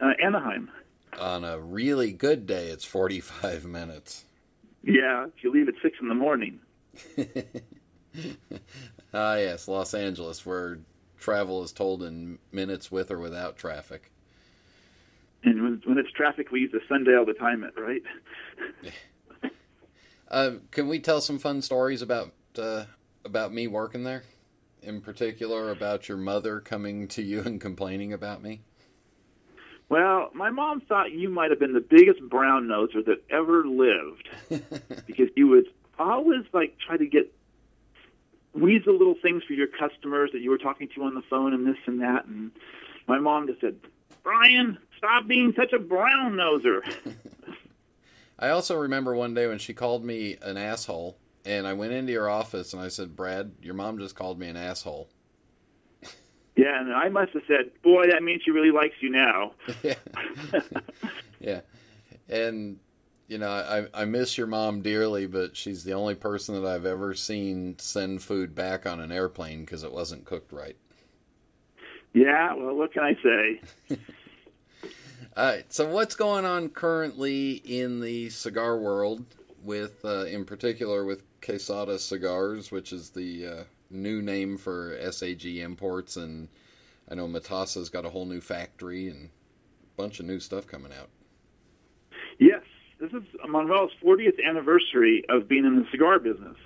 uh, 0.00 0.12
Anaheim. 0.22 0.70
On 1.18 1.44
a 1.44 1.60
really 1.60 2.12
good 2.12 2.46
day, 2.46 2.68
it's 2.68 2.84
45 2.84 3.66
minutes. 3.66 4.24
Yeah, 4.82 5.26
if 5.26 5.44
you 5.44 5.52
leave 5.52 5.68
at 5.68 5.74
6 5.82 5.98
in 6.00 6.08
the 6.08 6.14
morning. 6.14 6.60
ah, 9.14 9.36
yes, 9.36 9.68
Los 9.68 9.92
Angeles, 9.94 10.46
where 10.46 10.78
travel 11.18 11.62
is 11.62 11.72
told 11.72 12.02
in 12.02 12.38
minutes 12.52 12.90
with 12.90 13.10
or 13.10 13.18
without 13.18 13.56
traffic. 13.56 14.10
And 15.42 15.62
when, 15.62 15.82
when 15.84 15.98
it's 15.98 16.10
traffic, 16.12 16.50
we 16.50 16.60
use 16.60 16.72
the 16.72 16.80
sundial 16.88 17.26
to 17.26 17.34
time 17.34 17.64
it, 17.64 17.74
right? 17.78 18.02
uh, 20.28 20.52
can 20.70 20.88
we 20.88 20.98
tell 20.98 21.20
some 21.20 21.38
fun 21.38 21.62
stories 21.62 22.02
about 22.02 22.32
uh, 22.58 22.84
about 23.24 23.52
me 23.52 23.66
working 23.66 24.04
there? 24.04 24.24
In 24.82 25.00
particular, 25.00 25.70
about 25.70 26.08
your 26.08 26.18
mother 26.18 26.60
coming 26.60 27.08
to 27.08 27.22
you 27.22 27.40
and 27.40 27.60
complaining 27.60 28.12
about 28.12 28.42
me. 28.42 28.60
Well, 29.88 30.30
my 30.34 30.50
mom 30.50 30.80
thought 30.82 31.12
you 31.12 31.28
might 31.28 31.50
have 31.50 31.60
been 31.60 31.74
the 31.74 31.80
biggest 31.80 32.20
brown 32.28 32.64
noser 32.64 33.04
that 33.04 33.22
ever 33.30 33.64
lived 33.66 34.28
because 35.06 35.28
you 35.36 35.48
would 35.48 35.66
always 35.98 36.44
like 36.52 36.76
try 36.78 36.96
to 36.96 37.06
get 37.06 37.32
weasel 38.54 38.96
little 38.96 39.16
things 39.20 39.42
for 39.44 39.52
your 39.52 39.66
customers 39.66 40.30
that 40.32 40.40
you 40.40 40.50
were 40.50 40.58
talking 40.58 40.88
to 40.94 41.02
on 41.02 41.14
the 41.14 41.22
phone 41.22 41.52
and 41.52 41.66
this 41.66 41.76
and 41.86 42.00
that. 42.00 42.24
And 42.24 42.50
my 43.06 43.18
mom 43.18 43.46
just 43.46 43.60
said, 43.60 43.76
Brian, 44.22 44.78
stop 44.96 45.26
being 45.26 45.52
such 45.56 45.72
a 45.72 45.78
brown 45.78 46.32
noser. 46.32 46.80
I 48.38 48.48
also 48.48 48.76
remember 48.76 49.14
one 49.14 49.34
day 49.34 49.46
when 49.46 49.58
she 49.58 49.74
called 49.74 50.04
me 50.04 50.36
an 50.42 50.56
asshole, 50.56 51.16
and 51.44 51.66
I 51.66 51.72
went 51.72 51.92
into 51.92 52.12
your 52.12 52.28
office 52.28 52.72
and 52.72 52.82
I 52.82 52.88
said, 52.88 53.16
Brad, 53.16 53.52
your 53.62 53.74
mom 53.74 53.98
just 53.98 54.16
called 54.16 54.38
me 54.38 54.48
an 54.48 54.56
asshole. 54.56 55.08
Yeah, 56.56 56.80
and 56.80 56.92
I 56.92 57.08
must 57.08 57.32
have 57.32 57.42
said, 57.48 57.72
"Boy, 57.82 58.06
that 58.12 58.22
means 58.22 58.42
she 58.44 58.52
really 58.52 58.70
likes 58.70 58.94
you 59.00 59.10
now." 59.10 59.54
yeah. 59.82 59.94
yeah, 61.40 61.60
and 62.28 62.78
you 63.26 63.38
know, 63.38 63.50
I 63.50 63.86
I 63.92 64.04
miss 64.04 64.38
your 64.38 64.46
mom 64.46 64.80
dearly, 64.80 65.26
but 65.26 65.56
she's 65.56 65.82
the 65.82 65.94
only 65.94 66.14
person 66.14 66.54
that 66.54 66.64
I've 66.64 66.86
ever 66.86 67.12
seen 67.12 67.76
send 67.80 68.22
food 68.22 68.54
back 68.54 68.86
on 68.86 69.00
an 69.00 69.10
airplane 69.10 69.62
because 69.62 69.82
it 69.82 69.92
wasn't 69.92 70.26
cooked 70.26 70.52
right. 70.52 70.76
Yeah, 72.12 72.54
well, 72.54 72.76
what 72.76 72.92
can 72.92 73.02
I 73.02 73.16
say? 73.20 73.98
All 75.36 75.44
right, 75.44 75.72
so 75.72 75.88
what's 75.88 76.14
going 76.14 76.44
on 76.44 76.68
currently 76.68 77.54
in 77.64 77.98
the 77.98 78.30
cigar 78.30 78.78
world, 78.78 79.24
with 79.64 80.04
uh, 80.04 80.26
in 80.26 80.44
particular 80.44 81.04
with 81.04 81.24
Quesada 81.40 81.98
Cigars, 81.98 82.70
which 82.70 82.92
is 82.92 83.10
the 83.10 83.44
uh, 83.44 83.64
new 83.90 84.22
name 84.22 84.56
for 84.56 84.96
SAG 85.10 85.44
imports, 85.44 86.16
and 86.16 86.46
I 87.10 87.16
know 87.16 87.26
Matasa's 87.26 87.88
got 87.88 88.04
a 88.04 88.10
whole 88.10 88.26
new 88.26 88.40
factory 88.40 89.08
and 89.08 89.30
a 89.82 89.96
bunch 89.96 90.20
of 90.20 90.26
new 90.26 90.38
stuff 90.38 90.68
coming 90.68 90.92
out. 90.92 91.08
Yes, 92.38 92.62
this 93.00 93.10
is 93.12 93.24
Manuel's 93.48 93.90
40th 94.04 94.38
anniversary 94.48 95.24
of 95.28 95.48
being 95.48 95.64
in 95.64 95.74
the 95.74 95.86
cigar 95.90 96.20
business. 96.20 96.58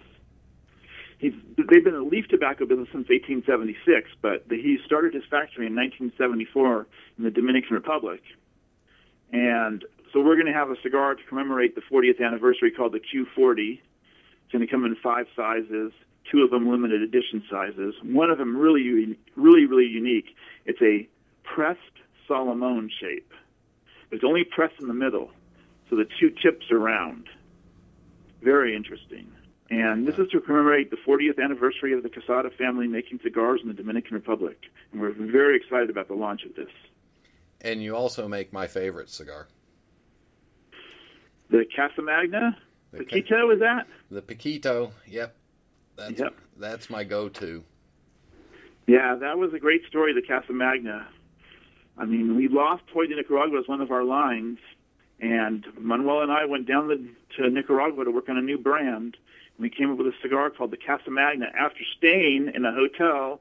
He's, 1.16 1.32
they've 1.56 1.82
been 1.82 1.94
the 1.94 2.02
leaf 2.02 2.28
tobacco 2.28 2.66
business 2.66 2.88
since 2.92 3.08
1876, 3.08 4.10
but 4.20 4.44
he 4.50 4.76
started 4.84 5.14
his 5.14 5.24
factory 5.24 5.66
in 5.66 5.74
1974 5.74 6.86
in 7.16 7.24
the 7.24 7.30
Dominican 7.30 7.74
Republic. 7.74 8.20
And 9.32 9.84
so 10.12 10.20
we're 10.20 10.36
going 10.36 10.46
to 10.46 10.52
have 10.52 10.70
a 10.70 10.80
cigar 10.82 11.14
to 11.14 11.22
commemorate 11.28 11.74
the 11.74 11.82
40th 11.82 12.24
anniversary 12.24 12.70
called 12.70 12.92
the 12.92 13.00
Q40. 13.00 13.78
It's 13.78 14.52
going 14.52 14.66
to 14.66 14.70
come 14.70 14.84
in 14.84 14.96
five 15.02 15.26
sizes 15.36 15.92
two 16.30 16.42
of 16.42 16.50
them 16.50 16.70
limited 16.70 17.02
edition 17.02 17.42
sizes. 17.50 17.94
One 18.02 18.30
of 18.30 18.38
them 18.38 18.56
really, 18.56 19.16
really, 19.36 19.66
really 19.66 19.86
unique. 19.86 20.36
It's 20.64 20.80
a 20.82 21.08
pressed 21.42 21.80
Solomon 22.26 22.90
shape. 23.00 23.32
It's 24.10 24.24
only 24.24 24.44
pressed 24.44 24.80
in 24.80 24.88
the 24.88 24.94
middle, 24.94 25.30
so 25.90 25.96
the 25.96 26.06
two 26.18 26.30
tips 26.30 26.70
are 26.70 26.78
round. 26.78 27.26
Very 28.42 28.74
interesting. 28.74 29.30
And 29.70 30.06
this 30.06 30.14
is 30.18 30.28
to 30.30 30.40
commemorate 30.40 30.90
the 30.90 30.96
40th 30.96 31.42
anniversary 31.42 31.92
of 31.92 32.02
the 32.02 32.08
Quesada 32.08 32.48
family 32.56 32.86
making 32.86 33.20
cigars 33.22 33.60
in 33.62 33.68
the 33.68 33.74
Dominican 33.74 34.14
Republic. 34.14 34.56
And 34.92 35.00
we're 35.00 35.12
very 35.12 35.56
excited 35.56 35.90
about 35.90 36.08
the 36.08 36.14
launch 36.14 36.44
of 36.44 36.54
this. 36.54 36.70
And 37.60 37.82
you 37.82 37.96
also 37.96 38.28
make 38.28 38.52
my 38.52 38.66
favorite 38.66 39.10
cigar. 39.10 39.48
The 41.50 41.64
Casa 41.74 42.02
Magna? 42.02 42.56
The 42.92 43.04
Paquito, 43.04 43.52
is 43.52 43.60
that? 43.60 43.86
The 44.10 44.22
Paquito, 44.22 44.92
yep. 45.06 45.34
That's 45.96 46.20
yep. 46.20 46.34
that's 46.56 46.88
my 46.88 47.04
go-to. 47.04 47.64
Yeah, 48.86 49.16
that 49.16 49.36
was 49.36 49.52
a 49.52 49.58
great 49.58 49.84
story, 49.86 50.14
the 50.14 50.22
Casa 50.22 50.52
Magna. 50.52 51.08
I 51.98 52.04
mean, 52.04 52.36
we 52.36 52.48
lost 52.48 52.84
Joya 52.92 53.08
de 53.08 53.16
Nicaragua 53.16 53.58
as 53.58 53.68
one 53.68 53.80
of 53.80 53.90
our 53.90 54.04
lines, 54.04 54.58
and 55.20 55.66
Manuel 55.76 56.22
and 56.22 56.30
I 56.30 56.44
went 56.44 56.66
down 56.66 56.86
the, 56.88 57.04
to 57.36 57.50
Nicaragua 57.50 58.04
to 58.04 58.10
work 58.10 58.28
on 58.28 58.38
a 58.38 58.42
new 58.42 58.56
brand. 58.56 59.16
And 59.56 59.58
we 59.58 59.68
came 59.68 59.90
up 59.90 59.98
with 59.98 60.06
a 60.06 60.14
cigar 60.22 60.50
called 60.50 60.70
the 60.70 60.76
Casa 60.76 61.10
Magna 61.10 61.46
after 61.58 61.80
staying 61.96 62.52
in 62.54 62.64
a 62.64 62.72
hotel 62.72 63.40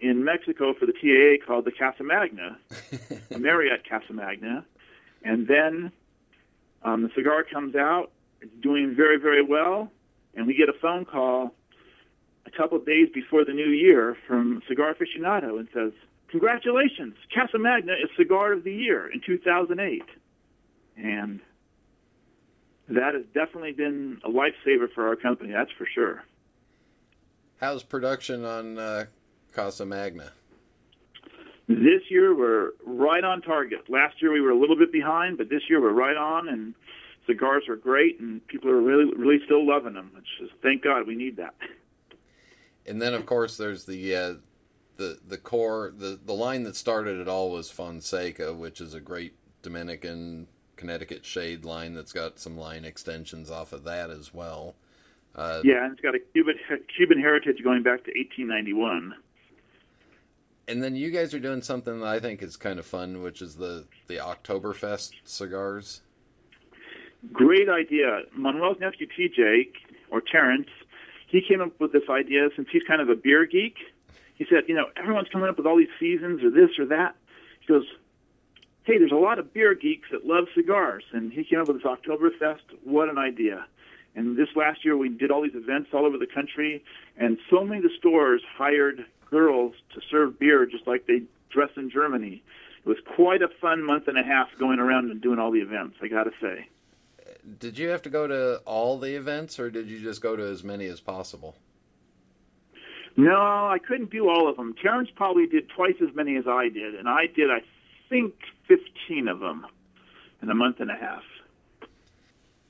in 0.00 0.24
Mexico 0.24 0.74
for 0.74 0.86
the 0.86 0.92
TAA 0.92 1.44
called 1.44 1.64
the 1.64 1.72
Casa 1.72 2.02
Magna, 2.02 2.58
a 3.30 3.38
Marriott 3.38 3.88
Casa 3.88 4.12
Magna. 4.12 4.64
And 5.22 5.46
then 5.46 5.92
um, 6.82 7.02
the 7.02 7.10
cigar 7.14 7.44
comes 7.44 7.74
out, 7.76 8.10
it's 8.40 8.52
doing 8.62 8.94
very, 8.96 9.18
very 9.18 9.42
well, 9.42 9.90
and 10.34 10.46
we 10.46 10.54
get 10.54 10.68
a 10.68 10.78
phone 10.80 11.04
call 11.04 11.54
a 12.46 12.50
couple 12.50 12.78
of 12.78 12.86
days 12.86 13.08
before 13.12 13.44
the 13.44 13.52
new 13.52 13.68
year 13.68 14.16
from 14.26 14.62
Cigar 14.68 14.94
Aficionado 14.94 15.58
and 15.58 15.68
says, 15.74 15.92
Congratulations, 16.28 17.14
Casa 17.34 17.58
Magna 17.58 17.92
is 17.92 18.08
Cigar 18.16 18.52
of 18.52 18.64
the 18.64 18.72
Year 18.72 19.10
in 19.12 19.20
2008. 19.20 20.02
And 20.96 21.40
that 22.88 23.14
has 23.14 23.24
definitely 23.34 23.72
been 23.72 24.20
a 24.24 24.28
lifesaver 24.28 24.92
for 24.94 25.08
our 25.08 25.16
company, 25.16 25.52
that's 25.52 25.72
for 25.76 25.86
sure. 25.92 26.22
How's 27.60 27.82
production 27.82 28.44
on 28.44 28.78
uh, 28.78 29.06
Casa 29.52 29.84
Magna? 29.84 30.32
This 31.68 32.02
year 32.08 32.36
we're 32.36 32.70
right 32.84 33.22
on 33.22 33.42
target. 33.42 33.88
Last 33.88 34.20
year 34.20 34.32
we 34.32 34.40
were 34.40 34.50
a 34.50 34.58
little 34.58 34.76
bit 34.76 34.90
behind, 34.90 35.38
but 35.38 35.48
this 35.48 35.62
year 35.68 35.80
we're 35.80 35.92
right 35.92 36.16
on, 36.16 36.48
and 36.48 36.74
cigars 37.26 37.68
are 37.68 37.76
great, 37.76 38.18
and 38.18 38.44
people 38.48 38.70
are 38.70 38.80
really, 38.80 39.12
really 39.16 39.38
still 39.44 39.64
loving 39.66 39.94
them. 39.94 40.10
Which 40.14 40.26
is, 40.42 40.50
thank 40.62 40.82
God, 40.82 41.06
we 41.06 41.14
need 41.14 41.36
that. 41.36 41.54
and 42.86 43.00
then 43.00 43.14
of 43.14 43.24
course 43.24 43.56
there's 43.56 43.84
the 43.84 44.16
uh, 44.16 44.34
the 44.96 45.18
the 45.26 45.38
core 45.38 45.92
the 45.96 46.18
the 46.24 46.32
line 46.32 46.64
that 46.64 46.74
started 46.74 47.20
it 47.20 47.28
all 47.28 47.50
was 47.50 47.70
Fonseca, 47.70 48.52
which 48.52 48.80
is 48.80 48.94
a 48.94 49.00
great 49.00 49.34
Dominican 49.62 50.48
Connecticut 50.76 51.24
shade 51.24 51.64
line 51.64 51.94
that's 51.94 52.12
got 52.12 52.40
some 52.40 52.56
line 52.56 52.84
extensions 52.84 53.50
off 53.50 53.72
of 53.72 53.84
that 53.84 54.10
as 54.10 54.34
well. 54.34 54.74
Uh, 55.36 55.60
yeah, 55.62 55.84
and 55.84 55.92
it's 55.92 56.00
got 56.00 56.14
a 56.14 56.18
Cuban 56.18 56.54
Cuban 56.96 57.20
heritage 57.20 57.62
going 57.62 57.82
back 57.82 58.02
to 58.04 58.10
1891. 58.10 59.14
And 60.70 60.82
then 60.82 60.94
you 60.94 61.10
guys 61.10 61.34
are 61.34 61.40
doing 61.40 61.62
something 61.62 62.00
that 62.00 62.06
I 62.06 62.20
think 62.20 62.42
is 62.42 62.56
kind 62.56 62.78
of 62.78 62.86
fun, 62.86 63.22
which 63.22 63.42
is 63.42 63.56
the 63.56 63.86
the 64.06 64.16
Oktoberfest 64.16 65.12
cigars. 65.24 66.02
Great 67.32 67.68
idea. 67.68 68.22
Manuel's 68.34 68.78
nephew 68.80 69.06
TJ 69.06 69.72
or 70.10 70.20
Terrence 70.20 70.68
he 71.30 71.40
came 71.40 71.60
up 71.60 71.78
with 71.78 71.92
this 71.92 72.02
idea 72.10 72.48
since 72.56 72.68
he's 72.72 72.82
kind 72.82 73.00
of 73.00 73.08
a 73.08 73.14
beer 73.14 73.46
geek. 73.46 73.76
He 74.34 74.44
said, 74.50 74.64
you 74.66 74.74
know, 74.74 74.86
everyone's 74.96 75.28
coming 75.32 75.48
up 75.48 75.56
with 75.56 75.66
all 75.66 75.78
these 75.78 75.94
seasons 76.00 76.42
or 76.42 76.50
this 76.50 76.70
or 76.78 76.86
that. 76.86 77.14
He 77.60 77.66
goes, 77.66 77.84
hey, 78.82 78.98
there's 78.98 79.12
a 79.12 79.16
lot 79.16 79.38
of 79.38 79.54
beer 79.54 79.74
geeks 79.76 80.08
that 80.10 80.26
love 80.26 80.46
cigars. 80.56 81.04
And 81.12 81.32
he 81.32 81.44
came 81.44 81.60
up 81.60 81.68
with 81.68 81.76
this 81.76 81.86
Oktoberfest. 81.86 82.62
What 82.82 83.08
an 83.08 83.16
idea. 83.16 83.64
And 84.16 84.36
this 84.36 84.48
last 84.56 84.84
year, 84.84 84.96
we 84.96 85.08
did 85.08 85.30
all 85.30 85.42
these 85.42 85.54
events 85.54 85.90
all 85.92 86.04
over 86.04 86.18
the 86.18 86.26
country, 86.26 86.82
and 87.16 87.38
so 87.48 87.64
many 87.64 87.76
of 87.76 87.84
the 87.84 87.96
stores 87.96 88.42
hired 88.58 89.04
girls 89.30 89.74
to 89.94 90.00
serve 90.10 90.36
beer 90.40 90.66
just 90.66 90.79
like 90.90 91.06
they 91.06 91.22
dress 91.50 91.70
in 91.76 91.90
Germany. 91.90 92.42
It 92.84 92.88
was 92.88 92.98
quite 93.16 93.42
a 93.42 93.48
fun 93.60 93.84
month 93.84 94.08
and 94.08 94.18
a 94.18 94.22
half 94.22 94.48
going 94.58 94.78
around 94.78 95.10
and 95.10 95.20
doing 95.20 95.38
all 95.38 95.50
the 95.50 95.60
events, 95.60 95.96
I 96.02 96.08
got 96.08 96.24
to 96.24 96.32
say. 96.40 96.68
Did 97.58 97.78
you 97.78 97.88
have 97.88 98.02
to 98.02 98.10
go 98.10 98.26
to 98.26 98.60
all 98.64 98.98
the 98.98 99.14
events, 99.14 99.58
or 99.58 99.70
did 99.70 99.88
you 99.88 100.00
just 100.00 100.20
go 100.20 100.36
to 100.36 100.42
as 100.42 100.62
many 100.62 100.86
as 100.86 101.00
possible? 101.00 101.56
No, 103.16 103.68
I 103.68 103.78
couldn't 103.86 104.10
do 104.10 104.28
all 104.28 104.48
of 104.48 104.56
them. 104.56 104.74
Terrence 104.80 105.10
probably 105.14 105.46
did 105.46 105.68
twice 105.68 105.96
as 106.00 106.14
many 106.14 106.36
as 106.36 106.44
I 106.46 106.68
did, 106.68 106.94
and 106.94 107.08
I 107.08 107.26
did, 107.26 107.50
I 107.50 107.60
think, 108.08 108.34
15 108.68 109.28
of 109.28 109.40
them 109.40 109.66
in 110.42 110.50
a 110.50 110.54
month 110.54 110.80
and 110.80 110.90
a 110.90 110.96
half. 110.96 111.22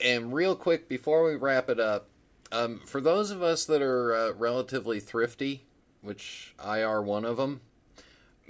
And 0.01 0.33
real 0.33 0.57
quick, 0.57 0.89
before 0.89 1.25
we 1.25 1.37
wrap 1.37 1.68
it 1.68 1.79
up, 1.79 2.09
um, 2.53 2.81
for 2.87 3.01
those 3.01 3.31
of 3.31 3.43
us 3.43 3.64
that 3.66 3.83
are 3.83 4.14
uh, 4.14 4.33
relatively 4.33 4.99
thrifty, 4.99 5.64
which 6.01 6.55
I 6.59 6.83
are 6.83 7.03
one 7.03 7.25
of 7.25 7.37
them, 7.37 7.61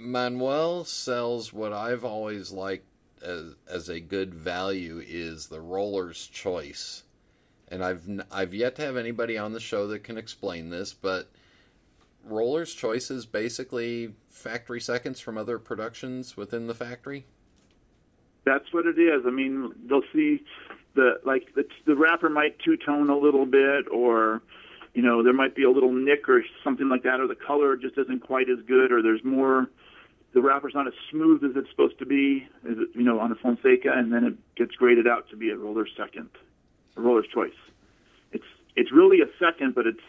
Manuel 0.00 0.84
sells 0.84 1.52
what 1.52 1.72
I've 1.72 2.04
always 2.04 2.50
liked 2.50 2.86
as, 3.22 3.54
as 3.68 3.88
a 3.88 4.00
good 4.00 4.34
value 4.34 5.02
is 5.06 5.46
the 5.46 5.60
roller's 5.60 6.26
choice. 6.26 7.04
And 7.68 7.84
I've 7.84 8.02
I've 8.32 8.54
yet 8.54 8.74
to 8.76 8.82
have 8.82 8.96
anybody 8.96 9.38
on 9.38 9.52
the 9.52 9.60
show 9.60 9.86
that 9.88 10.02
can 10.02 10.18
explain 10.18 10.70
this, 10.70 10.92
but 10.92 11.30
roller's 12.24 12.74
choice 12.74 13.10
is 13.10 13.26
basically 13.26 14.14
factory 14.28 14.80
seconds 14.80 15.20
from 15.20 15.38
other 15.38 15.58
productions 15.58 16.36
within 16.36 16.66
the 16.66 16.74
factory. 16.74 17.26
That's 18.44 18.72
what 18.72 18.86
it 18.86 18.98
is. 18.98 19.22
I 19.26 19.30
mean, 19.30 19.72
they'll 19.86 20.02
see 20.12 20.42
the 20.94 21.20
like 21.24 21.54
the 21.54 21.64
the 21.86 21.94
wrapper 21.94 22.28
might 22.28 22.58
two 22.58 22.76
tone 22.76 23.08
a 23.10 23.16
little 23.16 23.46
bit, 23.46 23.84
or 23.92 24.42
you 24.94 25.02
know 25.02 25.22
there 25.22 25.34
might 25.34 25.54
be 25.54 25.62
a 25.62 25.70
little 25.70 25.92
nick 25.92 26.28
or 26.28 26.42
something 26.64 26.88
like 26.88 27.04
that, 27.04 27.20
or 27.20 27.28
the 27.28 27.36
color 27.36 27.76
just 27.76 27.96
isn't 27.98 28.26
quite 28.26 28.48
as 28.50 28.58
good, 28.66 28.90
or 28.90 29.02
there's 29.02 29.22
more. 29.22 29.68
The 30.32 30.40
wrapper's 30.40 30.74
not 30.74 30.86
as 30.86 30.92
smooth 31.10 31.42
as 31.42 31.56
it's 31.56 31.68
supposed 31.70 31.98
to 31.98 32.06
be, 32.06 32.46
as 32.64 32.78
it, 32.78 32.88
you 32.94 33.02
know, 33.02 33.18
on 33.18 33.32
a 33.32 33.34
Fonseca, 33.34 33.92
and 33.92 34.12
then 34.12 34.24
it 34.24 34.34
gets 34.54 34.74
graded 34.76 35.08
out 35.08 35.28
to 35.30 35.36
be 35.36 35.50
a 35.50 35.56
roller's 35.56 35.90
second, 35.96 36.30
a 36.96 37.00
roller's 37.00 37.26
choice. 37.34 37.58
It's 38.32 38.44
it's 38.76 38.92
really 38.92 39.20
a 39.20 39.30
second, 39.38 39.74
but 39.74 39.86
it's 39.86 40.00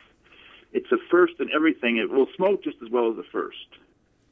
it's 0.74 0.91
a 0.91 0.97
first 1.09 1.34
and 1.39 1.49
everything. 1.51 1.97
It 1.97 2.09
will 2.09 2.28
smoke 2.36 2.63
just 2.63 2.78
as 2.84 2.89
well 2.91 3.11
as 3.11 3.17
a 3.17 3.24
first. 3.32 3.57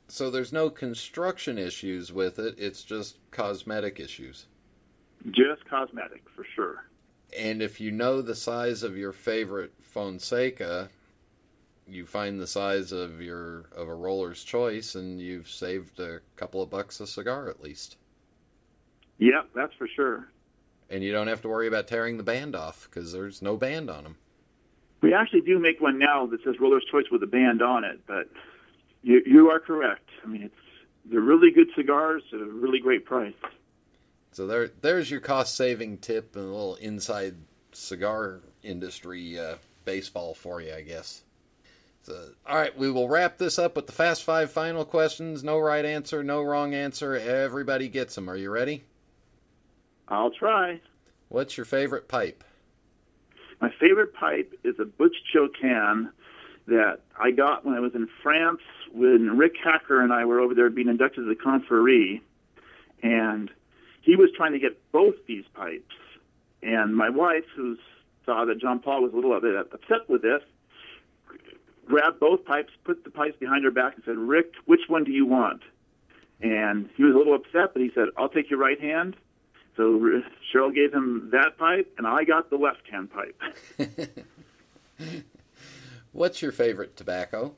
So 0.07 0.31
there's 0.31 0.53
no 0.53 0.69
construction 0.69 1.57
issues 1.57 2.11
with 2.11 2.39
it. 2.39 2.55
It's 2.57 2.83
just 2.83 3.17
cosmetic 3.31 3.99
issues. 3.99 4.47
Just 5.31 5.65
cosmetic, 5.69 6.23
for 6.35 6.45
sure. 6.55 6.85
And 7.37 7.61
if 7.61 7.79
you 7.79 7.91
know 7.91 8.21
the 8.21 8.35
size 8.35 8.81
of 8.81 8.97
your 8.97 9.11
favorite 9.11 9.73
Fonseca, 9.79 10.89
you 11.89 12.05
find 12.05 12.39
the 12.39 12.47
size 12.47 12.91
of 12.91 13.21
your 13.21 13.65
of 13.75 13.87
a 13.87 13.95
roller's 13.95 14.43
choice, 14.43 14.95
and 14.95 15.19
you've 15.19 15.49
saved 15.49 15.99
a 15.99 16.21
couple 16.35 16.61
of 16.61 16.69
bucks 16.69 16.99
a 16.99 17.07
cigar 17.07 17.49
at 17.49 17.61
least. 17.61 17.97
Yeah, 19.17 19.41
that's 19.53 19.73
for 19.73 19.87
sure. 19.87 20.29
And 20.89 21.03
you 21.03 21.11
don't 21.11 21.27
have 21.27 21.41
to 21.43 21.49
worry 21.49 21.67
about 21.67 21.87
tearing 21.87 22.17
the 22.17 22.23
band 22.23 22.55
off 22.55 22.87
because 22.89 23.11
there's 23.11 23.41
no 23.41 23.57
band 23.57 23.89
on 23.89 24.03
them. 24.03 24.15
We 25.01 25.13
actually 25.13 25.41
do 25.41 25.59
make 25.59 25.79
one 25.79 25.99
now 25.99 26.25
that 26.27 26.43
says 26.43 26.55
Roller's 26.59 26.85
Choice 26.91 27.05
with 27.11 27.23
a 27.23 27.27
band 27.27 27.61
on 27.61 27.83
it, 27.83 28.01
but 28.07 28.27
you, 29.01 29.21
you 29.25 29.49
are 29.49 29.59
correct. 29.59 30.09
I 30.23 30.27
mean, 30.27 30.43
it's 30.43 30.55
they're 31.05 31.21
really 31.21 31.51
good 31.51 31.67
cigars 31.75 32.23
at 32.33 32.39
a 32.39 32.45
really 32.45 32.79
great 32.79 33.05
price. 33.05 33.33
So 34.31 34.45
there, 34.45 34.69
there's 34.81 35.09
your 35.09 35.21
cost 35.21 35.55
saving 35.55 35.99
tip 35.99 36.35
and 36.35 36.45
a 36.45 36.47
little 36.47 36.75
inside 36.75 37.35
cigar 37.71 38.41
industry 38.61 39.39
uh, 39.39 39.55
baseball 39.85 40.33
for 40.33 40.61
you, 40.61 40.73
I 40.73 40.81
guess. 40.81 41.23
All 42.45 42.55
right, 42.55 42.75
we 42.77 42.91
will 42.91 43.07
wrap 43.07 43.37
this 43.37 43.59
up 43.59 43.75
with 43.75 43.85
the 43.85 43.93
fast 43.93 44.23
five 44.23 44.51
final 44.51 44.85
questions. 44.85 45.43
No 45.43 45.59
right 45.59 45.85
answer, 45.85 46.23
no 46.23 46.41
wrong 46.41 46.73
answer. 46.73 47.15
Everybody 47.15 47.87
gets 47.87 48.15
them. 48.15 48.29
Are 48.29 48.37
you 48.37 48.49
ready? 48.49 48.83
I'll 50.07 50.31
try. 50.31 50.81
What's 51.27 51.57
your 51.57 51.65
favorite 51.65 52.07
pipe? 52.07 52.43
My 53.61 53.71
favorite 53.79 54.13
pipe 54.13 54.53
is 54.63 54.75
a 54.79 54.85
Butch 54.85 55.15
Chocan 55.33 56.09
that 56.67 57.01
I 57.19 57.31
got 57.31 57.65
when 57.65 57.75
I 57.75 57.79
was 57.79 57.93
in 57.93 58.07
France 58.23 58.61
when 58.91 59.37
Rick 59.37 59.53
Hacker 59.63 60.01
and 60.01 60.11
I 60.11 60.25
were 60.25 60.39
over 60.39 60.55
there 60.55 60.69
being 60.69 60.87
inducted 60.87 61.25
to 61.25 61.29
the 61.29 61.35
Confrérie, 61.35 62.21
and 63.03 63.51
he 64.01 64.15
was 64.15 64.29
trying 64.35 64.53
to 64.53 64.59
get 64.59 64.79
both 64.91 65.15
these 65.27 65.45
pipes. 65.53 65.95
And 66.63 66.95
my 66.95 67.09
wife, 67.09 67.45
who 67.55 67.77
saw 68.25 68.45
that 68.45 68.59
John 68.59 68.79
Paul 68.79 69.03
was 69.03 69.13
a 69.13 69.15
little 69.15 69.39
bit 69.39 69.55
upset 69.55 70.09
with 70.09 70.21
this, 70.21 70.41
grabbed 71.89 72.19
both 72.19 72.45
pipes, 72.45 72.71
put 72.85 73.03
the 73.03 73.09
pipes 73.09 73.35
behind 73.39 73.65
her 73.65 73.71
back, 73.71 73.95
and 73.95 74.03
said, 74.05 74.17
"Rick, 74.17 74.53
which 74.65 74.87
one 74.87 75.03
do 75.03 75.11
you 75.11 75.25
want?" 75.25 75.63
And 76.39 76.89
he 76.95 77.03
was 77.03 77.15
a 77.15 77.17
little 77.17 77.33
upset, 77.33 77.73
but 77.73 77.81
he 77.81 77.91
said, 77.93 78.09
"I'll 78.15 78.29
take 78.29 78.49
your 78.49 78.59
right 78.59 78.79
hand." 78.79 79.17
So 79.75 80.21
Cheryl 80.53 80.73
gave 80.73 80.93
him 80.93 81.29
that 81.31 81.57
pipe, 81.57 81.93
and 81.97 82.05
I 82.05 82.23
got 82.23 82.49
the 82.49 82.57
left 82.57 82.87
hand 82.89 83.09
pipe. 83.11 83.41
What's 86.11 86.41
your 86.41 86.51
favorite 86.51 86.95
tobacco? 86.95 87.55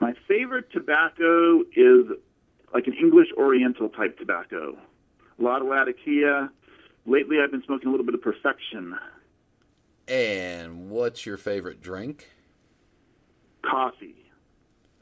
My 0.00 0.14
favorite 0.26 0.70
tobacco 0.72 1.60
is 1.76 2.06
like 2.72 2.86
an 2.86 2.94
English 2.94 3.28
Oriental 3.36 3.88
type 3.88 4.18
tobacco. 4.18 4.76
A 5.38 5.42
lot 5.42 5.62
of 5.62 5.68
Latakia. 5.68 6.50
Lately, 7.06 7.38
I've 7.42 7.50
been 7.50 7.62
smoking 7.64 7.88
a 7.88 7.90
little 7.90 8.06
bit 8.06 8.14
of 8.14 8.22
Perfection. 8.22 8.98
And 10.08 10.90
what's 10.90 11.26
your 11.26 11.36
favorite 11.36 11.80
drink? 11.80 12.28
Coffee. 13.62 14.16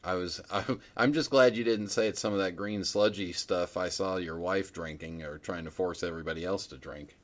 I 0.05 0.15
was 0.15 0.41
I'm 0.97 1.13
just 1.13 1.31
glad 1.31 1.57
you 1.57 1.65
didn't 1.65 1.89
say 1.89 2.09
it's 2.09 2.21
some 2.21 2.33
of 2.33 2.39
that 2.39 2.57
green 2.57 2.85
sludgy 2.85 3.33
stuff 3.33 3.77
I 3.77 3.89
saw 3.89 4.17
your 4.17 4.39
wife 4.39 4.73
drinking 4.73 5.23
or 5.23 5.39
trying 5.39 5.65
to 5.65 5.71
force 5.71 6.03
everybody 6.03 6.45
else 6.45 6.67
to 6.69 6.79
drink. 6.79 7.17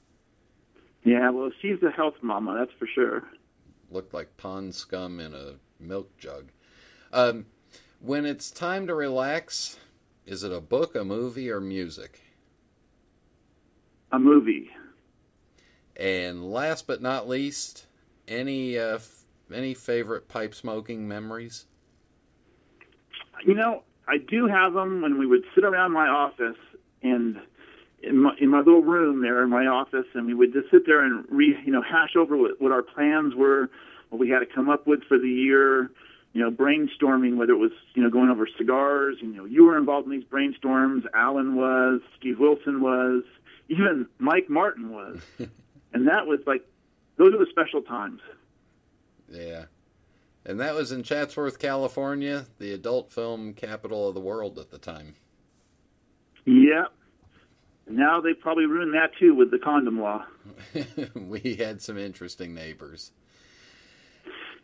Yeah, 1.04 1.30
well, 1.30 1.50
she's 1.60 1.82
a 1.82 1.90
health 1.90 2.14
mama, 2.22 2.56
that's 2.58 2.72
for 2.78 2.86
sure. 2.86 3.24
Looked 3.90 4.14
like 4.14 4.36
pond 4.38 4.74
scum 4.74 5.20
in 5.20 5.34
a 5.34 5.54
milk 5.78 6.16
jug. 6.16 6.50
Um, 7.12 7.46
when 8.00 8.24
it's 8.24 8.50
time 8.50 8.86
to 8.86 8.94
relax, 8.94 9.78
is 10.26 10.42
it 10.42 10.52
a 10.52 10.60
book, 10.60 10.94
a 10.94 11.04
movie, 11.04 11.50
or 11.50 11.60
music? 11.60 12.20
A 14.12 14.18
movie. 14.18 14.70
And 15.96 16.50
last 16.50 16.86
but 16.86 17.02
not 17.02 17.28
least, 17.28 17.86
any 18.26 18.78
uh, 18.78 18.98
any 19.54 19.74
favorite 19.74 20.28
pipe 20.28 20.54
smoking 20.54 21.08
memories? 21.08 21.66
You 23.44 23.54
know, 23.54 23.82
I 24.06 24.18
do 24.18 24.46
have 24.46 24.74
them 24.74 25.02
when 25.02 25.18
we 25.18 25.26
would 25.26 25.44
sit 25.54 25.64
around 25.64 25.92
my 25.92 26.08
office 26.08 26.58
and 27.02 27.40
in 28.02 28.18
my, 28.18 28.34
in 28.38 28.48
my 28.48 28.58
little 28.58 28.82
room 28.82 29.22
there 29.22 29.42
in 29.42 29.50
my 29.50 29.66
office, 29.66 30.06
and 30.14 30.26
we 30.26 30.34
would 30.34 30.52
just 30.52 30.70
sit 30.70 30.86
there 30.86 31.02
and 31.02 31.24
re, 31.30 31.56
you 31.64 31.72
know, 31.72 31.82
hash 31.82 32.16
over 32.16 32.36
what, 32.36 32.60
what 32.60 32.72
our 32.72 32.82
plans 32.82 33.34
were, 33.34 33.70
what 34.10 34.18
we 34.18 34.28
had 34.28 34.40
to 34.40 34.46
come 34.46 34.68
up 34.68 34.86
with 34.86 35.02
for 35.04 35.18
the 35.18 35.28
year, 35.28 35.90
you 36.32 36.42
know, 36.42 36.50
brainstorming, 36.50 37.36
whether 37.36 37.52
it 37.52 37.58
was, 37.58 37.72
you 37.94 38.02
know, 38.02 38.10
going 38.10 38.28
over 38.28 38.46
cigars, 38.58 39.16
you 39.20 39.28
know, 39.28 39.44
you 39.44 39.64
were 39.64 39.78
involved 39.78 40.06
in 40.06 40.12
these 40.12 40.24
brainstorms, 40.24 41.04
Alan 41.14 41.54
was, 41.54 42.00
Steve 42.18 42.38
Wilson 42.38 42.80
was, 42.80 43.22
even 43.68 44.06
Mike 44.18 44.50
Martin 44.50 44.90
was. 44.90 45.20
and 45.92 46.08
that 46.08 46.26
was 46.26 46.40
like, 46.46 46.66
those 47.16 47.32
are 47.32 47.38
the 47.38 47.46
special 47.50 47.82
times. 47.82 48.20
Yeah. 49.28 49.64
And 50.46 50.60
that 50.60 50.74
was 50.74 50.92
in 50.92 51.02
Chatsworth, 51.02 51.58
California, 51.58 52.46
the 52.58 52.72
adult 52.72 53.10
film 53.10 53.54
capital 53.54 54.08
of 54.08 54.14
the 54.14 54.20
world 54.20 54.58
at 54.58 54.70
the 54.70 54.78
time. 54.78 55.14
Yep. 56.44 56.92
Now 57.88 58.20
they 58.20 58.34
probably 58.34 58.66
ruined 58.66 58.94
that 58.94 59.10
too 59.18 59.34
with 59.34 59.50
the 59.50 59.58
condom 59.58 60.00
law. 60.00 60.24
we 61.14 61.56
had 61.56 61.80
some 61.80 61.98
interesting 61.98 62.54
neighbors. 62.54 63.12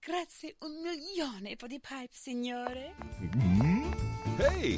Grazie 0.05 0.55
un 0.61 0.81
milione 0.83 1.55
for 1.57 1.67
the 1.67 1.79
pipe, 1.79 2.13
signore. 2.13 2.93
Mm-hmm. 3.21 3.68
Hey! 4.39 4.77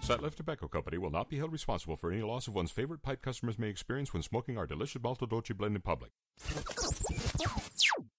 Sutliff 0.00 0.36
Tobacco 0.36 0.68
Company 0.68 0.98
will 0.98 1.10
not 1.10 1.28
be 1.28 1.36
held 1.38 1.50
responsible 1.50 1.96
for 1.96 2.12
any 2.12 2.22
loss 2.22 2.46
of 2.46 2.54
one's 2.54 2.70
favorite 2.70 3.02
pipe 3.02 3.22
customers 3.22 3.58
may 3.58 3.68
experience 3.68 4.12
when 4.12 4.22
smoking 4.22 4.56
our 4.56 4.64
delicious 4.64 5.02
Molto 5.02 5.26
Dolce 5.26 5.52
blend 5.52 5.74
in 5.74 5.82
public. 5.82 6.12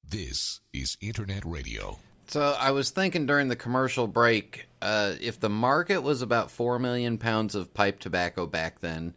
This 0.09 0.59
is 0.73 0.97
Internet 0.99 1.45
Radio. 1.45 1.97
So 2.27 2.55
I 2.59 2.71
was 2.71 2.89
thinking 2.89 3.25
during 3.25 3.47
the 3.47 3.55
commercial 3.55 4.05
break, 4.05 4.67
uh, 4.81 5.13
if 5.21 5.39
the 5.39 5.49
market 5.49 6.01
was 6.01 6.21
about 6.21 6.51
four 6.51 6.77
million 6.77 7.17
pounds 7.17 7.55
of 7.55 7.73
pipe 7.73 8.01
tobacco 8.01 8.47
back 8.47 8.81
then, 8.81 9.13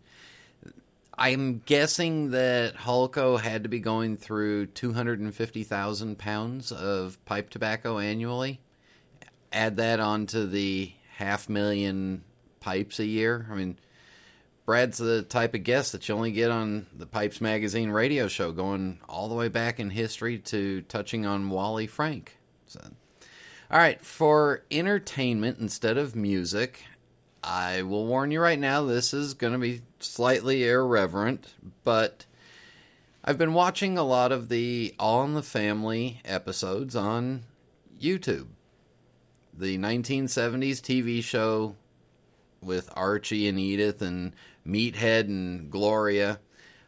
I'm 1.16 1.62
guessing 1.66 2.30
that 2.30 2.76
Hollco 2.76 3.40
had 3.40 3.64
to 3.64 3.68
be 3.68 3.80
going 3.80 4.16
through 4.16 4.66
250,000 4.66 6.18
pounds 6.18 6.70
of 6.70 7.18
pipe 7.24 7.50
tobacco 7.50 7.98
annually. 7.98 8.60
Add 9.52 9.76
that 9.76 10.00
onto 10.00 10.46
the 10.46 10.92
half 11.16 11.48
million 11.48 12.22
pipes 12.60 13.00
a 13.00 13.06
year. 13.06 13.46
I 13.50 13.54
mean, 13.54 13.78
Brad's 14.68 14.98
the 14.98 15.22
type 15.22 15.54
of 15.54 15.64
guest 15.64 15.92
that 15.92 16.06
you 16.06 16.14
only 16.14 16.30
get 16.30 16.50
on 16.50 16.86
the 16.94 17.06
Pipes 17.06 17.40
Magazine 17.40 17.90
radio 17.90 18.28
show, 18.28 18.52
going 18.52 19.00
all 19.08 19.28
the 19.28 19.34
way 19.34 19.48
back 19.48 19.80
in 19.80 19.88
history 19.88 20.38
to 20.40 20.82
touching 20.82 21.24
on 21.24 21.48
Wally 21.48 21.86
Frank. 21.86 22.36
So, 22.66 22.80
all 23.70 23.78
right, 23.78 23.98
for 24.04 24.64
entertainment 24.70 25.58
instead 25.58 25.96
of 25.96 26.14
music, 26.14 26.84
I 27.42 27.80
will 27.80 28.06
warn 28.06 28.30
you 28.30 28.42
right 28.42 28.58
now 28.58 28.84
this 28.84 29.14
is 29.14 29.32
going 29.32 29.54
to 29.54 29.58
be 29.58 29.80
slightly 30.00 30.68
irreverent, 30.68 31.54
but 31.82 32.26
I've 33.24 33.38
been 33.38 33.54
watching 33.54 33.96
a 33.96 34.02
lot 34.02 34.32
of 34.32 34.50
the 34.50 34.94
All 34.98 35.24
in 35.24 35.32
the 35.32 35.42
Family 35.42 36.20
episodes 36.26 36.94
on 36.94 37.44
YouTube. 37.98 38.48
The 39.58 39.76
1970s 39.76 40.80
TV 40.80 41.20
show 41.20 41.74
with 42.62 42.88
Archie 42.94 43.48
and 43.48 43.58
Edith 43.58 44.00
and 44.02 44.32
Meathead 44.64 45.24
and 45.24 45.68
Gloria. 45.68 46.38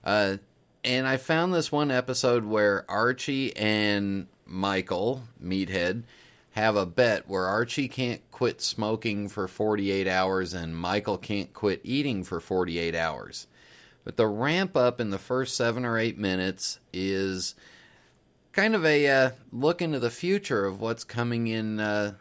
Uh, 0.04 0.36
and 0.84 1.04
I 1.04 1.16
found 1.16 1.52
this 1.52 1.72
one 1.72 1.90
episode 1.90 2.44
where 2.44 2.84
Archie 2.88 3.56
and 3.56 4.28
Michael, 4.46 5.24
Meathead, 5.42 6.04
have 6.52 6.76
a 6.76 6.86
bet 6.86 7.28
where 7.28 7.46
Archie 7.46 7.88
can't 7.88 8.22
quit 8.30 8.60
smoking 8.60 9.28
for 9.28 9.48
48 9.48 10.06
hours 10.06 10.54
and 10.54 10.76
Michael 10.76 11.18
can't 11.18 11.52
quit 11.52 11.80
eating 11.82 12.22
for 12.22 12.38
48 12.38 12.94
hours. 12.94 13.48
But 14.04 14.16
the 14.16 14.28
ramp 14.28 14.76
up 14.76 15.00
in 15.00 15.10
the 15.10 15.18
first 15.18 15.56
seven 15.56 15.84
or 15.84 15.98
eight 15.98 16.18
minutes 16.18 16.78
is 16.92 17.56
kind 18.52 18.76
of 18.76 18.84
a 18.84 19.08
uh, 19.08 19.30
look 19.50 19.82
into 19.82 19.98
the 19.98 20.08
future 20.08 20.66
of 20.66 20.80
what's 20.80 21.02
coming 21.02 21.48
in 21.48 21.80
uh, 21.80 22.14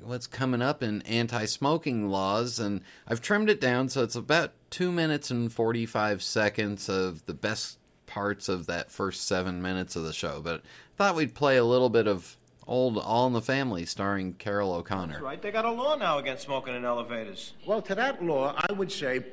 what's 0.00 0.26
coming 0.26 0.62
up 0.62 0.82
in 0.82 1.02
anti-smoking 1.02 2.08
laws 2.08 2.58
and 2.58 2.82
I've 3.06 3.20
trimmed 3.20 3.50
it 3.50 3.60
down 3.60 3.88
so 3.88 4.02
it's 4.02 4.14
about 4.14 4.52
2 4.70 4.92
minutes 4.92 5.30
and 5.30 5.52
45 5.52 6.22
seconds 6.22 6.88
of 6.88 7.24
the 7.26 7.34
best 7.34 7.78
parts 8.06 8.48
of 8.48 8.66
that 8.66 8.90
first 8.90 9.26
7 9.26 9.60
minutes 9.60 9.96
of 9.96 10.04
the 10.04 10.12
show 10.12 10.40
but 10.40 10.60
I 10.60 10.62
thought 10.96 11.16
we'd 11.16 11.34
play 11.34 11.56
a 11.56 11.64
little 11.64 11.90
bit 11.90 12.06
of 12.06 12.36
old 12.68 12.98
All 12.98 13.26
in 13.26 13.32
the 13.32 13.40
Family 13.40 13.86
starring 13.86 14.34
Carroll 14.34 14.72
O'Connor. 14.74 15.14
That's 15.14 15.22
right. 15.22 15.40
They 15.40 15.50
got 15.50 15.64
a 15.64 15.70
law 15.70 15.96
now 15.96 16.18
against 16.18 16.44
smoking 16.44 16.74
in 16.76 16.84
elevators. 16.84 17.54
Well, 17.66 17.80
to 17.82 17.94
that 17.94 18.22
law, 18.22 18.54
I 18.56 18.72
would 18.72 18.92
say. 18.92 19.24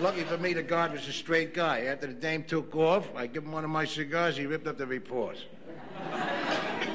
Lucky 0.00 0.24
for 0.24 0.36
me, 0.36 0.52
the 0.52 0.62
guard 0.62 0.92
was 0.92 1.08
a 1.08 1.12
straight 1.12 1.54
guy. 1.54 1.82
After 1.82 2.08
the 2.08 2.12
dame 2.12 2.44
took 2.44 2.74
off, 2.76 3.08
I 3.16 3.26
give 3.26 3.44
him 3.44 3.52
one 3.52 3.64
of 3.64 3.70
my 3.70 3.84
cigars. 3.84 4.36
He 4.36 4.46
ripped 4.46 4.66
up 4.66 4.76
the 4.76 4.86
report. 4.86 5.38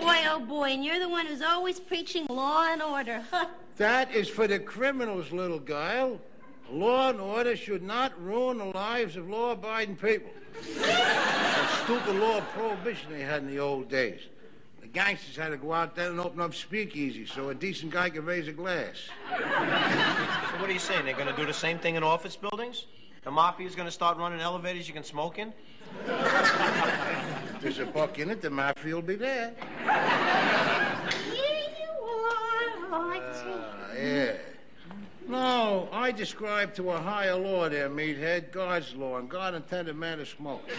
Boy, 0.08 0.24
oh 0.30 0.40
boy, 0.40 0.70
and 0.70 0.86
you're 0.86 1.00
the 1.00 1.10
one 1.10 1.26
who's 1.26 1.42
always 1.42 1.82
preaching 1.82 2.28
law 2.30 2.66
and 2.72 2.82
order. 2.82 3.22
that 3.76 4.10
is 4.16 4.30
for 4.30 4.48
the 4.48 4.58
criminals, 4.58 5.34
little 5.34 5.60
guile. 5.60 6.22
Law 6.72 7.10
and 7.10 7.20
order 7.20 7.58
should 7.58 7.84
not 7.84 8.14
ruin 8.24 8.58
the 8.58 8.66
lives 8.68 9.18
of 9.18 9.30
law-abiding 9.30 9.98
people. 9.98 10.32
that 10.78 11.82
stupid 11.84 12.16
law 12.16 12.38
of 12.38 12.48
prohibition 12.54 13.12
they 13.12 13.20
had 13.20 13.42
in 13.42 13.50
the 13.50 13.60
old 13.60 13.90
days. 13.90 14.22
The 14.80 14.88
gangsters 14.88 15.36
had 15.36 15.50
to 15.50 15.58
go 15.58 15.74
out 15.74 15.94
there 15.94 16.10
and 16.10 16.22
open 16.22 16.40
up 16.40 16.52
speakeasies 16.52 17.28
so 17.28 17.50
a 17.50 17.54
decent 17.54 17.92
guy 17.92 18.10
could 18.10 18.26
raise 18.26 18.48
a 18.48 18.54
glass. 18.54 19.10
So 19.30 19.36
what 20.62 20.70
are 20.70 20.74
you 20.74 20.80
saying? 20.80 21.04
They're 21.04 21.16
going 21.16 21.28
to 21.28 21.36
do 21.36 21.46
the 21.46 21.54
same 21.54 21.80
thing 21.80 21.96
in 21.96 22.04
office 22.04 22.38
buildings? 22.38 22.86
The 23.26 23.32
mafia's 23.32 23.76
going 23.76 23.90
to 23.90 23.92
start 23.92 24.18
running 24.18 24.40
elevators 24.40 24.88
you 24.88 24.94
can 24.94 25.04
smoke 25.04 25.38
in? 25.38 25.52
If 27.58 27.64
there's 27.64 27.80
a 27.80 27.88
buck 27.88 28.20
in 28.20 28.30
it, 28.30 28.40
the 28.44 28.52
mafia 28.52 28.94
will 28.94 29.02
be 29.02 29.16
there. 29.16 29.52
Here 31.34 31.70
you 31.80 31.90
are, 32.06 32.94
Archie. 32.94 33.22
Ah, 33.48 33.94
yeah. 34.00 34.34
No, 35.28 35.90
I 35.92 36.12
describe 36.12 36.76
to 36.76 36.92
a 36.92 37.00
higher 37.00 37.36
law 37.36 37.68
there, 37.68 37.90
meathead, 37.90 38.52
God's 38.52 38.94
law, 38.94 39.18
and 39.18 39.28
God 39.28 39.56
intended 39.56 39.96
man 39.96 40.20
to 40.20 40.26
smoke. 40.28 40.62
Wait, 40.68 40.78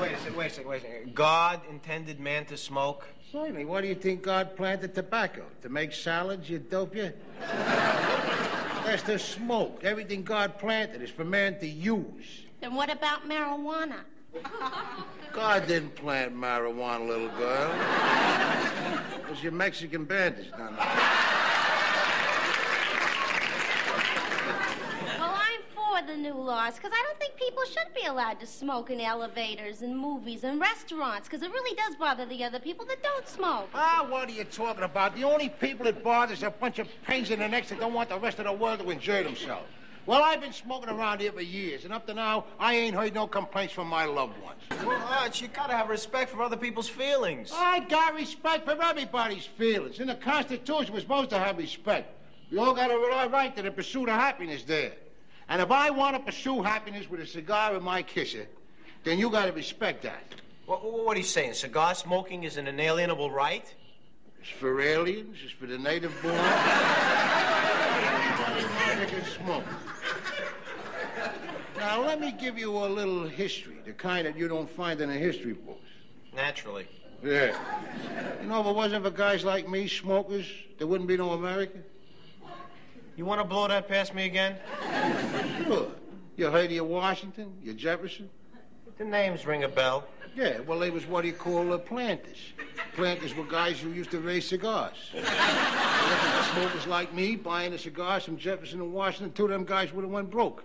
wait 0.00 0.12
a 0.12 0.18
second, 0.18 0.36
wait 0.36 0.46
a 0.46 0.50
second, 0.50 0.68
wait 0.68 0.78
a 0.78 0.80
second. 0.80 1.14
God 1.14 1.60
intended 1.70 2.18
man 2.18 2.44
to 2.46 2.56
smoke? 2.56 3.06
Certainly. 3.30 3.64
Why 3.64 3.80
do 3.80 3.86
you 3.86 3.94
think 3.94 4.22
God 4.24 4.56
planted 4.56 4.92
tobacco? 4.92 5.44
To 5.62 5.68
make 5.68 5.92
salads, 5.92 6.50
you 6.50 6.58
dope 6.58 6.96
you? 6.96 7.12
That's 7.38 9.04
to 9.04 9.20
smoke. 9.20 9.84
Everything 9.84 10.24
God 10.24 10.58
planted 10.58 11.00
is 11.00 11.10
for 11.10 11.22
man 11.24 11.60
to 11.60 11.66
use. 11.68 12.42
Then 12.60 12.74
what 12.74 12.90
about 12.90 13.28
marijuana? 13.28 14.00
God 15.32 15.66
didn't 15.66 15.94
plant 15.94 16.34
marijuana, 16.34 17.06
little 17.06 17.28
girl. 17.30 17.72
It 19.20 19.30
was 19.30 19.42
your 19.42 19.52
Mexican 19.52 20.04
bandits 20.04 20.50
done 20.50 20.74
that. 20.76 21.34
Well, 25.18 25.34
I'm 25.34 25.60
for 25.74 26.06
the 26.06 26.16
new 26.16 26.34
laws 26.34 26.76
because 26.76 26.92
I 26.92 27.02
don't 27.06 27.18
think 27.18 27.36
people 27.36 27.62
should 27.64 27.92
be 27.94 28.06
allowed 28.06 28.40
to 28.40 28.46
smoke 28.46 28.90
in 28.90 29.00
elevators 29.00 29.82
and 29.82 29.96
movies 29.96 30.44
and 30.44 30.60
restaurants 30.60 31.28
because 31.28 31.42
it 31.42 31.50
really 31.50 31.76
does 31.76 31.94
bother 31.96 32.26
the 32.26 32.42
other 32.44 32.58
people 32.58 32.86
that 32.86 33.02
don't 33.02 33.28
smoke. 33.28 33.68
Ah, 33.74 34.06
what 34.08 34.28
are 34.28 34.32
you 34.32 34.44
talking 34.44 34.84
about? 34.84 35.14
The 35.14 35.24
only 35.24 35.48
people 35.48 35.86
it 35.86 36.02
bothers 36.02 36.42
are 36.42 36.48
a 36.48 36.50
bunch 36.50 36.78
of 36.78 36.88
pains 37.06 37.30
in 37.30 37.40
the 37.40 37.48
necks 37.48 37.68
that 37.68 37.80
don't 37.80 37.94
want 37.94 38.08
the 38.08 38.18
rest 38.18 38.38
of 38.38 38.46
the 38.46 38.52
world 38.52 38.80
to 38.80 38.90
enjoy 38.90 39.22
themselves. 39.24 39.68
Well, 40.08 40.22
I've 40.24 40.40
been 40.40 40.54
smoking 40.54 40.88
around 40.88 41.20
here 41.20 41.32
for 41.32 41.42
years, 41.42 41.84
and 41.84 41.92
up 41.92 42.06
to 42.06 42.14
now, 42.14 42.46
I 42.58 42.76
ain't 42.76 42.94
heard 42.94 43.12
no 43.12 43.26
complaints 43.26 43.74
from 43.74 43.88
my 43.88 44.06
loved 44.06 44.42
ones. 44.42 44.62
Well, 44.82 44.96
Arch, 45.06 45.42
you 45.42 45.48
gotta 45.48 45.74
have 45.74 45.90
respect 45.90 46.30
for 46.30 46.40
other 46.40 46.56
people's 46.56 46.88
feelings. 46.88 47.52
I 47.54 47.80
got 47.80 48.14
respect 48.14 48.64
for 48.64 48.82
everybody's 48.82 49.44
feelings. 49.44 50.00
In 50.00 50.06
the 50.06 50.14
Constitution, 50.14 50.94
we're 50.94 51.00
supposed 51.00 51.28
to 51.28 51.38
have 51.38 51.58
respect. 51.58 52.10
We 52.50 52.56
all 52.56 52.72
got 52.72 52.90
a 52.90 53.28
right 53.28 53.54
to 53.54 53.60
the 53.60 53.70
pursuit 53.70 54.08
of 54.08 54.14
happiness 54.14 54.62
there. 54.62 54.92
And 55.50 55.60
if 55.60 55.70
I 55.70 55.90
want 55.90 56.16
to 56.16 56.22
pursue 56.22 56.62
happiness 56.62 57.10
with 57.10 57.20
a 57.20 57.26
cigar 57.26 57.76
in 57.76 57.82
my 57.82 58.02
kisser, 58.02 58.46
then 59.04 59.18
you 59.18 59.28
got 59.28 59.44
to 59.44 59.52
respect 59.52 60.04
that. 60.04 60.24
What, 60.64 60.90
what, 60.90 61.16
are 61.18 61.20
you 61.20 61.26
saying? 61.26 61.52
Cigar 61.52 61.94
smoking 61.94 62.44
is 62.44 62.56
an 62.56 62.66
inalienable 62.66 63.30
right? 63.30 63.74
It's 64.40 64.48
for 64.48 64.80
aliens, 64.80 65.36
it's 65.44 65.52
for 65.52 65.66
the 65.66 65.76
native 65.76 66.14
born. 66.22 66.34
They 68.98 69.06
can 69.06 69.24
smoke. 69.24 69.64
Now, 71.78 72.04
let 72.04 72.20
me 72.20 72.32
give 72.32 72.58
you 72.58 72.76
a 72.76 72.86
little 72.86 73.22
history, 73.22 73.76
the 73.84 73.92
kind 73.92 74.26
that 74.26 74.36
you 74.36 74.48
don't 74.48 74.68
find 74.68 75.00
in 75.00 75.10
a 75.10 75.14
history 75.14 75.52
book. 75.52 75.80
Naturally. 76.34 76.88
Yeah. 77.22 77.56
You 78.42 78.48
know, 78.48 78.60
if 78.60 78.66
it 78.66 78.74
wasn't 78.74 79.04
for 79.04 79.10
guys 79.10 79.44
like 79.44 79.68
me, 79.68 79.86
smokers, 79.86 80.46
there 80.78 80.88
wouldn't 80.88 81.08
be 81.08 81.16
no 81.16 81.30
America. 81.30 81.78
You 83.16 83.24
want 83.24 83.40
to 83.40 83.44
blow 83.44 83.68
that 83.68 83.88
past 83.88 84.12
me 84.12 84.26
again? 84.26 84.56
Sure. 85.64 85.88
You 86.36 86.50
heard 86.50 86.66
of 86.66 86.72
your 86.72 86.84
Washington, 86.84 87.52
your 87.62 87.74
Jefferson? 87.74 88.28
The 88.98 89.04
names 89.04 89.46
ring 89.46 89.62
a 89.62 89.68
bell. 89.68 90.04
Yeah, 90.34 90.60
well, 90.60 90.80
they 90.80 90.90
was 90.90 91.06
what 91.06 91.24
you 91.24 91.32
call 91.32 91.72
uh, 91.72 91.78
planters. 91.78 92.52
Planters 92.94 93.34
were 93.34 93.44
guys 93.44 93.80
who 93.80 93.90
used 93.90 94.10
to 94.10 94.20
raise 94.20 94.48
cigars. 94.48 94.94
smokers 96.52 96.86
like 96.88 97.12
me 97.14 97.36
buying 97.36 97.70
the 97.70 97.78
cigars 97.78 98.24
from 98.24 98.36
Jefferson 98.36 98.80
and 98.80 98.92
Washington, 98.92 99.32
two 99.32 99.44
of 99.44 99.50
them 99.50 99.64
guys 99.64 99.92
would 99.92 100.02
have 100.02 100.10
went 100.10 100.30
broke. 100.30 100.64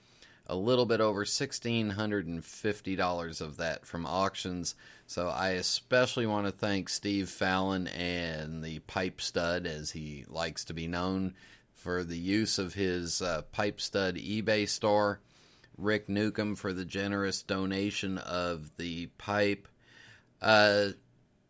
a 0.50 0.56
little 0.56 0.88
bit 0.88 1.00
over 1.00 1.24
$1,650 1.24 3.42
of 3.42 3.58
that 3.58 3.86
from 3.86 4.06
auctions. 4.06 4.74
So 5.06 5.28
I 5.28 5.50
especially 5.50 6.26
want 6.26 6.48
to 6.48 6.52
thank 6.52 6.90
Steve 6.90 7.30
Fallon 7.30 7.86
and 7.88 8.64
the 8.64 8.80
Pipe 8.80 9.22
Stud, 9.22 9.68
as 9.68 9.92
he 9.92 10.26
likes 10.28 10.66
to 10.66 10.74
be 10.74 10.88
known, 10.88 11.36
for 11.74 12.04
the 12.04 12.18
use 12.18 12.58
of 12.58 12.74
his 12.74 13.22
uh, 13.22 13.44
Pipe 13.52 13.80
Stud 13.80 14.16
eBay 14.16 14.68
store. 14.68 15.22
Rick 15.78 16.10
Newcomb 16.10 16.56
for 16.56 16.74
the 16.74 16.84
generous 16.84 17.42
donation 17.42 18.18
of 18.18 18.76
the 18.78 19.06
pipe. 19.18 19.68
Uh, 20.42 20.90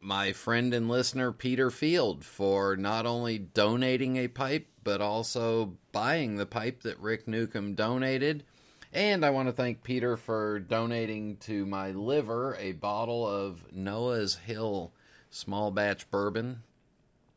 my 0.02 0.34
friend 0.34 0.74
and 0.74 0.88
listener 0.88 1.32
Peter 1.32 1.72
Field 1.72 2.24
for 2.24 2.76
not 2.76 3.06
only 3.06 3.40
donating 3.40 4.18
a 4.18 4.28
pipe, 4.28 4.68
but 4.84 5.02
also 5.02 5.78
buying 5.92 6.36
the 6.36 6.46
pipe 6.46 6.84
that 6.84 7.00
Rick 7.00 7.28
Newcomb 7.28 7.76
donated. 7.76 8.44
And 8.92 9.24
I 9.24 9.30
want 9.30 9.48
to 9.48 9.54
thank 9.54 9.84
Peter 9.84 10.18
for 10.18 10.60
donating 10.60 11.38
to 11.42 11.66
my 11.66 11.92
liver 11.92 12.58
a 12.60 12.72
bottle 12.72 13.28
of 13.28 13.72
Noah's 13.72 14.40
Mill 14.48 14.92
small 15.30 15.70
batch 15.70 16.10
bourbon, 16.10 16.64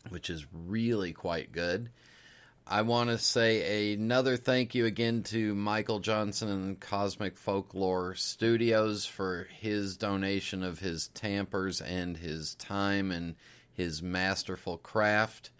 which 0.09 0.31
is 0.31 0.47
really 0.51 1.13
quite 1.13 1.53
good. 1.53 1.91
I 2.67 2.83
want 2.83 3.11
to 3.11 3.19
say 3.19 3.93
another 3.93 4.39
thank 4.39 4.75
you 4.75 4.87
again 4.87 5.25
to 5.25 5.55
Michael 5.55 5.99
Johnson 5.99 6.49
and 6.49 6.81
Cosmic 6.81 7.37
Folklore 7.37 8.15
Studios 8.15 9.05
for 9.05 9.47
his 9.61 9.99
donation 9.99 10.63
of 10.63 10.79
his 10.79 11.09
tampers 11.09 11.83
and 11.83 12.17
his 12.17 12.55
time 12.55 13.11
and 13.11 13.35
his 13.75 14.01
masterful 14.01 14.79
craft. 14.79 15.51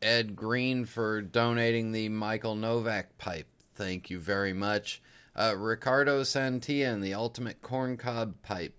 Ed 0.00 0.34
Green 0.34 0.86
for 0.86 1.20
donating 1.20 1.92
the 1.92 2.08
Michael 2.08 2.54
Novak 2.54 3.18
pipe. 3.18 3.48
Thank 3.74 4.08
you 4.08 4.18
very 4.18 4.54
much. 4.54 5.02
Uh, 5.34 5.54
Ricardo 5.56 6.22
Santia 6.22 6.92
and 6.92 7.02
the 7.02 7.14
Ultimate 7.14 7.62
Corncob 7.62 8.34
Pipe. 8.42 8.74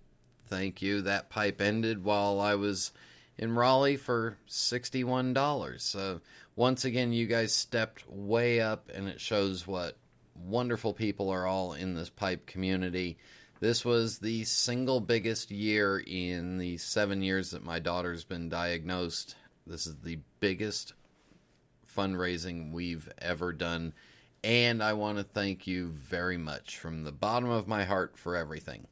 Thank 0.46 0.82
you. 0.82 1.00
That 1.02 1.30
pipe 1.30 1.60
ended 1.60 2.04
while 2.04 2.40
I 2.40 2.54
was 2.54 2.92
in 3.36 3.54
Raleigh 3.54 3.96
for 3.96 4.38
$61. 4.48 5.80
So, 5.80 6.20
once 6.54 6.84
again, 6.84 7.12
you 7.12 7.26
guys 7.26 7.52
stepped 7.52 8.08
way 8.08 8.60
up, 8.60 8.90
and 8.94 9.08
it 9.08 9.20
shows 9.20 9.66
what 9.66 9.96
wonderful 10.36 10.94
people 10.94 11.30
are 11.30 11.46
all 11.46 11.72
in 11.72 11.94
this 11.94 12.10
pipe 12.10 12.46
community. 12.46 13.18
This 13.60 13.84
was 13.84 14.18
the 14.18 14.44
single 14.44 15.00
biggest 15.00 15.50
year 15.50 15.98
in 15.98 16.58
the 16.58 16.76
seven 16.76 17.22
years 17.22 17.50
that 17.50 17.64
my 17.64 17.78
daughter's 17.78 18.24
been 18.24 18.48
diagnosed. 18.48 19.34
This 19.66 19.86
is 19.86 19.96
the 19.96 20.18
biggest 20.38 20.92
fundraising 21.96 22.72
we've 22.72 23.08
ever 23.18 23.52
done 23.52 23.94
and 24.44 24.82
I 24.82 24.92
want 24.92 25.16
to 25.16 25.24
thank 25.24 25.66
you 25.66 25.88
very 25.88 26.36
much 26.36 26.76
from 26.76 27.02
the 27.02 27.12
bottom 27.12 27.48
of 27.48 27.66
my 27.66 27.84
heart 27.84 28.18
for 28.18 28.36
everything. 28.36 28.86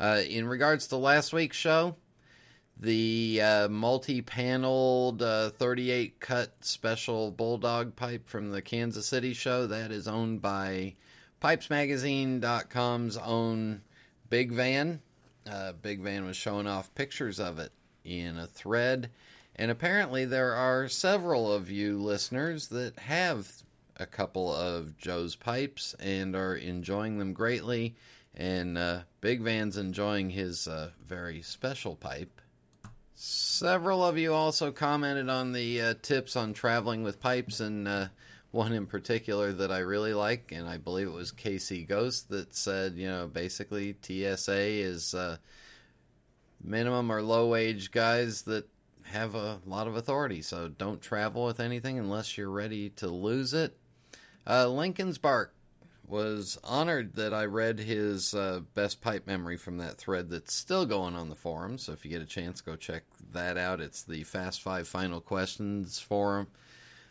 Uh, 0.00 0.22
in 0.28 0.48
regards 0.48 0.88
to 0.88 0.96
last 0.96 1.32
week's 1.32 1.56
show, 1.56 1.94
the 2.76 3.40
uh, 3.40 3.68
multi 3.68 4.20
paneled 4.20 5.22
uh, 5.22 5.50
38 5.50 6.18
cut 6.18 6.52
special 6.60 7.30
Bulldog 7.30 7.94
pipe 7.94 8.28
from 8.28 8.50
the 8.50 8.60
Kansas 8.60 9.06
City 9.06 9.32
show 9.32 9.68
that 9.68 9.92
is 9.92 10.08
owned 10.08 10.42
by 10.42 10.96
PipesMagazine.com's 11.40 13.16
own 13.16 13.82
Big 14.28 14.50
Van. 14.50 15.00
Uh, 15.48 15.72
Big 15.72 16.00
Van 16.00 16.24
was 16.24 16.36
showing 16.36 16.66
off 16.66 16.92
pictures 16.96 17.38
of 17.38 17.60
it 17.60 17.70
in 18.04 18.36
a 18.38 18.48
thread. 18.48 19.10
And 19.54 19.70
apparently, 19.70 20.24
there 20.24 20.52
are 20.54 20.88
several 20.88 21.52
of 21.52 21.70
you 21.70 22.02
listeners 22.02 22.68
that 22.68 22.98
have 22.98 23.63
a 23.96 24.06
couple 24.06 24.52
of 24.52 24.96
Joe's 24.96 25.36
pipes 25.36 25.94
and 26.00 26.34
are 26.34 26.54
enjoying 26.54 27.18
them 27.18 27.32
greatly. 27.32 27.96
And 28.34 28.76
uh, 28.76 29.02
Big 29.20 29.42
Van's 29.42 29.76
enjoying 29.76 30.30
his 30.30 30.66
uh, 30.66 30.90
very 31.04 31.42
special 31.42 31.94
pipe. 31.94 32.40
Several 33.14 34.04
of 34.04 34.18
you 34.18 34.34
also 34.34 34.72
commented 34.72 35.28
on 35.28 35.52
the 35.52 35.80
uh, 35.80 35.94
tips 36.02 36.34
on 36.34 36.52
traveling 36.52 37.04
with 37.04 37.20
pipes, 37.20 37.60
and 37.60 37.86
uh, 37.86 38.08
one 38.50 38.72
in 38.72 38.86
particular 38.86 39.52
that 39.52 39.70
I 39.70 39.78
really 39.78 40.14
like, 40.14 40.50
and 40.50 40.68
I 40.68 40.78
believe 40.78 41.06
it 41.06 41.12
was 41.12 41.30
KC 41.30 41.86
Ghost 41.86 42.28
that 42.30 42.56
said, 42.56 42.96
you 42.96 43.06
know, 43.06 43.28
basically 43.28 43.96
TSA 44.02 44.58
is 44.58 45.14
uh, 45.14 45.36
minimum 46.62 47.12
or 47.12 47.22
low 47.22 47.48
wage 47.48 47.92
guys 47.92 48.42
that 48.42 48.68
have 49.02 49.34
a 49.34 49.60
lot 49.66 49.86
of 49.86 49.96
authority. 49.96 50.42
So 50.42 50.68
don't 50.68 51.00
travel 51.00 51.44
with 51.44 51.60
anything 51.60 51.98
unless 51.98 52.36
you're 52.36 52.50
ready 52.50 52.90
to 52.90 53.08
lose 53.08 53.54
it. 53.54 53.76
Uh, 54.46 54.68
Lincoln's 54.68 55.18
Bark 55.18 55.54
was 56.06 56.58
honored 56.62 57.14
that 57.14 57.32
I 57.32 57.44
read 57.44 57.78
his 57.78 58.34
uh, 58.34 58.60
best 58.74 59.00
pipe 59.00 59.26
memory 59.26 59.56
from 59.56 59.78
that 59.78 59.96
thread 59.96 60.28
that's 60.28 60.54
still 60.54 60.84
going 60.84 61.16
on 61.16 61.28
the 61.28 61.34
forum. 61.34 61.78
So 61.78 61.92
if 61.92 62.04
you 62.04 62.10
get 62.10 62.22
a 62.22 62.26
chance, 62.26 62.60
go 62.60 62.76
check 62.76 63.04
that 63.32 63.56
out. 63.56 63.80
It's 63.80 64.02
the 64.02 64.22
Fast 64.24 64.62
Five 64.62 64.86
Final 64.86 65.20
Questions 65.20 65.98
forum 65.98 66.48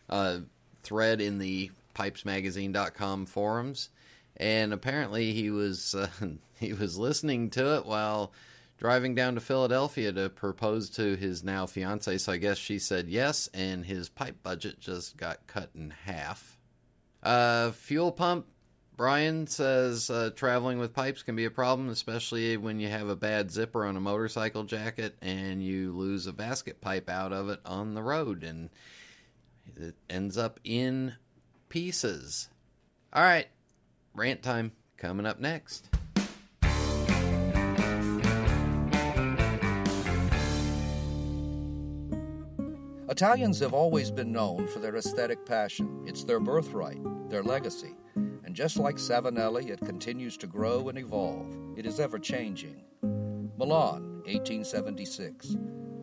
uh, 0.10 0.40
thread 0.84 1.22
in 1.22 1.40
the 1.40 1.72
pipesmagazine.com 1.96 3.26
forums. 3.26 3.90
And 4.38 4.74
apparently 4.74 5.34
he 5.34 5.50
was 5.50 5.96
uh, 5.96 6.08
he 6.60 6.74
was 6.74 6.98
listening 6.98 7.50
to 7.52 7.78
it 7.78 7.86
while 7.86 8.32
driving 8.78 9.16
down 9.16 9.36
to 9.36 9.42
Philadelphia 9.42 10.12
to 10.12 10.30
propose 10.30 10.90
to 10.92 11.16
his 11.16 11.44
now 11.44 11.66
fiance. 11.66 12.18
So 12.18 12.32
I 12.32 12.38
guess 12.38 12.58
she 12.58 12.80
said 12.80 13.08
yes, 13.08 13.48
and 13.54 13.86
his 13.86 14.10
pipe 14.10 14.44
budget 14.44 14.80
just 14.80 15.18
got 15.18 15.46
cut 15.48 15.70
in 15.76 15.94
half. 16.06 16.58
Uh, 17.24 17.72
fuel 17.72 18.12
pump. 18.12 18.46
Brian 18.96 19.48
says 19.48 20.12
uh, 20.12 20.30
traveling 20.36 20.78
with 20.78 20.94
pipes 20.94 21.24
can 21.24 21.36
be 21.36 21.46
a 21.46 21.52
problem, 21.52 21.90
especially 21.90 22.58
when 22.58 22.80
you 22.80 22.90
have 22.90 23.10
a 23.10 23.16
bad 23.16 23.50
zipper 23.50 23.86
on 23.86 23.98
a 23.98 24.00
motorcycle 24.00 24.64
jacket 24.66 25.16
and 25.20 25.64
you 25.64 25.92
lose 25.94 26.28
a 26.28 26.34
basket 26.34 26.80
pipe 26.80 27.10
out 27.10 27.34
of 27.34 27.50
it 27.50 27.60
on 27.66 27.96
the 27.96 28.04
road 28.04 28.44
and 28.44 28.70
it 29.76 29.96
ends 30.10 30.38
up 30.38 30.60
in 30.64 31.16
pieces. 31.70 32.50
All 33.12 33.24
right, 33.24 33.48
rant 34.14 34.44
time 34.44 34.74
coming 34.98 35.26
up 35.26 35.40
next. 35.40 35.90
Italians 43.14 43.60
have 43.60 43.76
always 43.76 44.10
been 44.10 44.32
known 44.32 44.68
for 44.68 44.80
their 44.80 44.96
aesthetic 44.96 45.46
passion. 45.46 46.04
It's 46.08 46.24
their 46.24 46.40
birthright, 46.40 46.98
their 47.30 47.44
legacy. 47.44 47.96
And 48.16 48.56
just 48.56 48.78
like 48.78 48.96
Savinelli, 48.96 49.70
it 49.70 49.82
continues 49.82 50.36
to 50.38 50.48
grow 50.48 50.90
and 50.90 50.98
evolve. 50.98 51.56
It 51.78 51.86
is 51.86 52.00
ever 52.00 52.18
changing. 52.18 52.82
Milan, 53.04 54.24
1876. 54.26 55.56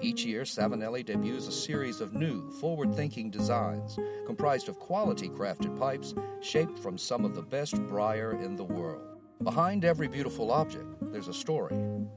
Each 0.00 0.24
year, 0.24 0.42
Savinelli 0.42 1.04
debuts 1.04 1.46
a 1.46 1.52
series 1.52 2.00
of 2.00 2.14
new, 2.14 2.50
forward 2.52 2.94
thinking 2.94 3.30
designs 3.30 3.98
comprised 4.26 4.68
of 4.68 4.78
quality 4.78 5.28
crafted 5.28 5.78
pipes 5.78 6.14
shaped 6.40 6.78
from 6.78 6.96
some 6.96 7.24
of 7.24 7.34
the 7.34 7.42
best 7.42 7.74
briar 7.86 8.40
in 8.40 8.56
the 8.56 8.64
world. 8.64 9.02
Behind 9.42 9.84
every 9.84 10.06
beautiful 10.06 10.52
object, 10.52 10.86
there's 11.12 11.28
a 11.28 11.34
story. 11.34 11.76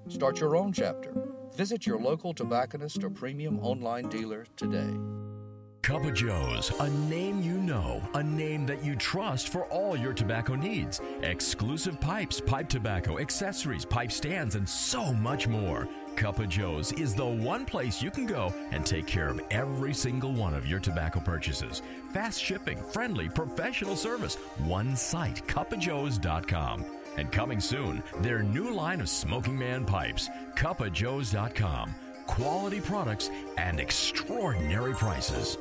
Start 0.10 0.40
your 0.40 0.56
own 0.56 0.74
chapter. 0.74 1.14
Visit 1.56 1.86
your 1.88 2.00
local 2.00 2.34
tobacconist 2.34 3.04
or 3.04 3.10
premium 3.10 3.60
online 3.60 4.10
dealer 4.10 4.46
today. 4.58 4.94
Cup 5.84 6.06
of 6.06 6.14
Joe's, 6.14 6.72
a 6.80 6.90
name 6.92 7.42
you 7.42 7.58
know, 7.58 8.02
a 8.14 8.24
name 8.24 8.66
that 8.68 8.86
you 8.86 8.96
trust 8.96 9.50
for 9.50 9.66
all 9.66 9.98
your 9.98 10.14
tobacco 10.14 10.56
needs. 10.56 11.02
Exclusive 11.24 12.00
pipes, 12.00 12.40
pipe 12.40 12.70
tobacco, 12.70 13.20
accessories, 13.20 13.84
pipe 13.84 14.12
stands, 14.12 14.56
and 14.56 14.68
so 14.68 15.14
much 15.14 15.46
more. 15.46 15.90
Cup 16.16 16.40
of 16.40 16.50
Joe's 16.50 16.92
is 16.94 17.16
the 17.16 17.26
one 17.26 17.66
place 17.66 18.02
you 18.02 18.12
can 18.12 18.26
go 18.26 18.54
and 18.72 18.86
take 18.86 19.08
care 19.08 19.30
of 19.30 19.42
every 19.52 19.94
single 19.94 20.34
one 20.34 20.54
of 20.54 20.68
your 20.68 20.80
tobacco 20.80 21.20
purchases. 21.20 21.82
Fast 22.12 22.42
shipping, 22.42 22.78
friendly, 22.92 23.30
professional 23.30 23.96
service. 23.96 24.36
One 24.66 24.96
site, 24.96 25.46
cupofjoes.com. 25.48 26.86
And 27.18 27.32
coming 27.32 27.60
soon, 27.60 28.02
their 28.22 28.42
new 28.42 28.74
line 28.74 29.02
of 29.02 29.10
Smoking 29.10 29.58
Man 29.58 29.86
pipes, 29.86 30.30
cupofjoes.com. 30.56 31.96
Quality 32.28 32.82
products 32.82 33.30
and 33.58 33.80
extraordinary 33.80 34.94
prices. 34.94 35.58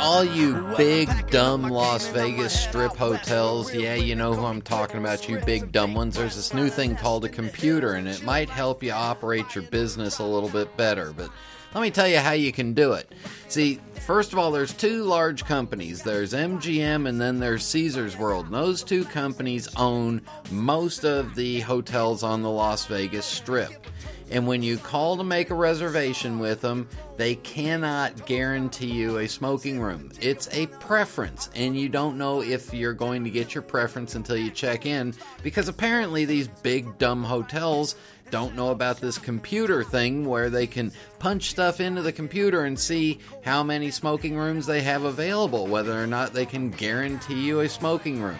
All 0.00 0.24
you 0.24 0.54
big 0.78 1.10
dumb 1.30 1.64
Las 1.64 2.08
Vegas 2.08 2.58
strip 2.58 2.96
hotels, 2.96 3.74
yeah, 3.74 3.94
you 3.94 4.14
know 4.14 4.32
who 4.32 4.46
I'm 4.46 4.62
talking 4.62 4.98
about, 4.98 5.28
you 5.28 5.38
big 5.44 5.72
dumb 5.72 5.94
ones. 5.94 6.16
There's 6.16 6.36
this 6.36 6.54
new 6.54 6.70
thing 6.70 6.96
called 6.96 7.26
a 7.26 7.28
computer, 7.28 7.92
and 7.92 8.08
it 8.08 8.24
might 8.24 8.48
help 8.48 8.82
you 8.82 8.92
operate 8.92 9.54
your 9.54 9.64
business 9.64 10.18
a 10.18 10.24
little 10.24 10.48
bit 10.48 10.74
better. 10.78 11.12
But 11.12 11.28
let 11.74 11.82
me 11.82 11.90
tell 11.90 12.08
you 12.08 12.18
how 12.18 12.32
you 12.32 12.50
can 12.50 12.72
do 12.72 12.94
it. 12.94 13.12
See, 13.48 13.78
first 14.06 14.32
of 14.32 14.38
all, 14.38 14.50
there's 14.50 14.72
two 14.72 15.04
large 15.04 15.44
companies 15.44 16.02
there's 16.02 16.32
MGM 16.32 17.06
and 17.06 17.20
then 17.20 17.38
there's 17.38 17.64
Caesars 17.66 18.16
World. 18.16 18.46
And 18.46 18.54
those 18.54 18.82
two 18.82 19.04
companies 19.04 19.68
own 19.76 20.22
most 20.50 21.04
of 21.04 21.34
the 21.34 21.60
hotels 21.60 22.22
on 22.22 22.40
the 22.40 22.50
Las 22.50 22.86
Vegas 22.86 23.26
Strip. 23.26 23.86
And 24.30 24.46
when 24.46 24.62
you 24.62 24.78
call 24.78 25.16
to 25.16 25.24
make 25.24 25.50
a 25.50 25.54
reservation 25.54 26.38
with 26.38 26.60
them, 26.60 26.88
they 27.16 27.34
cannot 27.34 28.26
guarantee 28.26 28.92
you 28.92 29.18
a 29.18 29.28
smoking 29.28 29.80
room. 29.80 30.12
It's 30.20 30.48
a 30.52 30.66
preference, 30.66 31.50
and 31.54 31.76
you 31.76 31.88
don't 31.88 32.16
know 32.16 32.40
if 32.40 32.72
you're 32.72 32.94
going 32.94 33.24
to 33.24 33.30
get 33.30 33.54
your 33.54 33.62
preference 33.62 34.14
until 34.14 34.36
you 34.36 34.50
check 34.50 34.86
in 34.86 35.14
because 35.42 35.68
apparently 35.68 36.24
these 36.24 36.48
big 36.48 36.96
dumb 36.98 37.24
hotels 37.24 37.96
don't 38.30 38.54
know 38.54 38.70
about 38.70 39.00
this 39.00 39.18
computer 39.18 39.82
thing 39.82 40.24
where 40.24 40.50
they 40.50 40.66
can 40.66 40.92
punch 41.18 41.50
stuff 41.50 41.80
into 41.80 42.00
the 42.00 42.12
computer 42.12 42.64
and 42.64 42.78
see 42.78 43.18
how 43.42 43.62
many 43.62 43.90
smoking 43.90 44.36
rooms 44.36 44.66
they 44.66 44.82
have 44.82 45.02
available, 45.02 45.66
whether 45.66 46.00
or 46.00 46.06
not 46.06 46.32
they 46.32 46.46
can 46.46 46.70
guarantee 46.70 47.40
you 47.40 47.60
a 47.60 47.68
smoking 47.68 48.22
room. 48.22 48.38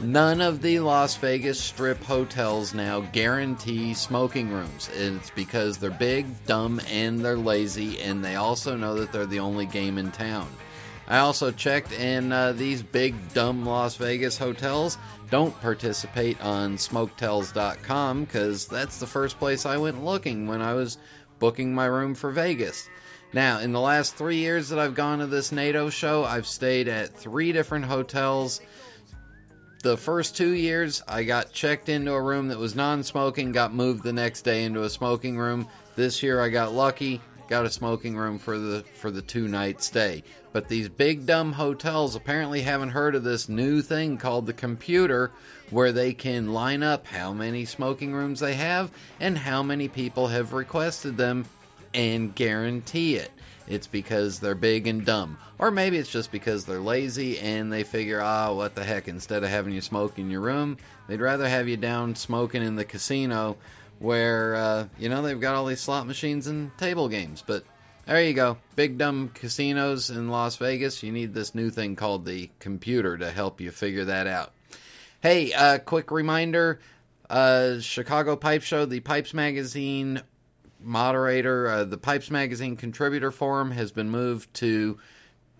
None 0.00 0.40
of 0.40 0.62
the 0.62 0.78
Las 0.78 1.16
Vegas 1.16 1.60
Strip 1.60 2.00
hotels 2.04 2.72
now 2.72 3.00
guarantee 3.00 3.94
smoking 3.94 4.48
rooms. 4.48 4.88
It's 4.94 5.30
because 5.30 5.76
they're 5.76 5.90
big, 5.90 6.26
dumb, 6.46 6.80
and 6.88 7.18
they're 7.24 7.36
lazy, 7.36 8.00
and 8.00 8.24
they 8.24 8.36
also 8.36 8.76
know 8.76 8.94
that 8.94 9.10
they're 9.10 9.26
the 9.26 9.40
only 9.40 9.66
game 9.66 9.98
in 9.98 10.12
town. 10.12 10.48
I 11.08 11.18
also 11.18 11.50
checked, 11.50 11.92
and 11.94 12.32
uh, 12.32 12.52
these 12.52 12.80
big, 12.80 13.14
dumb 13.34 13.66
Las 13.66 13.96
Vegas 13.96 14.38
hotels 14.38 14.98
don't 15.30 15.58
participate 15.60 16.40
on 16.40 16.76
smoketels.com 16.76 18.24
because 18.24 18.68
that's 18.68 19.00
the 19.00 19.06
first 19.06 19.36
place 19.40 19.66
I 19.66 19.78
went 19.78 20.04
looking 20.04 20.46
when 20.46 20.62
I 20.62 20.74
was 20.74 20.98
booking 21.40 21.74
my 21.74 21.86
room 21.86 22.14
for 22.14 22.30
Vegas. 22.30 22.88
Now, 23.32 23.58
in 23.58 23.72
the 23.72 23.80
last 23.80 24.14
three 24.14 24.36
years 24.36 24.68
that 24.68 24.78
I've 24.78 24.94
gone 24.94 25.18
to 25.18 25.26
this 25.26 25.50
NATO 25.50 25.90
show, 25.90 26.24
I've 26.24 26.46
stayed 26.46 26.86
at 26.86 27.14
three 27.14 27.50
different 27.50 27.86
hotels 27.86 28.60
the 29.82 29.96
first 29.96 30.36
two 30.36 30.50
years, 30.50 31.02
I 31.06 31.22
got 31.22 31.52
checked 31.52 31.88
into 31.88 32.12
a 32.12 32.22
room 32.22 32.48
that 32.48 32.58
was 32.58 32.74
non 32.74 33.02
smoking, 33.02 33.52
got 33.52 33.74
moved 33.74 34.02
the 34.02 34.12
next 34.12 34.42
day 34.42 34.64
into 34.64 34.82
a 34.82 34.90
smoking 34.90 35.38
room. 35.38 35.68
This 35.94 36.22
year, 36.22 36.40
I 36.40 36.48
got 36.48 36.72
lucky, 36.72 37.20
got 37.48 37.64
a 37.64 37.70
smoking 37.70 38.16
room 38.16 38.38
for 38.38 38.58
the 38.58 38.84
for 38.94 39.10
the 39.10 39.22
two 39.22 39.48
night 39.48 39.82
stay. 39.82 40.22
But 40.52 40.68
these 40.68 40.88
big 40.88 41.26
dumb 41.26 41.52
hotels 41.52 42.16
apparently 42.16 42.62
haven't 42.62 42.90
heard 42.90 43.14
of 43.14 43.22
this 43.22 43.48
new 43.48 43.82
thing 43.82 44.16
called 44.16 44.46
the 44.46 44.52
computer 44.52 45.30
where 45.70 45.92
they 45.92 46.12
can 46.12 46.52
line 46.52 46.82
up 46.82 47.06
how 47.06 47.32
many 47.32 47.64
smoking 47.64 48.12
rooms 48.12 48.40
they 48.40 48.54
have 48.54 48.90
and 49.20 49.38
how 49.38 49.62
many 49.62 49.88
people 49.88 50.28
have 50.28 50.52
requested 50.52 51.16
them 51.16 51.44
and 51.94 52.34
guarantee 52.34 53.16
it. 53.16 53.30
It's 53.68 53.86
because 53.86 54.40
they're 54.40 54.54
big 54.54 54.86
and 54.86 55.04
dumb. 55.04 55.38
Or 55.58 55.70
maybe 55.70 55.98
it's 55.98 56.10
just 56.10 56.32
because 56.32 56.64
they're 56.64 56.80
lazy 56.80 57.38
and 57.38 57.70
they 57.70 57.84
figure, 57.84 58.20
ah, 58.20 58.52
what 58.54 58.74
the 58.74 58.82
heck, 58.82 59.08
instead 59.08 59.44
of 59.44 59.50
having 59.50 59.74
you 59.74 59.82
smoke 59.82 60.18
in 60.18 60.30
your 60.30 60.40
room, 60.40 60.78
they'd 61.06 61.20
rather 61.20 61.48
have 61.48 61.68
you 61.68 61.76
down 61.76 62.14
smoking 62.14 62.62
in 62.62 62.76
the 62.76 62.84
casino 62.84 63.56
where, 63.98 64.54
uh, 64.54 64.86
you 64.98 65.08
know, 65.08 65.22
they've 65.22 65.40
got 65.40 65.54
all 65.54 65.66
these 65.66 65.80
slot 65.80 66.06
machines 66.06 66.46
and 66.46 66.76
table 66.78 67.08
games. 67.08 67.44
But 67.46 67.64
there 68.06 68.22
you 68.22 68.32
go. 68.32 68.56
Big 68.74 68.96
dumb 68.96 69.30
casinos 69.34 70.08
in 70.08 70.28
Las 70.30 70.56
Vegas. 70.56 71.02
You 71.02 71.12
need 71.12 71.34
this 71.34 71.54
new 71.54 71.68
thing 71.68 71.94
called 71.94 72.24
the 72.24 72.48
computer 72.60 73.18
to 73.18 73.30
help 73.30 73.60
you 73.60 73.70
figure 73.70 74.06
that 74.06 74.26
out. 74.26 74.52
Hey, 75.20 75.52
uh, 75.52 75.78
quick 75.78 76.10
reminder 76.10 76.80
uh, 77.28 77.80
Chicago 77.80 78.36
Pipe 78.36 78.62
Show, 78.62 78.86
the 78.86 79.00
Pipes 79.00 79.34
Magazine 79.34 80.22
moderator, 80.80 81.68
uh, 81.68 81.84
the 81.84 81.98
Pipes 81.98 82.30
Magazine 82.30 82.76
contributor 82.76 83.30
forum 83.30 83.70
has 83.72 83.92
been 83.92 84.10
moved 84.10 84.52
to 84.54 84.98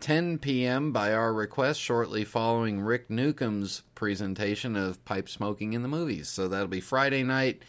10 0.01 0.39
p.m. 0.39 0.93
by 0.93 1.13
our 1.13 1.33
request 1.33 1.81
shortly 1.81 2.25
following 2.25 2.81
Rick 2.81 3.11
Newcomb's 3.11 3.83
presentation 3.95 4.77
of 4.77 5.05
pipe 5.05 5.29
smoking 5.29 5.73
in 5.73 5.83
the 5.83 5.89
movies. 5.89 6.29
So 6.29 6.49
that'll 6.49 6.69
be 6.69 6.81
Friday 6.81 7.25
night, 7.25 7.63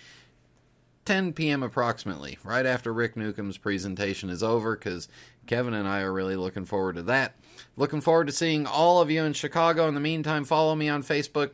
10 1.06 1.34
p.m. 1.34 1.64
approximately, 1.64 2.38
right 2.44 2.66
after 2.66 2.94
Rick 2.94 3.18
Newcomb's 3.18 3.58
presentation 3.58 4.30
is 4.30 4.44
over, 4.44 4.76
because 4.76 5.08
Kevin 5.48 5.74
and 5.74 5.88
I 5.88 6.02
are 6.02 6.14
really 6.14 6.36
looking 6.36 6.66
forward 6.66 6.96
to 6.98 7.04
that. 7.04 7.36
Looking 7.76 8.02
forward 8.02 8.28
to 8.28 8.34
seeing 8.34 8.68
all 8.68 9.02
of 9.02 9.10
you 9.10 9.24
in 9.24 9.34
Chicago. 9.34 9.88
In 9.88 9.96
the 9.96 10.00
meantime, 10.00 10.46
follow 10.46 10.76
me 10.76 10.88
on 10.88 11.02
Facebook. 11.02 11.52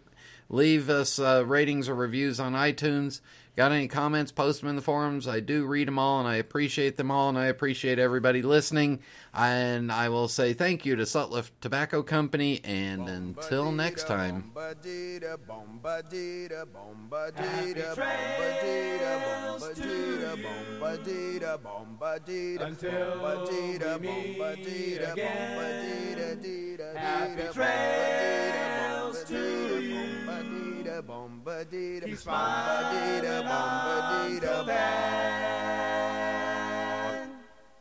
Leave 0.50 0.90
us 0.90 1.18
uh, 1.18 1.44
ratings 1.46 1.90
or 1.90 1.96
reviews 1.96 2.40
on 2.40 2.54
iTunes. 2.54 3.22
Got 3.56 3.72
any 3.72 3.88
comments? 3.88 4.34
Post 4.34 4.60
them 4.62 4.70
in 4.70 4.76
the 4.76 4.82
forums. 4.82 5.28
I 5.28 5.40
do 5.40 5.66
read 5.66 5.88
them 5.88 5.98
all 5.98 6.20
and 6.20 6.28
I 6.28 6.36
appreciate 6.36 6.98
them 6.98 7.10
all 7.10 7.30
and 7.30 7.38
I 7.38 7.46
appreciate 7.46 8.00
everybody 8.00 8.42
listening. 8.42 9.00
And 9.34 9.92
I 9.92 10.10
will 10.10 10.28
say 10.28 10.54
thank 10.54 10.86
you 10.86 10.98
to 10.98 11.04
Sutliff 11.04 11.52
Tobacco 11.62 12.04
Company 12.04 12.60
and 12.66 13.08
until 13.08 13.72
next 13.72 14.08
time. 14.08 14.52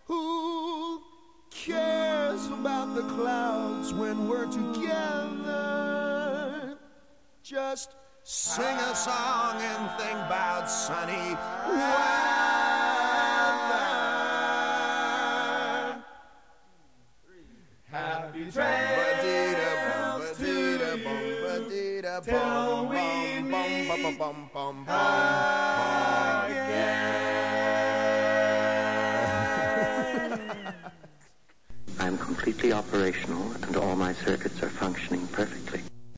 Who 0.06 1.00
cares 1.50 2.46
about 2.46 2.94
the 2.94 3.02
clouds 3.02 3.92
when 3.94 4.28
we're 4.28 4.46
together? 4.46 5.94
Just 7.42 7.94
sing 8.24 8.64
a 8.64 8.94
song 8.94 9.60
and 9.60 9.90
think 10.00 10.18
about 10.26 10.68
sunny 10.68 11.36
weather. 11.68 12.04
Happy. 17.84 18.50
Meet 24.04 24.20
I'm 31.98 32.18
completely 32.18 32.72
operational 32.72 33.52
and 33.62 33.76
all 33.76 33.96
my 33.96 34.12
circuits 34.12 34.62
are 34.62 34.68
functioning 34.68 35.26
perfectly. 35.28 35.80